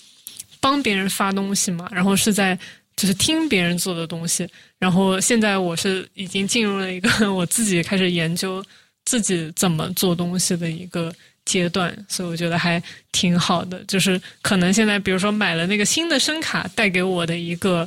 [0.61, 2.59] 帮别人发东西嘛，然后是在
[2.97, 4.47] 就是听别人做的东西，
[4.79, 8.65] 然后现在我是已经进入了一个 我自己开始研究
[9.05, 11.15] 自己怎么做东西的一个
[11.45, 12.83] 阶段，所以我觉得还
[13.13, 13.83] 挺好的。
[13.87, 17.87] 就是可能现在比如说买了那个新的声卡，带给我的一个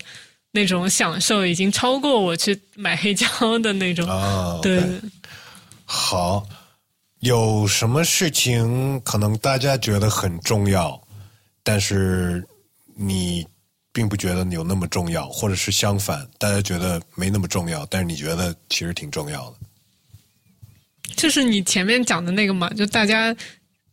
[0.52, 3.28] 那种享受，已经超过我去买黑胶
[3.60, 4.08] 的那种。
[4.10, 4.82] 啊，对
[5.86, 6.46] 好，
[7.20, 11.00] 有什么事情可能大家觉得很重要，
[11.64, 12.46] 但是
[12.96, 13.46] 你
[13.94, 19.58] 并不觉得有那么重要，或者是相反，大家觉得没那么重要，但是你觉得其实挺重要的。
[21.16, 23.34] 就是你前面讲的那个嘛，就大家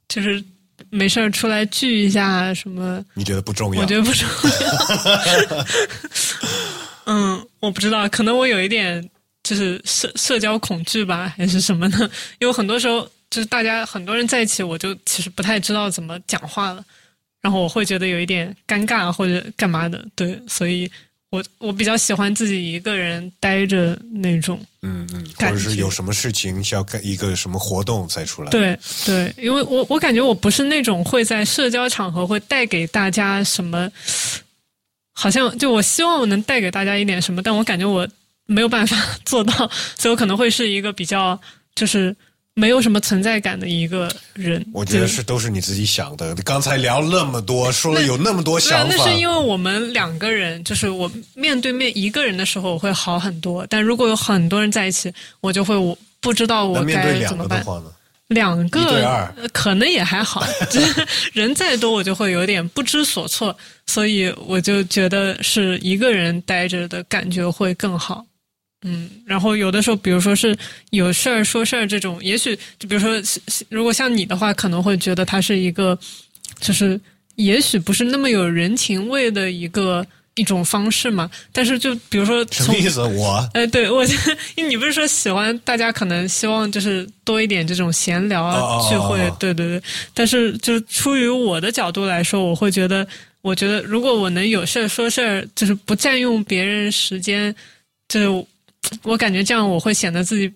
[0.08, 0.42] 就是
[0.90, 3.04] 没事儿出来聚一下什么。
[3.14, 3.82] 你觉得不重要？
[3.82, 5.66] 我觉得不重要。
[7.06, 9.08] 嗯，我不知道，可能我有一点
[9.42, 12.10] 就是社社交恐惧吧，还是什么呢？
[12.38, 16.84] 因为很多时候就是大家很多人在一起，我就其实不太知道怎么讲话了，
[17.40, 20.90] 然后我会觉得有一点尴尬或者干嘛的，对，所以
[21.30, 24.60] 我我比较喜欢自己一个人待着那种。
[24.84, 33.88] 嗯嗯，或者是有什么事情需要干一个什么活动才出来？，对对，因为我我感觉我不是那种会在社交场合会带给大家什么，
[35.12, 38.06] 好像就我希望我能带给大家一点什么，但我感觉我
[38.52, 39.52] 没有办法 做到，
[39.98, 41.38] 所以我可能会是一个比较
[41.74, 42.14] 就是
[42.54, 44.64] 没有什么存在感的一个人。
[44.72, 46.34] 我觉得是都是你自己想的。
[46.44, 53.66] 刚才聊那么多，说了有那么多想，法那是，因为我们两个人，就是我面对面一个人的时候，我会好很多。
[53.68, 57.58] 但如果有很多人在一起，我就会我不知道我该怎么办。
[57.60, 57.86] 个的话呢？
[58.28, 60.42] 两个可能也还好，
[61.34, 63.54] 人再多我就会有点不知所措，
[63.86, 68.24] 所以我就觉得是一个人待着的感觉会更好。
[68.82, 70.56] 嗯，然后有的时候，比如说是
[70.90, 73.20] 有事儿说事儿这种，也许就比如说，
[73.68, 75.96] 如果像你的话，可能会觉得它是一个，
[76.60, 77.00] 就是
[77.36, 80.04] 也许不是那么有人情味的一个
[80.34, 81.30] 一种方式嘛。
[81.52, 83.00] 但是就比如说从什么意思？
[83.02, 84.04] 我哎，对我，
[84.56, 89.82] 因为你不是说喜欢大家可能希望就是多一点这种闲聊啊、聚会哦，对对对。
[90.12, 93.06] 但是就出于我的角度来说，我会觉得，
[93.42, 97.54] 我觉得如果我能有事儿说事儿，就是不占用别人时间，
[98.08, 98.46] 就是
[99.02, 100.52] 我感觉这样我会显得自己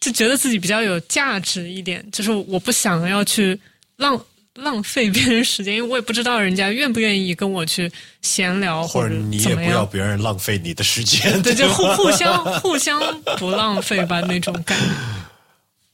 [0.00, 3.58] 就觉得自己比较有价值一点，就是我不想要去
[3.96, 4.20] 浪。
[4.54, 7.90] 浪费别人时间，因为我也不知道人家愿不愿意跟我去
[8.20, 9.62] 闲聊，或者者你也不。
[9.62, 11.40] 要别人浪费你的时间。
[11.40, 13.00] 对，就互互相互相
[13.38, 14.84] 不浪费吧那种感觉。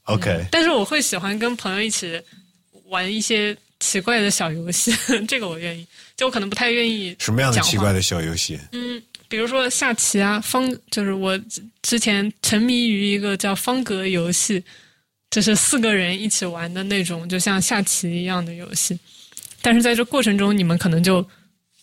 [0.12, 2.20] OK，但是我会喜欢跟朋友一起
[2.87, 4.93] 玩一些奇怪的小游戏，
[5.28, 5.87] 这个我愿意。
[6.16, 8.59] 就我可能不太愿意什么样的奇怪的小游戏？
[8.73, 9.01] 嗯，
[9.37, 14.65] 比如说下棋啊，方就是我之之前沉迷于一个叫方格游戏，
[15.31, 18.99] 就是四个人一起玩的那种，就像下棋一样的游戏。
[19.61, 21.23] 但是在这过程中，你们可能就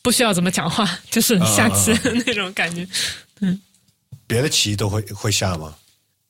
[0.01, 2.87] 不需要怎么讲话，就是下棋的那种感觉。
[3.41, 3.61] 嗯，
[4.25, 5.75] 别的棋都会会下吗？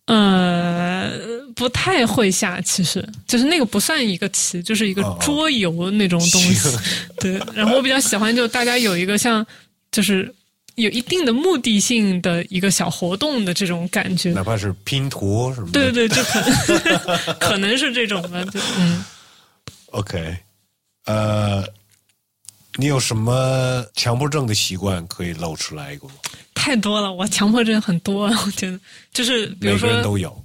[0.08, 1.10] 呃，
[1.56, 6.78] 不太会下，其实就是那个不算一个棋，就是一个桌游那种东西。
[7.18, 9.45] 对，然后我比较喜欢，就大家有一个像，
[9.90, 10.30] 就是
[10.76, 15.70] 有一定的目的性的一个小活动的这种感觉，哪怕是拼图什么。
[15.72, 19.04] 对对对，就可能 可能是这种的，就嗯。
[19.91, 20.36] OK，
[21.06, 21.64] 呃，
[22.78, 26.16] 你有什么强迫症的习惯可以露出来一个吗？
[26.56, 28.80] 太多了，我强迫症很多，我觉得
[29.12, 30.36] 就是比如说都有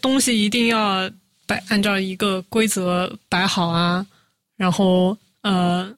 [0.00, 1.08] 东西一定要
[1.46, 4.04] 摆按照一个规则摆好啊，
[4.56, 5.88] 然后呃，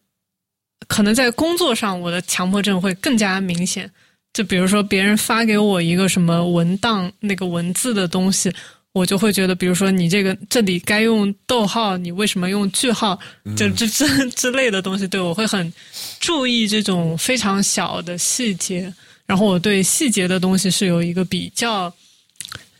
[0.93, 3.91] 可能在工作上我的强迫症会更加明显，
[4.35, 8.53] 就比如说别人发给我一个什么文档那个文字的东西。
[8.95, 13.19] 我就会觉得，比如说你这个这里该用逗号，你为什么用句号？
[13.57, 15.73] 就这这之类的东西，对我会很
[16.21, 18.93] 注意这种非常小的细节。
[19.25, 21.91] 然后我对细节的东西是有一个比较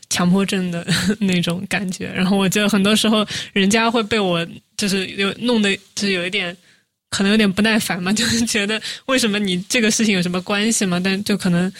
[0.07, 0.85] 强迫症的
[1.19, 2.05] 那种感觉。
[2.13, 6.55] 然后我觉得很多时候人家会被我就是有弄得就是有一点
[7.13, 10.99] 可能有点不耐烦嘛， 就是觉得为什么你这个事情有什么关系嘛？
[10.99, 11.71] 但就可能。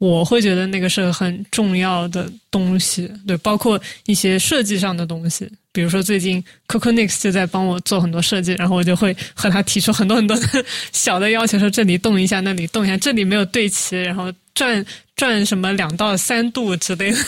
[0.00, 14.82] 我会觉得那个是很重要的东西，对，包括一些设计上的东西，比如说最近 Coco Nix 就在帮我做很多设计，然后我就会和他提出很多很多的小的要求，说这里动一下，那里动一下，这里没有对齐，然后转
[15.16, 17.18] 转什么两到三度之类的。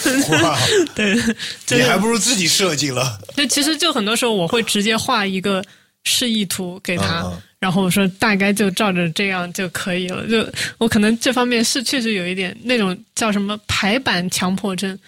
[0.42, 0.58] 哇，
[0.96, 1.14] 对，
[1.76, 3.20] 你还不如自己设计了。
[3.36, 5.62] 就其实就很多时候我会直接画一个
[6.04, 7.30] 示意图给他。
[7.62, 10.44] 然后我说大概就照着这样就可以了，就
[10.78, 14.98] 我可能这方面是确实有一点那种叫什么排版强迫症，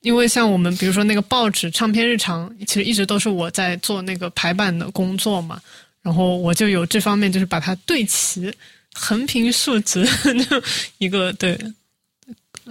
[0.00, 5.60] 因为像我们比如说那个报纸唱片日常，其实一直都是我在做那个排版的工作嘛，
[6.00, 8.50] 然后我就有这方面就是把它对齐，
[8.94, 10.06] 横平竖直，
[10.48, 10.62] 就
[10.96, 11.58] 一个对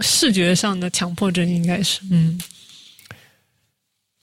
[0.02, 2.42] 视觉上的强迫症应该是嗯。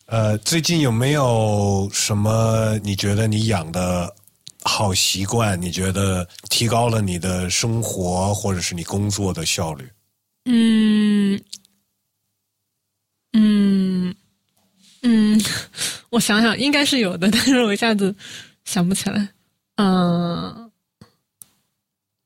[0.07, 4.13] 呃，最近有没有什么你觉得你养的？
[4.63, 9.91] 好习惯，你觉得提高了你的生活或者是你工作的效率？
[10.45, 11.43] 嗯
[13.33, 14.15] 嗯
[15.03, 15.43] 嗯，
[16.11, 18.15] 我想想，应该是有的，但是我一下子
[18.65, 19.29] 想不起来。
[19.77, 20.71] 嗯，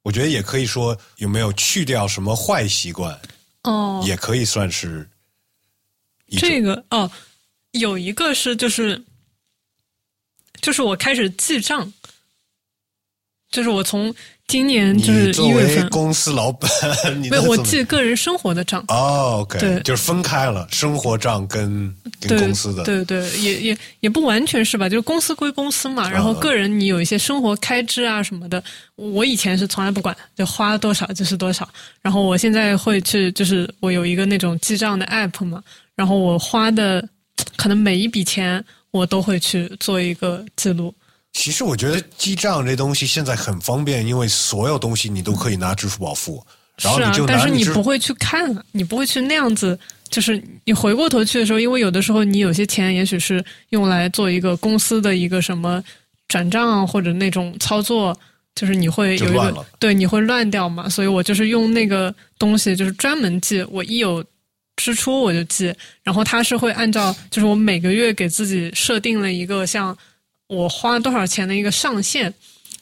[0.02, 3.16] 我觉得也可以说有没有去掉什么坏习惯？
[3.62, 5.08] 哦，也可以算是
[6.30, 7.08] 这个哦，
[7.70, 9.00] 有一个是就是
[10.60, 11.92] 就是我开始记账。
[13.54, 14.12] 就是我从
[14.48, 16.68] 今年就是一月份，公司老板，
[17.30, 28.60] 没有我记个人生活的账哦，OK，对，就是分开了生活账跟跟公司的，对对，也也也不完全是吧，就是公司归公司嘛，然后个人你有一些生活开支啊什么的，
[28.96, 31.68] 我以前是从来不管，就花多少就是多少，
[32.02, 35.62] 然后我现在会去，就是我有一个那种记账的 app 嘛，
[35.94, 37.08] 然后我花的
[37.56, 40.92] 可能每一笔钱我都会去做一个记录。
[41.34, 46.42] 其实我觉得记账这东西现在很方便，因为所有东西你都可以拿支付宝付，
[46.80, 49.76] 然后你就但是你不会去看，你不会去那样子，
[50.08, 55.82] 就是你回过头去的时候，因为有的时候你有些钱也许是用来做一个公司的一个什么
[56.28, 58.16] 转账或者那种操作，
[58.54, 64.24] 就是你会有一个对你会乱掉嘛，所以我就是用那个东西，就是专门记，我一有
[64.76, 65.74] 支出我就记，
[66.04, 69.94] 然后它是会按照就是我每个月给自己设定了一个像。
[70.48, 72.32] 我花多少钱的一个上限，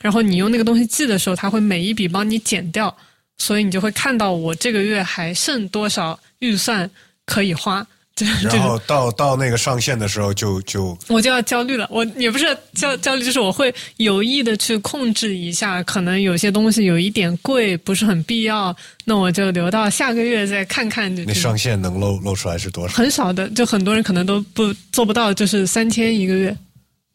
[0.00, 2.94] 然后你用那个东西记的时候，它会每一笔帮你减掉，
[3.38, 6.90] 所以你就会看到我这个月还剩多少预算
[7.24, 7.86] 可以花。
[8.44, 11.88] 然后到到那个上限的时候，就就我就要焦虑了。
[11.90, 18.76] 我也不是焦焦虑，就是我会有意的去控制一下，可能有些东西有一点贵，不是很必要，
[19.06, 21.12] 那我就留到下个月再看看。
[21.24, 22.94] 那上限能露露出来是多少？
[22.94, 26.54] 很少的，就很多人可能都不做不到，就是三千一个月。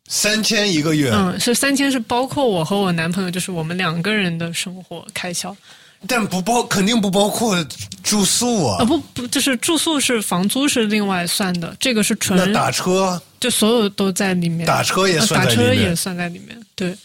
[0.08, 5.56] 三千一个月，嗯，是三千，是包括我和我男朋友，就是我们两个人的生活开销，
[6.08, 7.62] 但不包，肯定不包括
[8.04, 8.78] 住宿啊。
[8.80, 12.38] 啊不不，就是住宿是房租是另外算的，这个是纯。
[12.38, 16.96] 那打车就所有都在里面，打车也算打车也算在里面，对，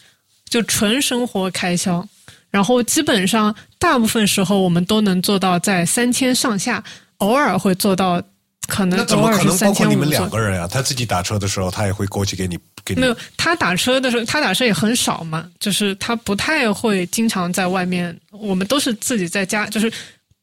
[0.49, 2.07] 就纯生活开销。
[2.51, 6.85] 然后基本上大部分时候我们都能做到在三千上下，
[7.19, 8.23] 偶尔会做到。
[8.73, 10.67] 可能那怎么可能包括你们两个人啊？
[10.67, 13.03] 他自己打车的时候，他也会过去给你给你。
[13.03, 18.19] 没有，他打车的时候，他打车也很少嘛，就是他不太会经常在外面。
[18.31, 19.93] 我们都是自己在家，就是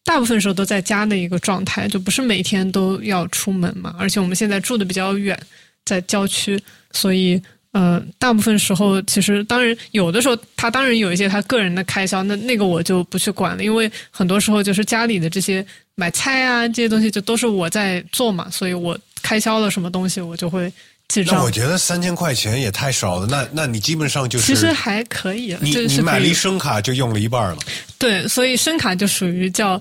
[0.06, 3.96] 大部分时候都在家的一个状态，就不是每天都要出门嘛。
[3.98, 5.36] 而且我们现在住的比较远，
[5.84, 6.62] 在郊区，
[6.92, 7.42] 所以
[7.72, 15.64] 呃，大部分时候其实当然有的时候他当然有一些他个人的开销，那那个我就不去管了，因为很多时候就是家里的这些
[15.94, 20.72] 买菜啊这些东西就都是我在做嘛，所以我开销了什么东西我就会
[21.08, 21.36] 记账。
[21.38, 27.58] 那我觉得三千块钱也太少了，那那你基本上就是其实还可以，你你买了一声卡就用了一半了。
[28.00, 29.80] 对，所以声卡就属于叫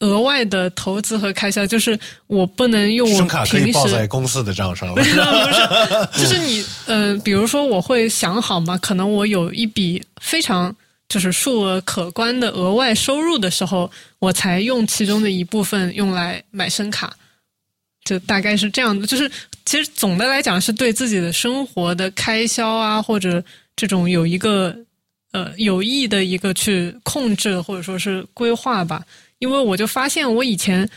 [0.00, 1.98] 额外的投资和开销，就是
[2.28, 4.94] 我不能用我声卡可平时以报在公司的账上了。
[4.94, 10.74] 不是，就是你，呃， 比如说我会想好嘛，可能我有一笔非常
[11.08, 17.12] 就是数额可观的额外收入的时候，我才用其中的一部分用来买声卡，
[18.04, 19.04] 就大概是这样的。
[19.04, 19.28] 就是
[19.64, 23.42] 其实总的来讲，是对自己的生活的开销啊，或者
[23.74, 24.76] 这种有一个
[25.32, 29.02] 呃有意的一个去控制或者说是规划吧。
[29.38, 30.88] 因为我就发现我以前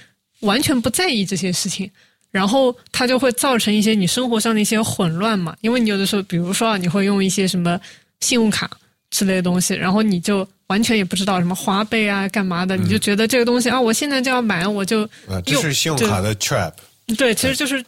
[0.42, 1.90] 完全不在意这些事情。
[2.32, 7.78] 然后它就会造成一些你生活上的一些混乱嘛，因为你有的时候，比如说啊，你会用一些什么
[8.22, 8.72] 信用卡
[9.10, 16.72] 之类的东西，然后你就完全也不知道什么花呗啊、干嘛的，你就觉得这个东西啊，我现在就要买，我就啊，这是信用卡的 trap。
[17.18, 17.84] 对，其实就是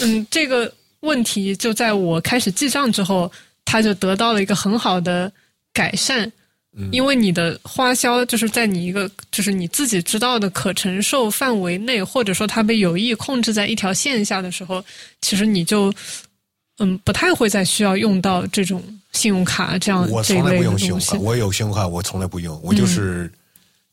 [0.00, 3.28] 嗯，这个问题就在我开始记账之后，
[3.64, 5.32] 它就得到了一个很好的
[5.72, 6.30] 改善。
[6.92, 14.84] 因为你的花销就是在你一个就是你自己知道的可承受范围内，或者说它被有意控制在一条线下的时候，
[15.20, 15.92] 其实你就
[16.78, 18.82] 嗯不太会再需要用到这种
[19.12, 21.18] 信用卡这样我从来不用信用卡，。
[21.18, 23.30] 我有信用卡，我从来不用，我就是、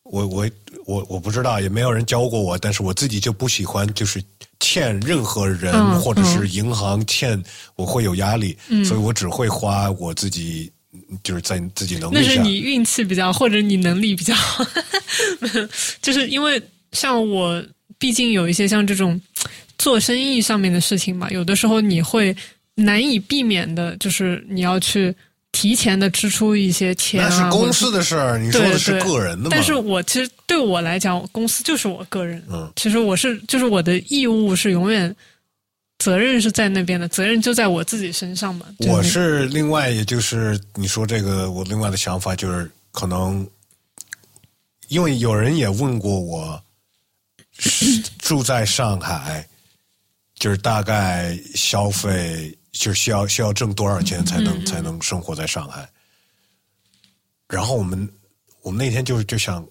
[0.03, 0.48] 我我
[0.86, 4.24] 我我不知道，也没有人教过我，但是我自己就不喜欢就是
[4.60, 7.41] 欠任何人、嗯或者是银行欠，
[7.76, 10.72] 我会有压力，所以我只会花我自己
[11.24, 12.22] 就是在自己能力下。
[12.22, 14.66] 那是你运气比较，或者你能力比较好，
[16.02, 16.62] 就是因为
[16.92, 17.64] 像我，
[17.98, 19.20] 毕竟有一些像这种
[19.78, 22.36] 做生意上面的事情嘛，有的时候你会
[22.76, 25.14] 难以避免的，就是你要去
[25.52, 29.50] 提前的支出一些钱啊，那是公司的事儿，你说的是个人的嘛？
[29.52, 32.44] 但是我其实对我来讲，公司就是我个人。
[32.52, 35.16] 嗯，其实我是就是我的义务是永远
[35.98, 38.66] 责任是在那边的，责任就在我自己身上嘛。
[38.80, 43.48] 就我是另外，也就是你说这个，我另外的想法就是，可能
[44.90, 46.62] 因为有人也问过我，
[47.58, 49.48] 是住在上海，
[50.36, 55.90] 就是大概消费就是需要需要挣多少钱才能、才能生活在上海。
[57.48, 58.08] 然后我们
[58.62, 59.66] 我们那天就就想，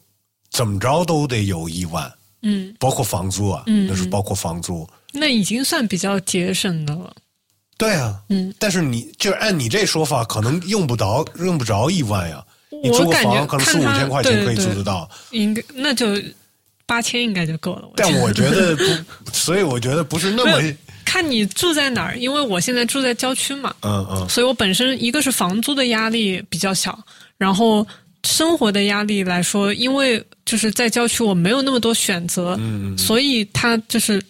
[0.50, 4.88] 怎么着都得有一万，嗯，包括房租啊，嗯那是包括房租。
[5.14, 7.14] 那已经算比较节省的了。
[7.76, 12.44] 对啊，嗯，但是你就是按你这说法，可能用不着用不着一万呀。
[12.82, 16.06] 你我租房可能四五千块钱可以租得到，应该那就
[16.86, 17.82] 八千应该就够了。
[17.86, 18.76] 我但我觉得
[19.24, 20.60] 不，所以我觉得不是那么，
[21.04, 26.98] 看你住在哪儿，因为我现在住在郊区嘛，嗯嗯，所以我本身一个是房租的压力比较小，
[27.38, 27.86] 然后
[28.24, 34.22] 生活的压力来说，因为就是在郊区我没有那么多选择，嗯所以它就是。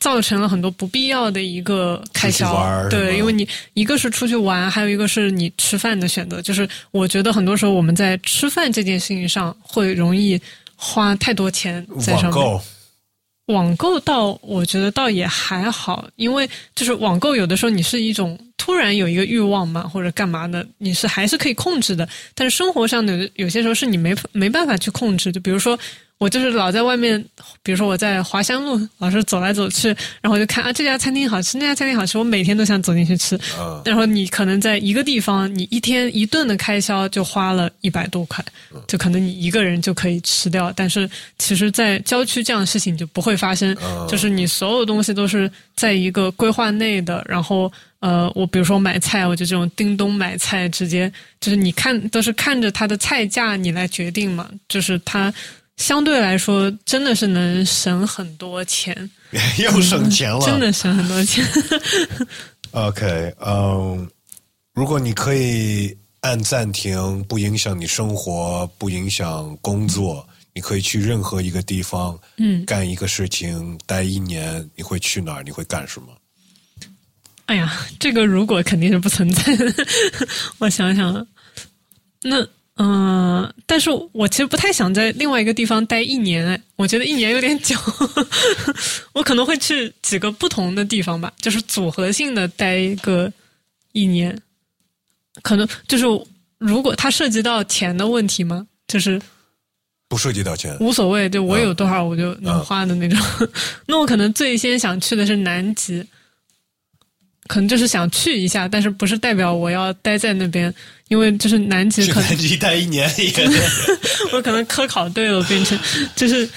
[0.00, 6.40] 造成了很多不必要的一个开销对，因为你一个是出去玩，还有一个是你吃饭的选择。
[6.40, 10.40] 就是我觉得很多时候我们在吃饭这件事情上会容易
[10.76, 12.32] 花太多钱在上面。
[12.32, 12.62] 网购，
[13.46, 22.08] 网购倒我觉得倒也还好，因为就是网购有的时候你是一种突然有一个欲望嘛，或者干嘛的，你是还是可以控制的。
[22.34, 25.76] 但是生活上的有些时候是你没没办法去控制，就比如说。
[26.18, 27.24] 我就是老在外面，
[27.62, 29.86] 比如说我在华山路老是走来走去，
[30.20, 33.38] 然后我就看啊这家餐厅好吃，那家餐厅好吃，我每天都想走进去吃。
[33.56, 38.44] 嗯然后你可能在一个地方，你一天一顿的开销就花了一百多块，
[38.88, 40.72] 就可能你一个人就可以吃掉。
[40.74, 41.08] 但是
[41.38, 43.76] 其实，在郊区这样的事情就不会发生，
[44.08, 47.24] 就是你所有东西都是在一个规划内的。
[47.28, 55.32] 然后，呃，我比如说买菜，我就这种叮咚买菜，直接就是你看都是看着它的菜价你来决定嘛，就是它。
[55.78, 59.10] 相对来说，真的是能省很多钱，
[59.58, 61.44] 又省钱了，真的省很多钱。
[62.72, 64.06] OK，嗯，
[64.74, 75.42] 如果你可以按暂停，不影响你生活，不影响工作，你可以去任何一个地方，嗯，干一个事情，待一年，你会去哪儿？
[75.42, 76.08] 你会干什么？
[77.46, 79.72] 哎呀，这个如果肯定是不存在的。
[80.58, 81.26] 我想想，
[82.22, 82.46] 那
[82.78, 87.76] 嗯、呃但是我其实不太想在另外一个地方待一年，哎，我觉得一年有点久。
[89.12, 93.30] 我可能会去几个不同的地方吧，就是组合性的待一个
[93.92, 94.36] 一年。
[95.42, 96.04] 可能就是
[96.56, 98.66] 如果它涉及到钱的问题吗？
[98.88, 99.20] 就是
[100.08, 103.18] 不涉及到钱，无所谓，就我有多少我就能花的那种。
[103.86, 106.02] 那我可能最先想去的是南极，
[107.48, 110.72] 可能就是想去一下，但是不是代表我要待在那边，
[111.08, 113.32] 因为就是南极可能去南极待一年也
[114.32, 115.76] 我可能科考对了，变成
[116.14, 116.48] 就是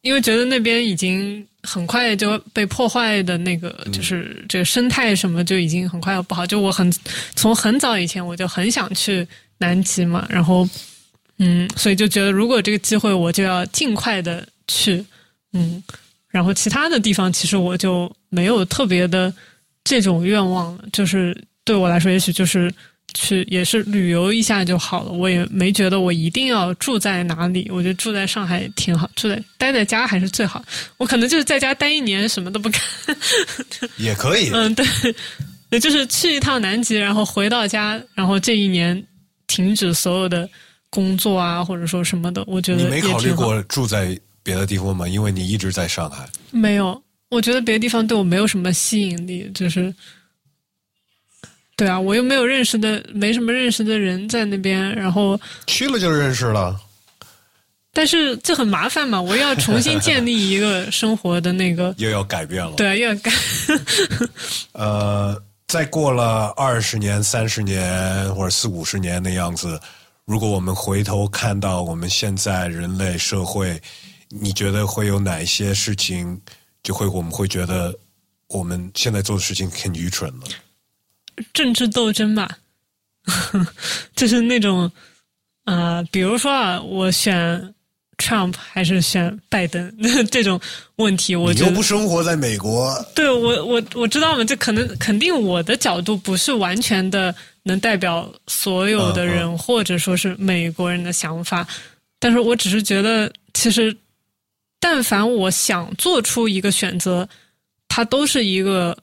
[0.00, 6.46] 因为觉得那边已经很快就被破坏的那个，就是这个生态什么就已经很快要不好。
[6.46, 6.92] 就我很
[7.34, 9.26] 从很早以前我就很想去
[9.58, 10.68] 南极嘛，然后
[11.38, 15.04] 嗯，所以就觉得如果这个机会，我就要尽快的去，
[15.52, 15.82] 嗯，
[16.28, 19.32] 然后其他的地方其实我就没有特别的
[19.84, 22.72] 这种愿望了，就是对我来说，也许就是。
[23.14, 30.64] 去也是旅游一下就好了，我也没觉得我一定要住在哪里，我觉得住在上海挺好，住在待在家还是最好。
[30.96, 32.80] 我可能就是在家待一年，什么都不干，
[33.98, 34.48] 也可以。
[34.54, 34.86] 嗯，对，
[35.68, 39.06] 也就是去一趟南极，然后回到家，然后这一年
[39.46, 40.48] 停止所有的
[40.88, 45.06] 工作啊，或者说什么的，我觉得你没考虑过住在别的地方吗？
[45.06, 46.26] 因为你一直在上海。
[46.50, 47.02] 没有，
[47.32, 49.92] 我觉得别的地方对我没有什么吸引力，就是。
[51.74, 56.78] 对啊，我又没有认识的，没什么认识的人在那边，然后去了就认识了。
[57.94, 62.72] 但是这很麻烦嘛，我要重新建立一个生活的那个， 又要改变了。
[62.76, 63.32] 对，又要改。
[64.72, 69.80] 呃，再过了二十年、三十年或者四五十年的样子，
[70.26, 73.80] 如果我们回头看到我们现在人类社会，
[74.28, 76.38] 你觉得会有哪些事情
[76.82, 77.94] 就会我们会觉得
[78.48, 80.46] 我们现在做的事情很愚蠢了？
[81.54, 82.58] 政治斗争吧，
[84.14, 84.90] 就是那种
[85.64, 87.74] 啊，比如说啊，我选
[88.18, 89.96] Trump 还是选拜登
[90.30, 90.60] 这种
[90.96, 92.94] 问题，我就不生活在美国。
[93.14, 101.66] 对我，我我知道嘛，这可能肯定我的角度不是完全的能代表所有的人，或者说是美国人的想法，
[102.18, 103.96] 但是我只是觉得，其实
[104.82, 107.28] 但凡我想做出一个选择，
[107.86, 108.98] 它都是一个。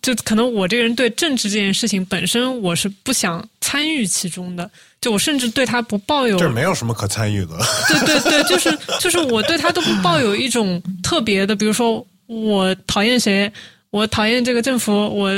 [0.00, 4.68] 就可能我这个人对政治这件事情本身我是不想参与其中的，
[5.02, 7.58] 就我甚至对他不抱有这没有什么可参与的。
[7.86, 13.52] 对对对，就是就是我对他都不抱有一种特别的，比如说我讨厌谁，
[13.90, 15.30] 我讨厌这个政府，我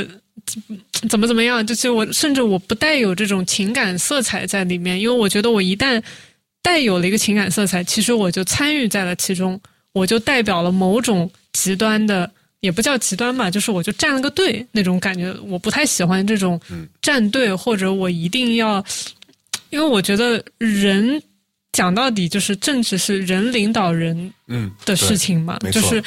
[1.09, 6.01] 怎么怎么样，就其实我甚至我不带有这种情感色彩在里面，因为我觉得我一旦
[6.65, 9.61] 带有了一个情感色彩，其实我就参与在了其中，
[9.93, 12.31] 我就代表了某种极端的。
[12.61, 16.59] 也不叫极端吧，就是我就站了个队那种感觉，我不太喜欢这种
[16.99, 18.83] 站队，或者我一定要，
[19.69, 21.21] 因为我觉得人
[21.73, 24.33] 讲到底就是政治是人领导人
[24.83, 26.03] 的事情嘛，就是，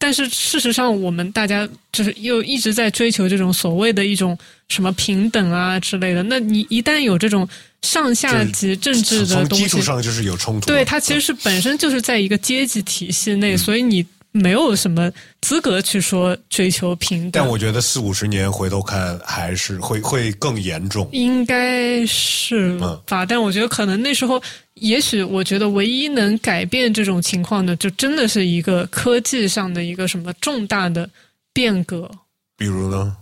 [0.00, 4.36] 但是事实上我们大家就是又一直在追求这种所谓的一种
[4.68, 7.48] 什么平等啊之类的，那你一旦有这种
[7.82, 14.04] 上下级政治的东西，基础上就是有冲突，对它其实是本身就是在一个阶级体系内，所以你。
[14.32, 23.26] 没有什么资格去说追求平等，但我觉得四五十年回头看还是会会更严重，应该是吧？
[23.26, 24.40] 但我觉得可能那时候，
[24.74, 31.10] 也许我觉得唯一能改变这种情况的，就真的是一个科技上的一个什么重大的
[31.52, 32.08] 变革。
[32.56, 33.16] 比如呢？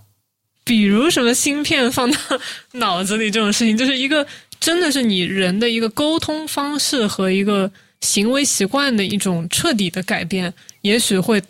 [0.65, 2.19] 比如什么芯片放到
[2.73, 4.27] 脑子里这种事情，就是一个
[4.61, 7.71] 真的是你人的一个沟通方式和一个。
[8.01, 10.53] 行为习惯的一种彻底的改变，
[10.83, 11.43] 也许会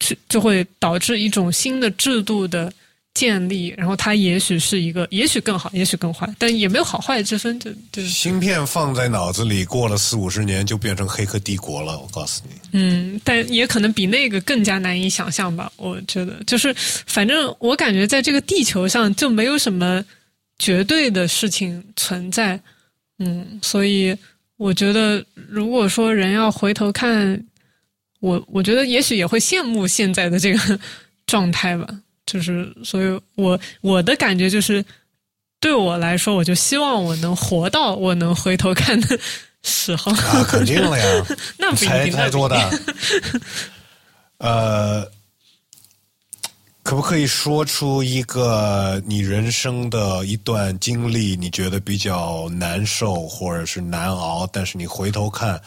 [0.00, 2.72] 去就会导致一种新的制度的
[3.14, 7.60] 建立，然后它也许是一个，也许更好，也许更坏，但也没有好坏之分。
[7.60, 11.98] 就就芯片放在脑子里，过了四五十年就变成黑客帝国了。
[11.98, 15.70] 我告诉你，嗯，但也可能比那个更加难以想象吧。
[15.76, 16.74] 我觉得，就是
[17.06, 20.02] 反正我感觉在这个地球上就没有什么
[20.58, 22.58] 绝对的事情存在。
[23.18, 24.16] 嗯，所以。
[24.62, 27.44] 我觉得，如果说人要回头看，
[28.20, 30.78] 我我觉得也许也会羡慕现在的这个
[31.26, 31.86] 状态吧。
[32.24, 34.84] 就是，所以我我的感觉就是，
[35.58, 39.18] 对我来说，我就希望我能活到我能回头看的
[39.64, 40.12] 时候。
[40.12, 41.26] 啊，肯定了呀，
[41.58, 42.70] 那不才才多大？
[44.38, 45.10] 呃。
[46.82, 51.36] 可不可以说出一个你人生的一段经历？
[51.36, 55.60] 你觉得比较难受或者是难熬，但是你回头看，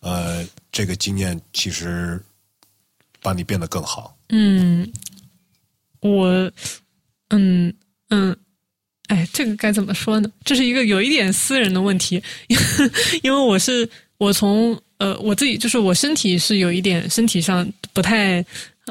[0.00, 2.22] 呃，这个经验其实
[3.22, 4.14] 把你变得更好。
[4.28, 4.86] 嗯，
[6.00, 6.28] 我，
[7.30, 7.72] 嗯
[8.10, 8.36] 嗯，
[9.06, 10.30] 哎，这个该怎么说呢？
[10.44, 12.22] 这是一个有一点私人的问题，
[13.24, 13.88] 因为我是
[14.18, 18.44] 我从呃我自己就是我身体是有一点身体上不太。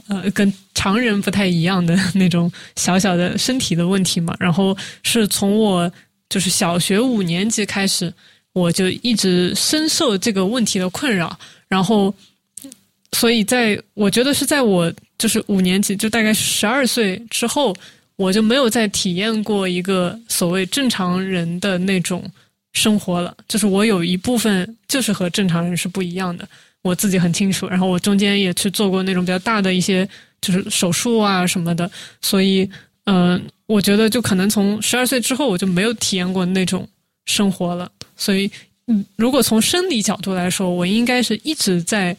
[0.07, 4.35] 呃，跟常人不太一样的那种小小的身体的问题嘛。
[4.39, 5.91] 然后是从我
[6.29, 8.13] 就是小学五年级开始，
[8.53, 11.37] 我就一直深受这个问题的困扰。
[11.67, 12.13] 然后
[13.13, 17.75] 所以在我觉得是在我就是五年级，就大概十二岁之后，
[18.15, 22.23] 我就没有再体验过一个所谓正常人的那种
[22.73, 23.35] 生活了。
[23.47, 26.47] 就是我有一部分就是和正常人是不一样的，
[26.81, 27.67] 我自己很清楚。
[27.67, 30.07] 然后我中间也去做过那种比较大的一些
[30.41, 31.89] 就是手术啊什么的，
[32.21, 32.69] 所以
[33.05, 36.87] 嗯，我觉得就可能从十二岁之后，我就没有体验过那种
[37.25, 37.91] 生活了。
[38.15, 38.49] 所以，
[38.87, 42.15] 嗯，如果从生理角度来说，我应该是一直在。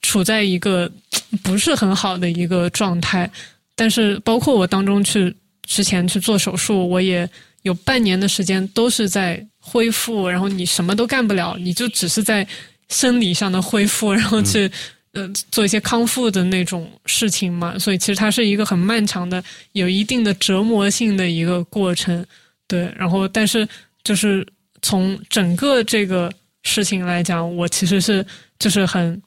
[0.00, 0.90] 处在一个
[1.44, 3.30] 不是很好的一个状态，
[3.76, 5.32] 但是包括我当中去
[5.66, 7.28] 之前去做手术，我也
[7.60, 12.46] 有半年的时间都是在恢复，然后你什么都干不了，你就只是在
[12.92, 14.70] 生理上的恢复，然后去
[15.12, 17.76] 呃做一些康复的那种事情嘛。
[17.78, 19.42] 所以其实它是一个很漫长的、
[19.72, 22.24] 有一定的折磨性的一个过程。
[22.68, 23.68] 对，然后但是
[24.04, 24.46] 就是
[24.82, 26.32] 从整个这个
[26.62, 28.24] 事情来讲，我其实是
[28.58, 29.20] 就是很。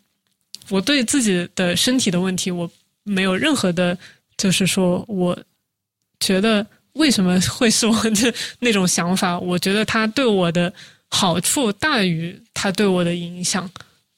[0.70, 2.68] 我对自己的身体的问题，我
[3.04, 3.96] 没有任何的，
[4.36, 5.38] 就是说，我
[6.20, 9.38] 觉得为什么会是我的 那种想法？
[9.38, 10.74] 我觉得他对我的
[11.16, 13.70] 好处大于它对我的影响。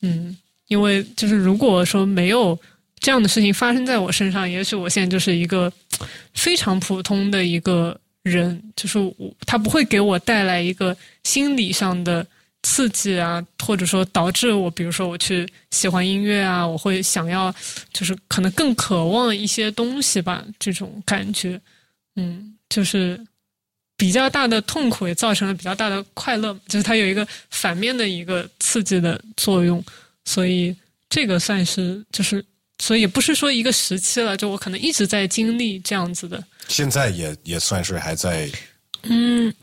[0.02, 0.36] 嗯，
[0.68, 2.58] 因为就是如果说没有
[3.00, 5.72] 这样的事情发生在我身上，也许我现在就是一个
[6.34, 12.26] 非常普通的一个人，就是我，他不会给我带来一个心理上的。
[12.64, 17.54] 刺激啊，或者说导致我，比如说我去喜欢音乐啊，我会想要，
[17.94, 21.62] 就是可能更渴望一些东西吧，这种感觉，
[22.16, 23.18] 嗯，就是
[23.98, 29.84] 比较大的痛苦也造成了比较大的快乐，就是它有一个反面的一个刺激的作用，
[30.24, 30.74] 所以
[31.10, 32.46] 这个算是就是，
[32.80, 38.50] 所以也不是说一个时期了，就我可能一直在经历这样子的，现在也也算是还在，
[39.04, 39.54] 嗯。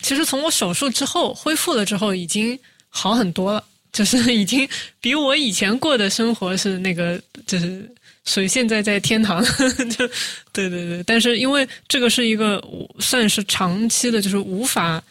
[0.00, 2.58] 其实从我手术之后恢复了之后，已经
[2.88, 4.68] 好很多了，就是已经
[5.00, 7.88] 比我以前过的生活是那个，就是
[8.28, 9.42] 所以现在在天堂。
[9.96, 10.06] 就
[10.52, 12.62] 对对对，但是因为这个是一个
[13.00, 15.02] 算是长期的，就是无法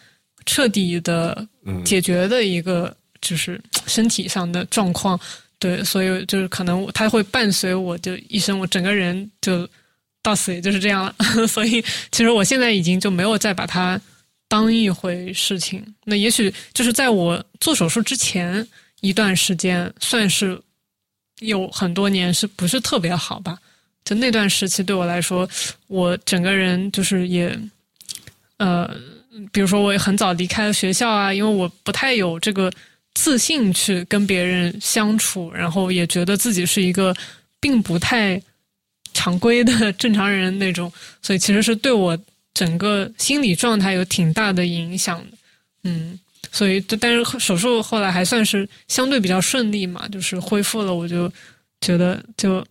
[0.45, 1.45] 彻底的
[1.83, 5.19] 解决的一个，就是身体上的状况。
[5.59, 9.67] 对，所以就是可能它会伴随我就一生，我整个人就
[10.21, 11.15] 到死也就是这样了。
[11.47, 13.99] 所以其实我现在已经就没有再把它。
[14.49, 18.65] 当一回事情，那也许就是在我做手术之前
[19.01, 20.57] 一段时间，算是
[21.39, 23.57] 有很多年是不是特别好吧？
[24.03, 25.47] 就那段时期对我来说，
[25.87, 27.57] 我整个人就是也，
[28.57, 28.89] 呃，
[29.51, 32.71] 比如说我也很早离开了学校啊，因为我不太有这个
[33.13, 37.15] 自信去跟别人相处，然后也觉得自己是一个
[37.59, 38.41] 并不太
[39.13, 40.91] 常规的正常人那种，
[41.21, 42.17] 所以其实是对我。
[42.53, 45.23] 整个心理状态有挺大的影响，
[45.83, 46.19] 嗯，
[46.51, 51.31] 所以但是手术后来还算是相对比较顺利嘛，就是恢复了，我就
[51.81, 52.65] 觉得就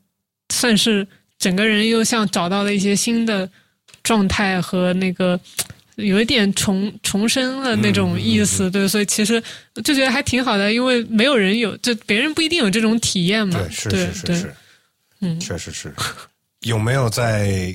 [0.52, 1.06] 算是
[1.38, 3.48] 整个人又像找到了一些新的
[4.02, 5.38] 状态和那个
[5.96, 9.42] 有一点重重生了那种意思，对，所以其实
[9.84, 14.54] 就觉得还挺好的，因为没有人有，就别人不一定有这种体验嘛，对，是是是是，
[15.20, 15.94] 嗯，确实是，
[16.60, 17.74] 有没有在？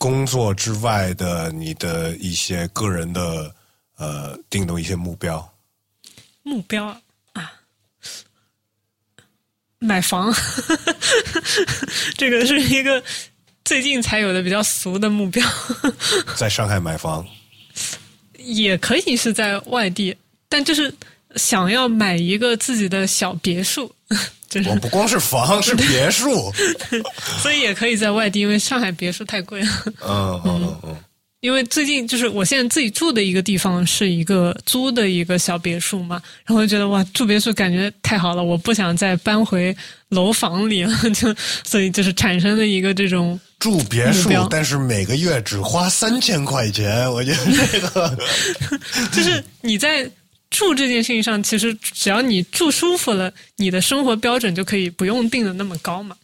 [0.00, 3.54] 工作之外的你的一些个人的
[4.00, 5.46] 呃定的一些目标，
[6.42, 6.86] 目标
[7.34, 7.52] 啊，
[9.78, 10.34] 买房，
[12.16, 13.02] 这个是一个
[13.62, 15.46] 最近才有的比较俗的目标。
[16.34, 17.26] 在上海买房，
[18.38, 20.16] 也可以是在外地，
[20.48, 20.92] 但就是
[21.36, 23.94] 想要买一个自己的小别墅。
[24.66, 26.50] 我不光是房，是别墅，
[27.42, 29.84] 所以也可以在外地，因为上海别墅太贵了。
[30.00, 30.96] 嗯嗯嗯。
[31.40, 39.74] 因为最近就是我现在自己住的一个地方是一个租的一个小别墅嘛，然后就觉得哇，住别墅感觉太好了，我不想再搬回
[40.10, 41.34] 楼房里了， 就
[41.64, 47.38] 所以就是产生了一个这种住别墅，但是每个月只花三千块钱，我觉得
[47.72, 48.18] 这个
[49.12, 50.10] 就是你在。
[50.50, 56.16] 住这件事情上，其实只要你住舒服了，你的生活标准就可以不用定的那么高嘛。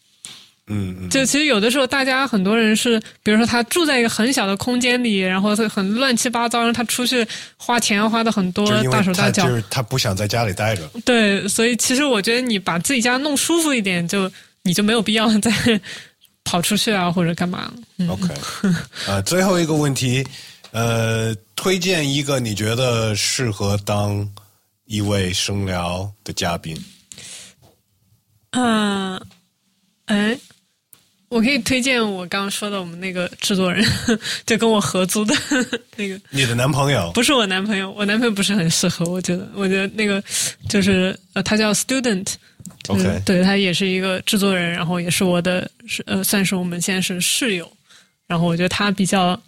[0.69, 7.27] 嗯，就其实有的时候，大家很多人是，比如说他住在一个很小的空间里，然后他很乱七八糟，让他出去
[7.57, 10.83] 花钱花的很多，大手大脚，就是他不想在家里待着。
[11.05, 14.31] 对，所以其实我觉得你把自己家弄舒服一点，就
[14.63, 15.53] 你就没有必要再
[16.45, 17.73] 跑出去啊，或者干嘛。
[18.09, 18.29] OK，
[19.07, 20.27] 啊，最后一个问题。
[20.73, 24.29] 呃，推荐一个你觉得适合当
[24.85, 26.77] 一位声疗的嘉宾。
[28.51, 29.19] 嗯，
[30.05, 30.39] 哎，
[31.29, 33.85] 我可以推荐我刚刚说的我们那个制作人，
[34.47, 35.35] 就跟我合租的
[35.97, 40.23] 那个，你的男朋友不是我男朋友，我男朋友不是很适合，我觉得，我觉得那个
[40.69, 42.35] 就是呃，他叫 Student。
[42.89, 47.71] OK 对他也是一个制作人，然后也是我的是呃，算是我们现在是室友，
[48.27, 49.41] 然后我觉得他比较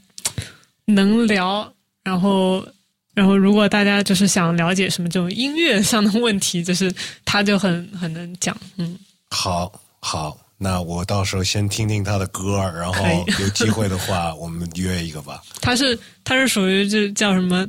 [0.86, 1.72] 能聊，
[2.02, 2.66] 然后。
[3.14, 6.88] 然后，如果大家就是想了解什么这种音乐上的问题，就是
[7.24, 8.96] 他就很很能讲，嗯，
[9.30, 13.04] 好好，那我到时候先听听他的歌，然后
[13.40, 15.40] 有机会的话， 我们约一个吧。
[15.60, 17.64] 他是他是属于就叫什么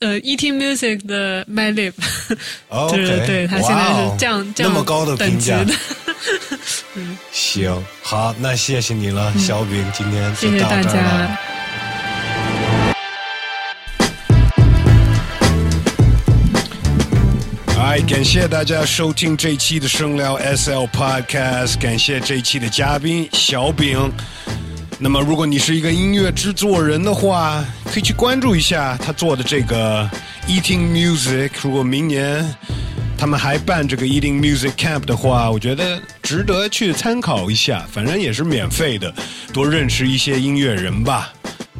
[0.00, 1.94] 呃，Eating Music 的 My Lip，
[2.68, 5.58] 哦对对对，他现在是这样这样那么高的评价。
[5.58, 5.78] 等级的，
[7.30, 11.38] 行，好，那谢谢你了，小饼，今天谢谢大家。
[17.92, 24.10] 哎，感谢大家收听这一期的声聊 SL Podcast，感谢这一期的嘉宾小饼。
[24.98, 27.62] 那么，如果你是一个音乐制作人的话，
[27.92, 30.08] 可以去关注一下他做的这个
[30.48, 31.50] Eating Music。
[31.60, 32.42] 如果明年
[33.18, 39.14] 他们还办这个 Eating Music Camp 的话，我觉得值得去参考一下，反正也是免费的，
[39.52, 41.30] 多认识一些音乐人吧。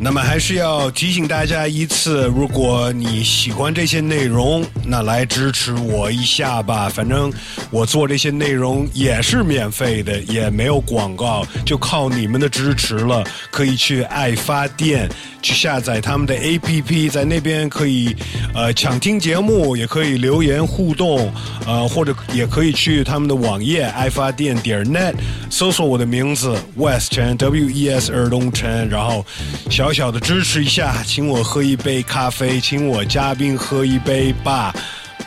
[0.05, 6.89] 那么还是要提醒大家一次，如果你喜欢这些内容，那来支持我一下吧。
[6.89, 7.33] 反正
[7.71, 13.23] 我做这些内容也是免费的，也没有广告，就靠你们的支持了。
[13.53, 15.09] 可以去爱发电
[15.41, 18.15] 去下载他们的 APP，在那边可以
[18.55, 21.33] 呃抢听节目，也可以留言互动，
[21.65, 25.15] 呃或者也可以去他们的网页爱发电点 net
[25.49, 29.25] 搜索我的名字 West Chen W E S 尔东陈，然后
[29.71, 34.75] 小小的支持一下，请我喝一杯咖啡，请我嘉宾喝一杯吧。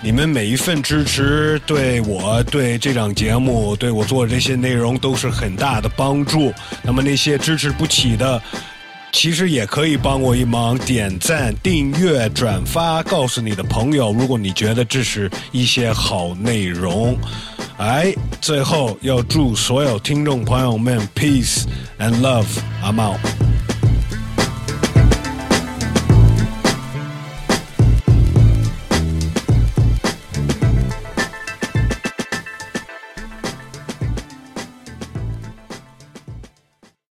[0.02, 6.54] 你们每一份支持对我、对这档节目、对我做的这些内容都是很大的帮助。
[6.84, 8.40] 那么那些支持不起的，
[9.12, 14.12] 其实也可以帮我一忙，点赞、订阅、转发，告诉你的朋友。
[14.12, 17.18] 如果你觉得这是一些好内容，
[17.78, 21.64] 哎，最后要祝所有听众朋友们 peace
[21.98, 22.46] and love。
[22.84, 23.55] I'm out。